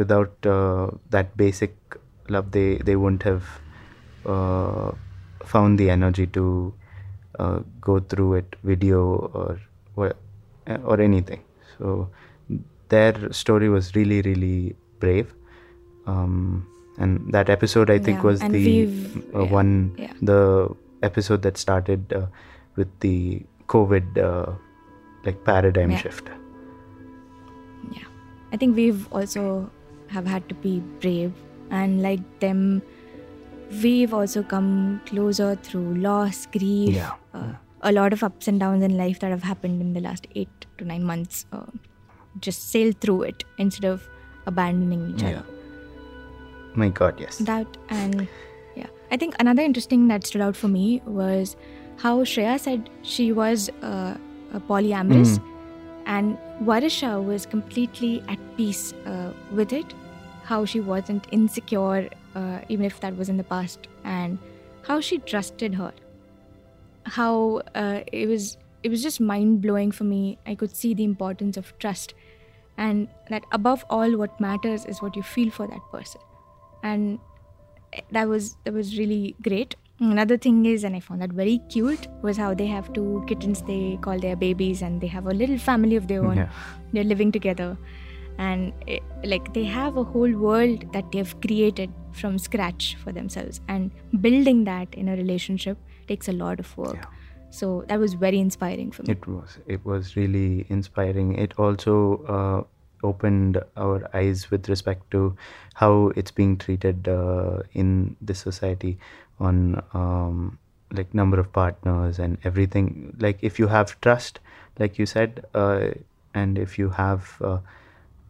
without 0.00 0.46
uh, 0.46 0.90
that 1.10 1.36
basic 1.36 1.74
love 2.28 2.50
they 2.52 2.76
they 2.78 2.96
wouldn't 2.96 3.22
have 3.22 3.44
uh, 4.26 4.92
found 5.44 5.78
the 5.78 5.90
energy 5.90 6.26
to 6.26 6.74
uh, 7.38 7.60
go 7.80 8.00
through 8.00 8.34
it 8.34 8.56
video 8.62 9.02
or 9.34 9.58
or 10.84 11.00
anything. 11.00 11.42
So 11.78 12.08
their 12.88 13.32
story 13.32 13.68
was 13.68 13.94
really 13.94 14.22
really 14.22 14.76
brave. 15.00 15.34
Um, 16.06 16.66
and 16.98 17.32
that 17.32 17.48
episode 17.50 17.90
i 17.90 17.98
think 17.98 18.18
Yeah, 18.18 18.22
was 18.22 18.40
the 18.40 18.86
uh, 19.34 19.42
yeah, 19.42 19.50
one 19.50 19.94
yeah. 19.98 20.12
the 20.22 20.68
episode 21.02 21.42
that 21.42 21.56
started 21.56 22.12
uh, 22.12 22.26
with 22.76 22.88
the 23.00 23.42
covid 23.66 24.18
uh, 24.18 24.52
like 25.24 25.42
paradigm 25.44 25.96
shift 25.96 26.28
i 28.55 28.57
think 28.62 28.76
we've 28.82 29.07
also 29.20 29.44
have 30.16 30.26
had 30.34 30.48
to 30.48 30.57
be 30.66 30.72
brave 31.05 31.32
and 31.80 32.02
like 32.07 32.24
them 32.40 32.61
we've 33.82 34.14
also 34.14 34.42
come 34.42 34.68
closer 35.07 35.55
through 35.68 35.94
loss 36.07 36.46
grief 36.57 36.94
Yeah. 36.94 37.12
uh, 37.34 37.52
a 37.82 37.92
lot 37.92 38.12
of 38.16 38.22
ups 38.22 38.48
and 38.48 38.61
downs 38.61 38.82
in 38.82 38.96
life 38.96 39.18
that 39.20 39.30
have 39.30 39.42
happened 39.42 39.80
in 39.86 39.92
the 39.96 40.00
last 40.00 40.26
eight 40.34 40.66
to 40.78 40.84
nine 40.90 41.05
months 41.05 41.46
uh, 41.52 41.66
just 42.40 42.70
sail 42.70 42.92
through 43.00 43.22
it 43.22 43.44
instead 43.59 43.84
of 43.90 44.09
abandoning 44.46 45.02
each 45.11 45.22
yeah. 45.22 45.28
other. 45.30 45.44
My 46.74 46.88
god 46.88 47.20
yes. 47.20 47.38
That 47.38 47.76
and 47.88 48.26
yeah. 48.76 48.86
I 49.11 49.16
think 49.16 49.36
another 49.38 49.62
interesting 49.62 50.09
that 50.09 50.26
stood 50.26 50.40
out 50.40 50.57
for 50.57 50.68
me 50.68 51.02
was 51.07 51.57
how 51.98 52.14
shreya 52.24 52.59
said 52.59 52.90
she 53.02 53.30
was 53.32 53.68
uh, 53.82 54.16
a 54.52 54.61
polyamorous 54.61 55.36
and 56.07 56.38
varisha 56.62 57.22
was 57.22 57.46
completely 57.46 58.22
at 58.28 58.38
peace 58.57 58.92
uh, 59.07 59.32
with 59.52 59.72
it. 59.72 59.94
How 60.44 60.64
she 60.64 60.80
wasn't 60.80 61.26
insecure 61.32 62.11
uh, 62.34 62.61
even 62.68 62.84
if 62.84 63.00
that 63.00 63.16
was 63.16 63.28
in 63.28 63.36
the 63.36 63.44
past 63.44 63.88
and 64.05 64.38
how 64.82 65.00
she 65.00 65.18
trusted 65.18 65.74
her. 65.74 65.92
How 67.05 67.62
uh, 67.74 68.00
it 68.12 68.28
was 68.28 68.57
it 68.82 68.90
was 68.90 69.02
just 69.02 69.20
mind 69.20 69.62
blowing 69.62 69.92
for 69.92 70.05
me. 70.05 70.38
I 70.46 70.55
could 70.55 70.76
see 70.76 70.94
the 70.94 71.05
importance 71.05 71.57
of 71.57 71.76
trust 71.78 72.14
and 72.76 73.09
that 73.30 73.44
above 73.52 73.84
all 73.88 74.16
what 74.16 74.38
matters 74.40 74.84
is 74.84 75.00
what 75.00 75.16
you 75.16 75.22
feel 75.22 75.50
for 75.50 75.66
that 75.66 75.80
person. 75.90 76.20
And 76.82 77.18
that 78.11 78.28
was 78.28 78.57
that 78.64 78.74
was 78.74 78.98
really 78.98 79.36
great 79.42 79.76
another 80.01 80.36
thing 80.36 80.66
is 80.66 80.84
and 80.84 80.97
i 80.97 81.01
found 81.01 81.22
that 81.22 81.30
very 81.32 81.61
cute 81.68 82.09
was 82.22 82.36
how 82.36 82.53
they 82.55 82.66
have 82.66 82.92
two 82.92 83.24
kittens 83.28 83.62
they 83.62 83.99
call 84.03 84.18
their 84.18 84.36
babies 84.36 84.82
and 84.82 85.01
they 85.01 85.07
have 85.07 85.26
a 85.26 85.30
little 85.42 85.59
family 85.59 85.97
of 85.97 86.09
their 86.09 86.24
own 86.24 86.36
Yeah. 86.36 86.49
they're 86.92 87.05
living 87.05 87.30
together 87.32 87.76
and 88.38 88.72
it, 88.88 89.03
like 89.22 89.53
they 89.55 89.62
have 89.64 89.97
a 89.97 90.03
whole 90.03 90.32
world 90.32 90.92
that 90.92 91.12
they've 91.12 91.34
created 91.40 91.92
from 92.12 92.38
scratch 92.38 92.97
for 93.05 93.12
themselves 93.12 93.61
and 93.68 93.92
building 94.20 94.64
that 94.64 94.92
in 94.95 95.09
a 95.09 95.16
relationship 95.16 95.78
takes 96.09 96.28
a 96.28 96.32
lot 96.32 96.59
of 96.59 96.76
work 96.76 96.97
Yeah. 96.97 97.05
so 97.51 97.84
that 97.88 98.01
was 98.01 98.14
very 98.14 98.40
inspiring 98.40 98.90
for 98.90 99.05
me 99.05 99.12
It 99.12 99.26
was. 99.28 99.59
It 99.68 99.84
was 99.84 100.16
really 100.16 100.66
inspiring. 100.68 101.34
It 101.38 101.53
also 101.57 101.95
uh, 102.36 102.62
opened 103.05 103.62
our 103.76 104.09
eyes 104.14 104.50
with 104.50 104.68
respect 104.68 105.11
to 105.12 105.36
how 105.74 106.12
it's 106.16 106.30
being 106.30 106.57
treated 106.57 107.09
uh, 107.09 107.62
in 107.72 108.16
this 108.20 108.40
society 108.40 108.98
on 109.38 109.82
um, 109.92 110.59
like 110.92 111.12
number 111.14 111.38
of 111.38 111.52
partners 111.52 112.18
and 112.18 112.38
everything. 112.44 113.16
Like 113.18 113.38
if 113.42 113.59
you 113.59 113.68
have 113.68 114.00
trust, 114.00 114.40
like 114.78 114.98
you 114.98 115.07
said, 115.07 115.44
uh, 115.55 115.88
and 116.34 116.59
if 116.59 116.78
you 116.78 116.90
have, 116.90 117.36
uh, 117.40 117.59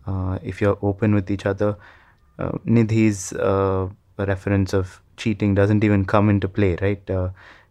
uh, 0.06 0.38
if 0.42 0.60
you're 0.60 0.78
open 0.82 1.14
with 1.14 1.30
each 1.30 1.46
other, 1.46 1.76
uh, 2.38 2.52
Nidhi's 2.66 3.32
uh, 3.32 3.88
reference 4.18 4.72
of 4.72 5.00
cheating 5.16 5.54
doesn't 5.54 5.84
even 5.84 6.04
come 6.04 6.28
into 6.28 6.48
play, 6.48 6.76
right? 6.80 7.10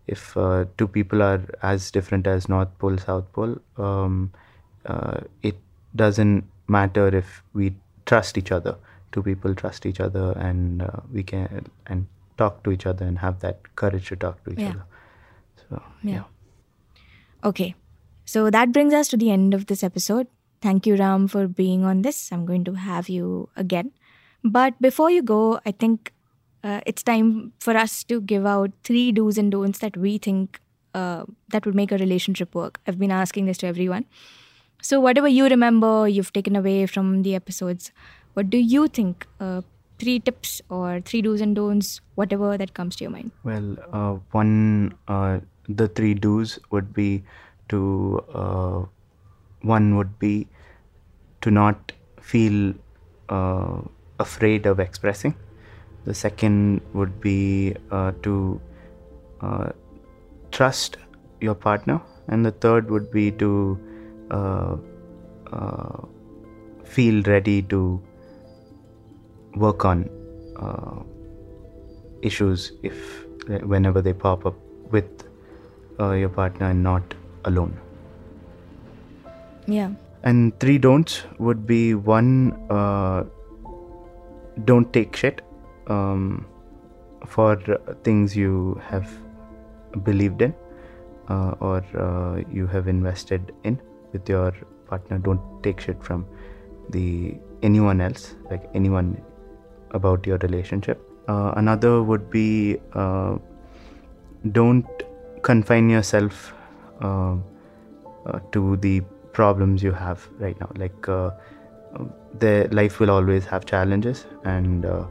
If 0.06 0.34
two 0.78 0.88
people 0.88 1.22
are 1.22 1.42
as 1.62 1.92
different 1.92 2.28
as 2.28 2.50
North 2.50 2.78
Pole, 2.78 2.98
South 2.98 3.32
Pole, 3.34 3.58
um, 3.78 4.32
it 5.42 5.56
doesn't 5.96 6.46
matter 6.76 7.06
if 7.22 7.32
we 7.62 7.70
trust 8.12 8.38
each 8.44 8.52
other. 8.58 8.76
Two 9.16 9.24
people 9.30 9.56
trust 9.62 9.86
each 9.92 10.00
other, 10.08 10.26
and 10.50 10.86
uh, 10.90 11.02
we 11.18 11.24
can 11.32 11.66
and 11.88 12.08
talk 12.44 12.62
to 12.68 12.72
each 12.78 12.86
other 12.92 13.06
and 13.06 13.20
have 13.24 13.40
that 13.48 13.76
courage 13.82 14.08
to 14.14 14.20
talk 14.28 14.44
to 14.46 14.54
each 14.56 14.64
Yeah. 14.66 14.70
other. 14.70 14.86
So 15.64 15.82
Yeah. 16.14 16.24
Okay. 17.52 17.74
So 18.34 18.50
that 18.56 18.72
brings 18.78 18.94
us 19.02 19.10
to 19.14 19.18
the 19.24 19.30
end 19.36 19.54
of 19.60 19.68
this 19.72 19.84
episode. 19.84 20.28
Thank 20.66 20.88
you, 20.90 20.96
Ram, 20.96 21.28
for 21.36 21.48
being 21.62 21.84
on 21.94 22.02
this. 22.08 22.20
I'm 22.32 22.46
going 22.50 22.64
to 22.70 22.74
have 22.88 23.10
you 23.16 23.32
again. 23.64 23.92
But 24.58 24.80
before 24.86 25.10
you 25.16 25.22
go, 25.32 25.40
I 25.66 25.72
think 25.72 26.12
uh, 26.64 26.80
it's 26.92 27.04
time 27.10 27.52
for 27.60 27.76
us 27.82 28.04
to 28.12 28.22
give 28.22 28.46
out 28.52 28.72
three 28.90 29.12
do's 29.18 29.38
and 29.44 29.52
don'ts 29.56 29.80
that 29.86 29.98
we 30.06 30.14
think 30.28 30.62
uh, 30.94 31.26
that 31.56 31.66
would 31.66 31.76
make 31.82 31.92
a 31.92 31.98
relationship 31.98 32.56
work. 32.56 32.80
I've 32.88 33.00
been 33.04 33.12
asking 33.20 33.46
this 33.52 33.58
to 33.64 33.68
everyone. 33.68 34.06
So, 34.84 35.00
whatever 35.00 35.30
you 35.30 35.46
remember, 35.46 36.10
you've 36.10 36.34
taken 36.34 36.58
away 36.58 36.86
from 36.88 37.24
the 37.24 37.36
episodes, 37.36 37.94
what 38.34 38.50
do 38.50 38.58
you 38.58 38.90
think? 38.90 39.26
Uh, 39.40 39.62
three 39.98 40.20
tips 40.20 40.62
or 40.70 41.00
three 41.00 41.22
do's 41.22 41.40
and 41.40 41.56
don'ts, 41.56 42.02
whatever 42.16 42.58
that 42.58 42.74
comes 42.74 42.98
to 42.98 43.06
your 43.06 43.12
mind. 43.12 43.32
Well, 43.46 43.78
uh, 43.94 44.16
one, 44.32 44.94
uh, 45.08 45.40
the 45.70 45.88
three 45.88 46.14
do's 46.14 46.60
would 46.72 46.94
be 46.94 47.24
to, 47.70 48.26
uh, 48.34 48.84
one 49.62 49.96
would 49.96 50.20
be 50.20 50.50
to 51.40 51.50
not 51.50 51.94
feel 52.20 52.74
uh, 53.30 53.80
afraid 54.20 54.66
of 54.66 54.82
expressing. 54.82 55.34
The 56.04 56.14
second 56.14 56.82
would 56.92 57.22
be 57.22 57.74
uh, 57.90 58.12
to 58.24 58.60
trust 60.52 60.98
your 61.40 61.56
partner. 61.56 62.02
And 62.28 62.46
the 62.46 62.52
third 62.52 62.92
would 62.92 63.12
be 63.12 63.32
to 63.32 63.80
feel 66.86 67.24
ready 67.24 67.62
to 67.62 68.02
work 69.56 69.86
on 69.86 70.10
uh, 70.58 71.02
issues 72.22 72.72
if 72.84 73.26
whenever 73.64 74.02
they 74.02 74.14
pop 74.14 74.46
up 74.46 74.56
with 74.92 75.28
uh, 76.00 76.12
your 76.12 76.30
partner 76.30 76.70
and 76.70 76.84
not 76.84 77.14
alone 77.46 77.78
Yeah. 79.68 79.92
and 80.24 80.58
three 80.60 80.78
don'ts 80.78 81.24
would 81.40 81.66
be 81.68 81.94
one 81.96 82.54
uh, 82.70 83.24
don't 84.66 84.92
take 84.94 85.16
shit 85.16 85.42
um, 85.88 86.46
for 87.28 87.56
things 88.04 88.36
you 88.36 88.82
have 88.90 89.10
believed 90.04 90.42
in 90.42 90.54
uh, 91.30 91.56
or 91.60 91.84
uh, 91.98 92.42
you 92.52 92.68
have 92.68 92.88
invested 92.88 93.54
in 93.64 93.80
with 94.14 94.30
your 94.30 94.52
partner 94.90 95.18
don't 95.18 95.64
take 95.64 95.80
shit 95.80 96.04
from 96.04 96.26
the 96.90 97.36
anyone 97.62 98.02
else 98.02 98.36
like 98.50 98.70
anyone 98.74 99.10
about 99.92 100.26
your 100.28 100.38
relationship 100.40 101.02
uh, 101.28 101.54
another 101.56 102.04
would 102.04 102.30
be 102.30 102.78
uh, 102.94 103.38
don't 104.52 105.04
confine 105.42 105.90
yourself 105.90 106.54
uh, 107.02 107.36
uh, 108.26 108.40
to 108.52 108.78
the 108.78 109.02
problems 109.34 109.82
you 109.82 109.92
have 109.92 110.28
right 110.40 110.60
now 110.60 110.70
like 110.76 111.10
uh, 111.10 111.32
the 112.40 112.68
life 112.72 113.00
will 113.00 113.12
always 113.12 113.46
have 113.46 113.66
challenges 113.66 114.26
and 114.44 114.86
uh, 114.86 115.06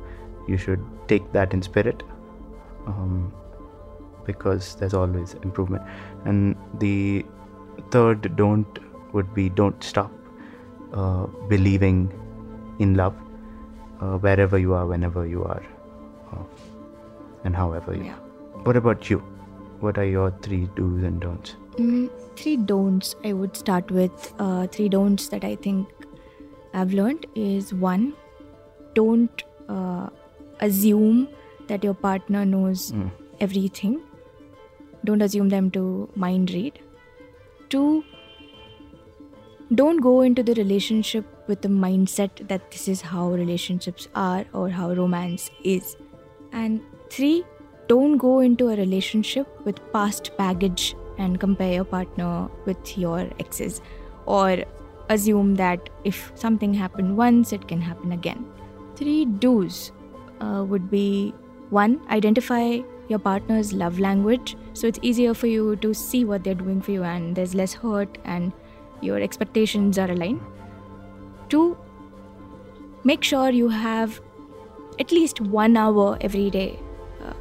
you 0.49 0.57
should 0.57 0.85
take 1.09 1.33
that 1.33 1.53
in 1.53 1.63
spirit 1.63 2.03
um, 2.87 3.33
because 4.25 4.75
there's 4.77 4.95
always 4.95 5.35
improvement. 5.43 5.83
And 6.25 6.57
the 6.79 7.25
third 7.91 8.37
don't 8.37 8.79
would 9.13 9.33
be 9.35 9.49
don't 9.49 9.83
stop 9.83 10.11
uh, 10.93 11.27
believing 11.49 12.13
in 12.79 12.95
love 12.95 13.15
uh, 14.01 14.19
wherever 14.19 14.59
you 14.59 14.75
are, 14.75 14.87
whenever 14.87 15.27
you 15.27 15.45
are, 15.45 15.63
uh, 16.33 16.45
and 17.45 17.57
however 17.57 17.95
you. 17.95 18.05
Yeah. 18.05 18.15
What 18.65 18.77
about 18.77 19.11
you? 19.11 19.19
What 19.81 19.99
are 19.99 20.05
your 20.05 20.31
three 20.43 20.69
do's 20.77 21.03
and 21.03 21.21
don'ts? 21.21 21.57
Mm, 21.77 22.11
three 22.37 22.57
don'ts 22.57 23.15
I 23.25 23.33
would 23.33 23.57
start 23.57 23.91
with. 23.91 24.33
Uh, 24.39 24.67
three 24.69 24.89
don'ts 24.89 25.29
that 25.29 25.45
I 25.45 25.57
think 25.57 25.89
I've 26.75 26.93
learned 26.93 27.27
is 27.35 27.75
one, 27.75 28.13
don't 28.95 29.43
uh, 29.69 30.09
assume 30.61 31.29
that 31.69 31.83
your 31.85 31.95
partner 31.95 32.45
knows 32.45 32.93
Mm. 32.93 33.11
everything. 33.41 34.01
Don't 35.05 35.23
assume 35.23 35.49
them 35.49 35.71
to 35.73 36.09
mind 36.15 36.51
read. 36.53 36.79
Two, 37.69 38.05
don't 39.75 39.99
go 39.99 40.21
into 40.21 40.43
the 40.43 40.55
relationship 40.55 41.25
with 41.49 41.63
the 41.63 41.69
mindset 41.69 42.47
that 42.49 42.71
this 42.71 42.89
is 42.89 43.01
how 43.01 43.31
relationships 43.31 44.09
are 44.15 44.45
or 44.53 44.69
how 44.69 44.93
romance 44.93 45.51
is. 45.65 45.97
And 46.53 46.81
three, 47.11 47.45
don't 47.89 48.19
go 48.19 48.41
into 48.41 48.69
a 48.69 48.77
relationship 48.77 49.47
with 49.65 49.81
past 49.93 50.31
baggage 50.37 50.95
and 51.19 51.41
compare 51.41 51.73
your 51.75 51.85
partner 51.85 52.49
with 52.67 52.99
your 52.99 53.29
exes 53.39 53.81
or 54.27 54.65
assume 55.09 55.55
that 55.57 55.89
if 56.05 56.33
something 56.35 56.75
happened 56.75 57.17
once, 57.17 57.53
it 57.53 57.67
can 57.67 57.81
happen 57.81 58.13
again. 58.13 58.45
Three 58.97 59.25
do's 59.25 59.93
uh, 60.41 60.65
would 60.69 60.91
be 60.91 61.35
one, 61.71 62.01
identify 62.11 62.81
your 63.09 63.19
partner's 63.19 63.73
love 63.73 63.99
language 63.99 64.57
so 64.75 64.87
it's 64.87 64.99
easier 65.03 65.35
for 65.35 65.47
you 65.47 65.77
to 65.77 65.93
see 65.93 66.25
what 66.25 66.45
they're 66.45 66.55
doing 66.55 66.81
for 66.81 66.93
you 66.93 67.03
and 67.03 67.35
there's 67.37 67.55
less 67.55 67.73
hurt 67.73 68.17
and 68.25 68.53
your 69.03 69.21
expectations 69.21 69.99
are 69.99 70.11
aligned. 70.11 70.41
Two, 71.49 71.77
make 73.05 73.23
sure 73.23 73.51
you 73.51 73.69
have 73.69 74.21
at 74.99 75.13
least 75.13 75.41
one 75.41 75.77
hour 75.77 76.17
every 76.21 76.49
day. 76.51 76.79
Uh, 77.23 77.35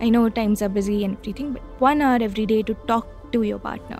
I 0.00 0.08
know 0.08 0.28
times 0.28 0.62
are 0.62 0.68
busy 0.68 1.04
and 1.04 1.16
everything, 1.18 1.52
but 1.52 1.62
one 1.78 2.02
hour 2.02 2.18
every 2.20 2.46
day 2.46 2.62
to 2.62 2.74
talk 2.86 3.06
to 3.32 3.42
your 3.42 3.58
partner. 3.58 3.98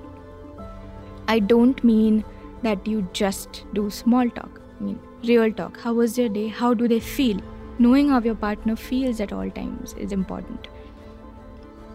I 1.28 1.38
don't 1.38 1.82
mean 1.82 2.24
that 2.62 2.86
you 2.86 3.08
just 3.12 3.64
do 3.72 3.90
small 3.90 4.28
talk. 4.30 4.60
I 4.80 4.84
mean 4.84 5.00
real 5.24 5.52
talk. 5.52 5.78
How 5.80 5.92
was 5.92 6.18
your 6.18 6.28
day? 6.28 6.48
How 6.48 6.74
do 6.74 6.88
they 6.88 7.00
feel? 7.00 7.40
Knowing 7.78 8.08
how 8.08 8.20
your 8.20 8.34
partner 8.34 8.76
feels 8.76 9.20
at 9.20 9.32
all 9.32 9.50
times 9.50 9.94
is 9.94 10.12
important. 10.12 10.68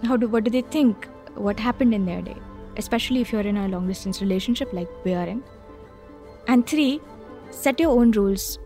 How 0.03 0.18
do 0.18 0.28
what 0.28 0.43
do 0.43 0.51
they 0.51 0.62
think? 0.62 1.07
What 1.36 1.59
happened 1.59 1.93
in 1.93 2.05
their 2.05 2.22
day? 2.22 2.38
Especially 2.78 3.22
if 3.22 3.32
you're 3.32 3.41
in 3.41 3.57
a 3.57 3.67
long 3.67 3.88
distance 3.88 4.22
relationship 4.22 4.72
like 4.74 4.89
we 5.03 5.13
are 5.13 5.28
in. 5.28 5.43
And 6.47 6.65
three, 6.65 7.01
set 7.49 7.80
your 7.80 7.91
own 7.91 8.11
rules 8.11 8.59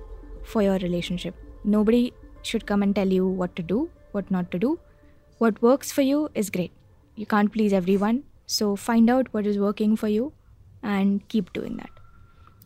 for 0.44 0.62
your 0.62 0.78
relationship. 0.78 1.36
Nobody 1.64 2.14
should 2.44 2.66
come 2.66 2.84
and 2.84 2.96
tell 2.96 3.08
you 3.08 3.28
what 3.28 3.56
to 3.56 3.64
do, 3.64 3.90
what 4.12 4.30
not 4.30 4.52
to 4.52 4.60
do. 4.60 4.80
What 5.40 5.62
works 5.62 5.92
for 5.92 6.02
you 6.02 6.30
is 6.36 6.50
great. 6.50 6.72
You 7.16 7.26
can't 7.26 7.52
please 7.52 7.74
everyone, 7.74 8.24
so 8.46 8.76
find 8.76 9.10
out 9.10 9.28
what 9.32 9.48
is 9.48 9.58
working 9.58 9.96
for 9.96 10.08
you 10.08 10.34
and 10.84 11.28
keep 11.28 11.52
doing 11.54 11.78
that. 11.78 11.90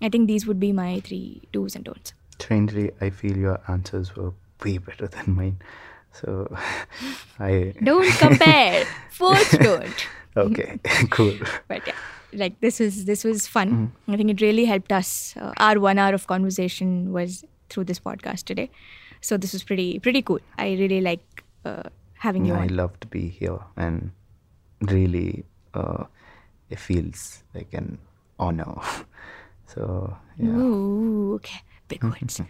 I 0.02 0.10
think 0.10 0.28
these 0.28 0.46
would 0.46 0.60
be 0.60 0.72
my 0.72 1.00
three 1.02 1.42
do's 1.52 1.76
and 1.76 1.86
don'ts. 1.86 2.14
Strangely, 2.40 2.92
I 3.02 3.10
feel 3.10 3.38
your 3.38 3.60
answers 3.68 4.16
were 4.16 4.34
way 4.64 4.78
better 4.78 5.08
than 5.08 5.36
mine. 5.36 5.60
So 6.12 6.54
I. 7.40 7.74
Don't 7.84 8.12
compare. 8.18 8.86
First 9.12 9.60
don't. 9.60 10.08
Okay, 10.38 10.80
cool. 11.10 11.34
But 11.68 11.86
yeah, 11.88 11.94
like 12.34 12.60
this 12.62 12.80
was 12.80 13.06
this 13.06 13.24
was 13.24 13.48
fun. 13.48 13.92
I 14.08 14.18
think 14.18 14.30
it 14.30 14.42
really 14.42 14.66
helped 14.66 14.92
us. 14.92 15.36
Uh, 15.38 15.54
our 15.58 15.80
one 15.80 15.98
hour 15.98 16.14
of 16.14 16.28
conversation 16.28 17.12
was 17.12 17.44
through 17.70 17.86
this 17.86 18.00
podcast 18.00 18.44
today, 18.46 18.70
so 19.22 19.38
this 19.38 19.54
was 19.54 19.64
pretty 19.64 20.00
pretty 20.00 20.22
cool. 20.22 20.40
I 20.58 20.74
really 20.74 21.02
like 21.02 21.44
uh, 21.66 21.84
having 22.14 22.46
you 22.46 22.54
I 22.54 22.62
on. 22.62 22.76
love 22.76 23.00
to 23.02 23.08
be 23.08 23.28
here, 23.30 23.60
and 23.76 24.12
really, 24.82 25.46
uh, 25.74 26.06
it 26.70 26.80
feels 26.80 27.44
like 27.54 27.74
an 27.74 27.98
honor. 28.38 28.76
so 29.66 30.16
yeah, 30.38 30.50
Ooh, 30.50 31.34
okay, 31.36 31.62
big 31.88 32.04
words. 32.04 32.42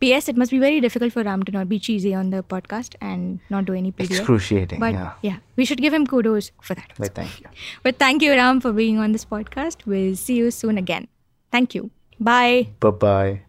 P.S. 0.00 0.28
It 0.28 0.36
must 0.36 0.52
be 0.52 0.58
very 0.58 0.80
difficult 0.80 1.12
for 1.12 1.22
Ram 1.24 1.42
to 1.42 1.52
not 1.52 1.68
be 1.68 1.78
cheesy 1.78 2.14
on 2.14 2.30
the 2.30 2.42
podcast 2.42 2.94
and 3.00 3.40
not 3.50 3.64
do 3.64 3.72
any 3.74 3.90
PDA. 3.90 4.18
excruciating. 4.18 4.78
But 4.78 4.94
yeah, 5.22 5.38
we 5.56 5.64
should 5.64 5.80
give 5.80 5.92
him 5.92 6.06
kudos 6.06 6.52
for 6.62 6.74
that. 6.74 6.92
but 6.98 7.14
thank 7.14 7.40
you. 7.40 7.46
But 7.82 7.98
thank 7.98 8.22
you, 8.22 8.32
Ram, 8.32 8.60
for 8.60 8.72
being 8.72 8.98
on 8.98 9.12
this 9.12 9.24
podcast. 9.24 9.86
We'll 9.86 10.14
see 10.14 10.36
you 10.36 10.50
soon 10.50 10.78
again. 10.78 11.08
Thank 11.50 11.74
you. 11.74 11.90
Bye. 12.20 12.68
Bye 12.80 12.90
bye. 12.90 13.40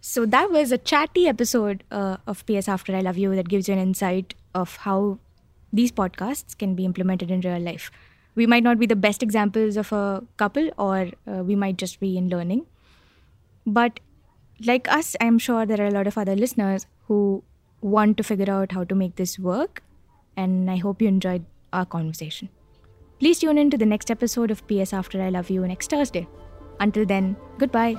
So 0.00 0.24
that 0.24 0.50
was 0.50 0.72
a 0.72 0.78
chatty 0.78 1.28
episode 1.28 1.84
uh, 1.90 2.16
of 2.26 2.44
PS 2.46 2.68
After 2.68 2.96
I 2.96 3.00
Love 3.00 3.18
You 3.18 3.34
that 3.36 3.48
gives 3.48 3.68
you 3.68 3.74
an 3.74 3.80
insight 3.80 4.34
of 4.54 4.76
how 4.76 5.18
these 5.72 5.92
podcasts 5.92 6.56
can 6.56 6.74
be 6.74 6.84
implemented 6.86 7.30
in 7.30 7.42
real 7.42 7.60
life. 7.60 7.90
We 8.34 8.46
might 8.46 8.62
not 8.62 8.78
be 8.78 8.86
the 8.86 8.96
best 8.96 9.22
examples 9.22 9.76
of 9.76 9.92
a 9.92 10.24
couple, 10.38 10.70
or 10.78 11.10
uh, 11.30 11.42
we 11.42 11.54
might 11.54 11.76
just 11.76 12.00
be 12.00 12.16
in 12.16 12.30
learning. 12.30 12.64
But 13.66 14.00
like 14.66 14.90
us, 14.90 15.16
I'm 15.20 15.38
sure 15.38 15.66
there 15.66 15.80
are 15.80 15.86
a 15.86 15.90
lot 15.90 16.06
of 16.06 16.18
other 16.18 16.36
listeners 16.36 16.86
who 17.06 17.42
want 17.80 18.16
to 18.18 18.22
figure 18.22 18.50
out 18.50 18.72
how 18.72 18.84
to 18.84 18.94
make 18.94 19.16
this 19.16 19.38
work. 19.38 19.82
And 20.36 20.70
I 20.70 20.76
hope 20.76 21.02
you 21.02 21.08
enjoyed 21.08 21.44
our 21.72 21.86
conversation. 21.86 22.48
Please 23.18 23.38
tune 23.40 23.58
in 23.58 23.70
to 23.70 23.78
the 23.78 23.86
next 23.86 24.10
episode 24.10 24.50
of 24.50 24.66
PS 24.66 24.92
After 24.92 25.20
I 25.20 25.28
Love 25.28 25.50
You 25.50 25.66
next 25.66 25.90
Thursday. 25.90 26.26
Until 26.78 27.04
then, 27.04 27.36
goodbye. 27.58 27.96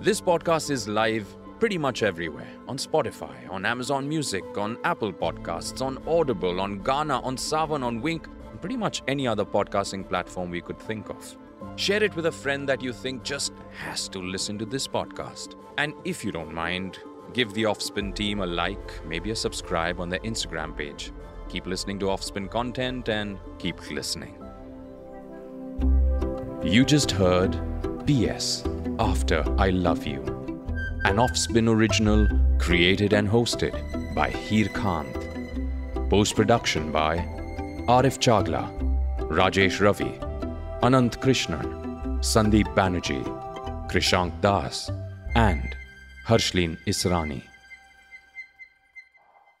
This 0.00 0.20
podcast 0.20 0.70
is 0.70 0.86
live 0.86 1.26
pretty 1.58 1.78
much 1.78 2.02
everywhere 2.02 2.46
on 2.68 2.76
Spotify, 2.76 3.34
on 3.50 3.64
Amazon 3.64 4.08
Music, 4.08 4.44
on 4.56 4.78
Apple 4.84 5.12
Podcasts, 5.12 5.80
on 5.80 5.98
Audible, 6.06 6.60
on 6.60 6.80
Gaana, 6.80 7.24
on 7.24 7.36
Saavn, 7.36 7.82
on 7.82 8.02
Wynk, 8.02 8.26
and 8.50 8.60
pretty 8.60 8.76
much 8.76 9.02
any 9.08 9.26
other 9.26 9.44
podcasting 9.44 10.08
platform 10.08 10.50
we 10.50 10.60
could 10.60 10.78
think 10.78 11.08
of. 11.08 11.36
Share 11.76 12.02
it 12.02 12.16
with 12.16 12.26
a 12.26 12.32
friend 12.32 12.68
that 12.68 12.82
you 12.82 12.92
think 12.92 13.22
just 13.22 13.52
has 13.78 14.08
to 14.08 14.18
listen 14.18 14.58
to 14.58 14.64
this 14.64 14.86
podcast. 14.86 15.54
And 15.78 15.94
if 16.04 16.24
you 16.24 16.32
don't 16.32 16.54
mind, 16.54 16.98
give 17.32 17.52
the 17.52 17.64
Offspin 17.64 18.14
team 18.14 18.40
a 18.40 18.46
like, 18.46 19.04
maybe 19.06 19.30
a 19.30 19.36
subscribe 19.36 20.00
on 20.00 20.08
their 20.08 20.20
Instagram 20.20 20.76
page. 20.76 21.12
Keep 21.48 21.66
listening 21.66 21.98
to 22.00 22.06
Offspin 22.06 22.50
content 22.50 23.08
and 23.08 23.38
keep 23.58 23.90
listening. 23.90 24.34
You 26.62 26.84
just 26.84 27.10
heard 27.10 27.52
PS 28.06 28.64
After 28.98 29.44
I 29.58 29.70
Love 29.70 30.06
You, 30.06 30.22
an 31.04 31.16
Offspin 31.18 31.68
original 31.68 32.26
created 32.58 33.12
and 33.12 33.28
hosted 33.28 33.74
by 34.14 34.30
Heer 34.30 34.68
Kant. 34.68 35.14
Post 36.10 36.34
production 36.36 36.90
by 36.90 37.18
Arif 37.88 38.18
Chagla, 38.18 38.66
Rajesh 39.28 39.80
Ravi, 39.80 40.18
Anant 40.86 41.18
Krishnan, 41.18 41.66
Sandeep 42.20 42.68
Banerjee, 42.76 43.24
Krishank 43.90 44.40
Das, 44.40 44.88
and 45.34 45.74
Harshlin 46.28 46.78
Israni. 46.86 47.42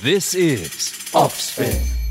This 0.00 0.34
is 0.34 0.90
Offspin. 1.12 2.01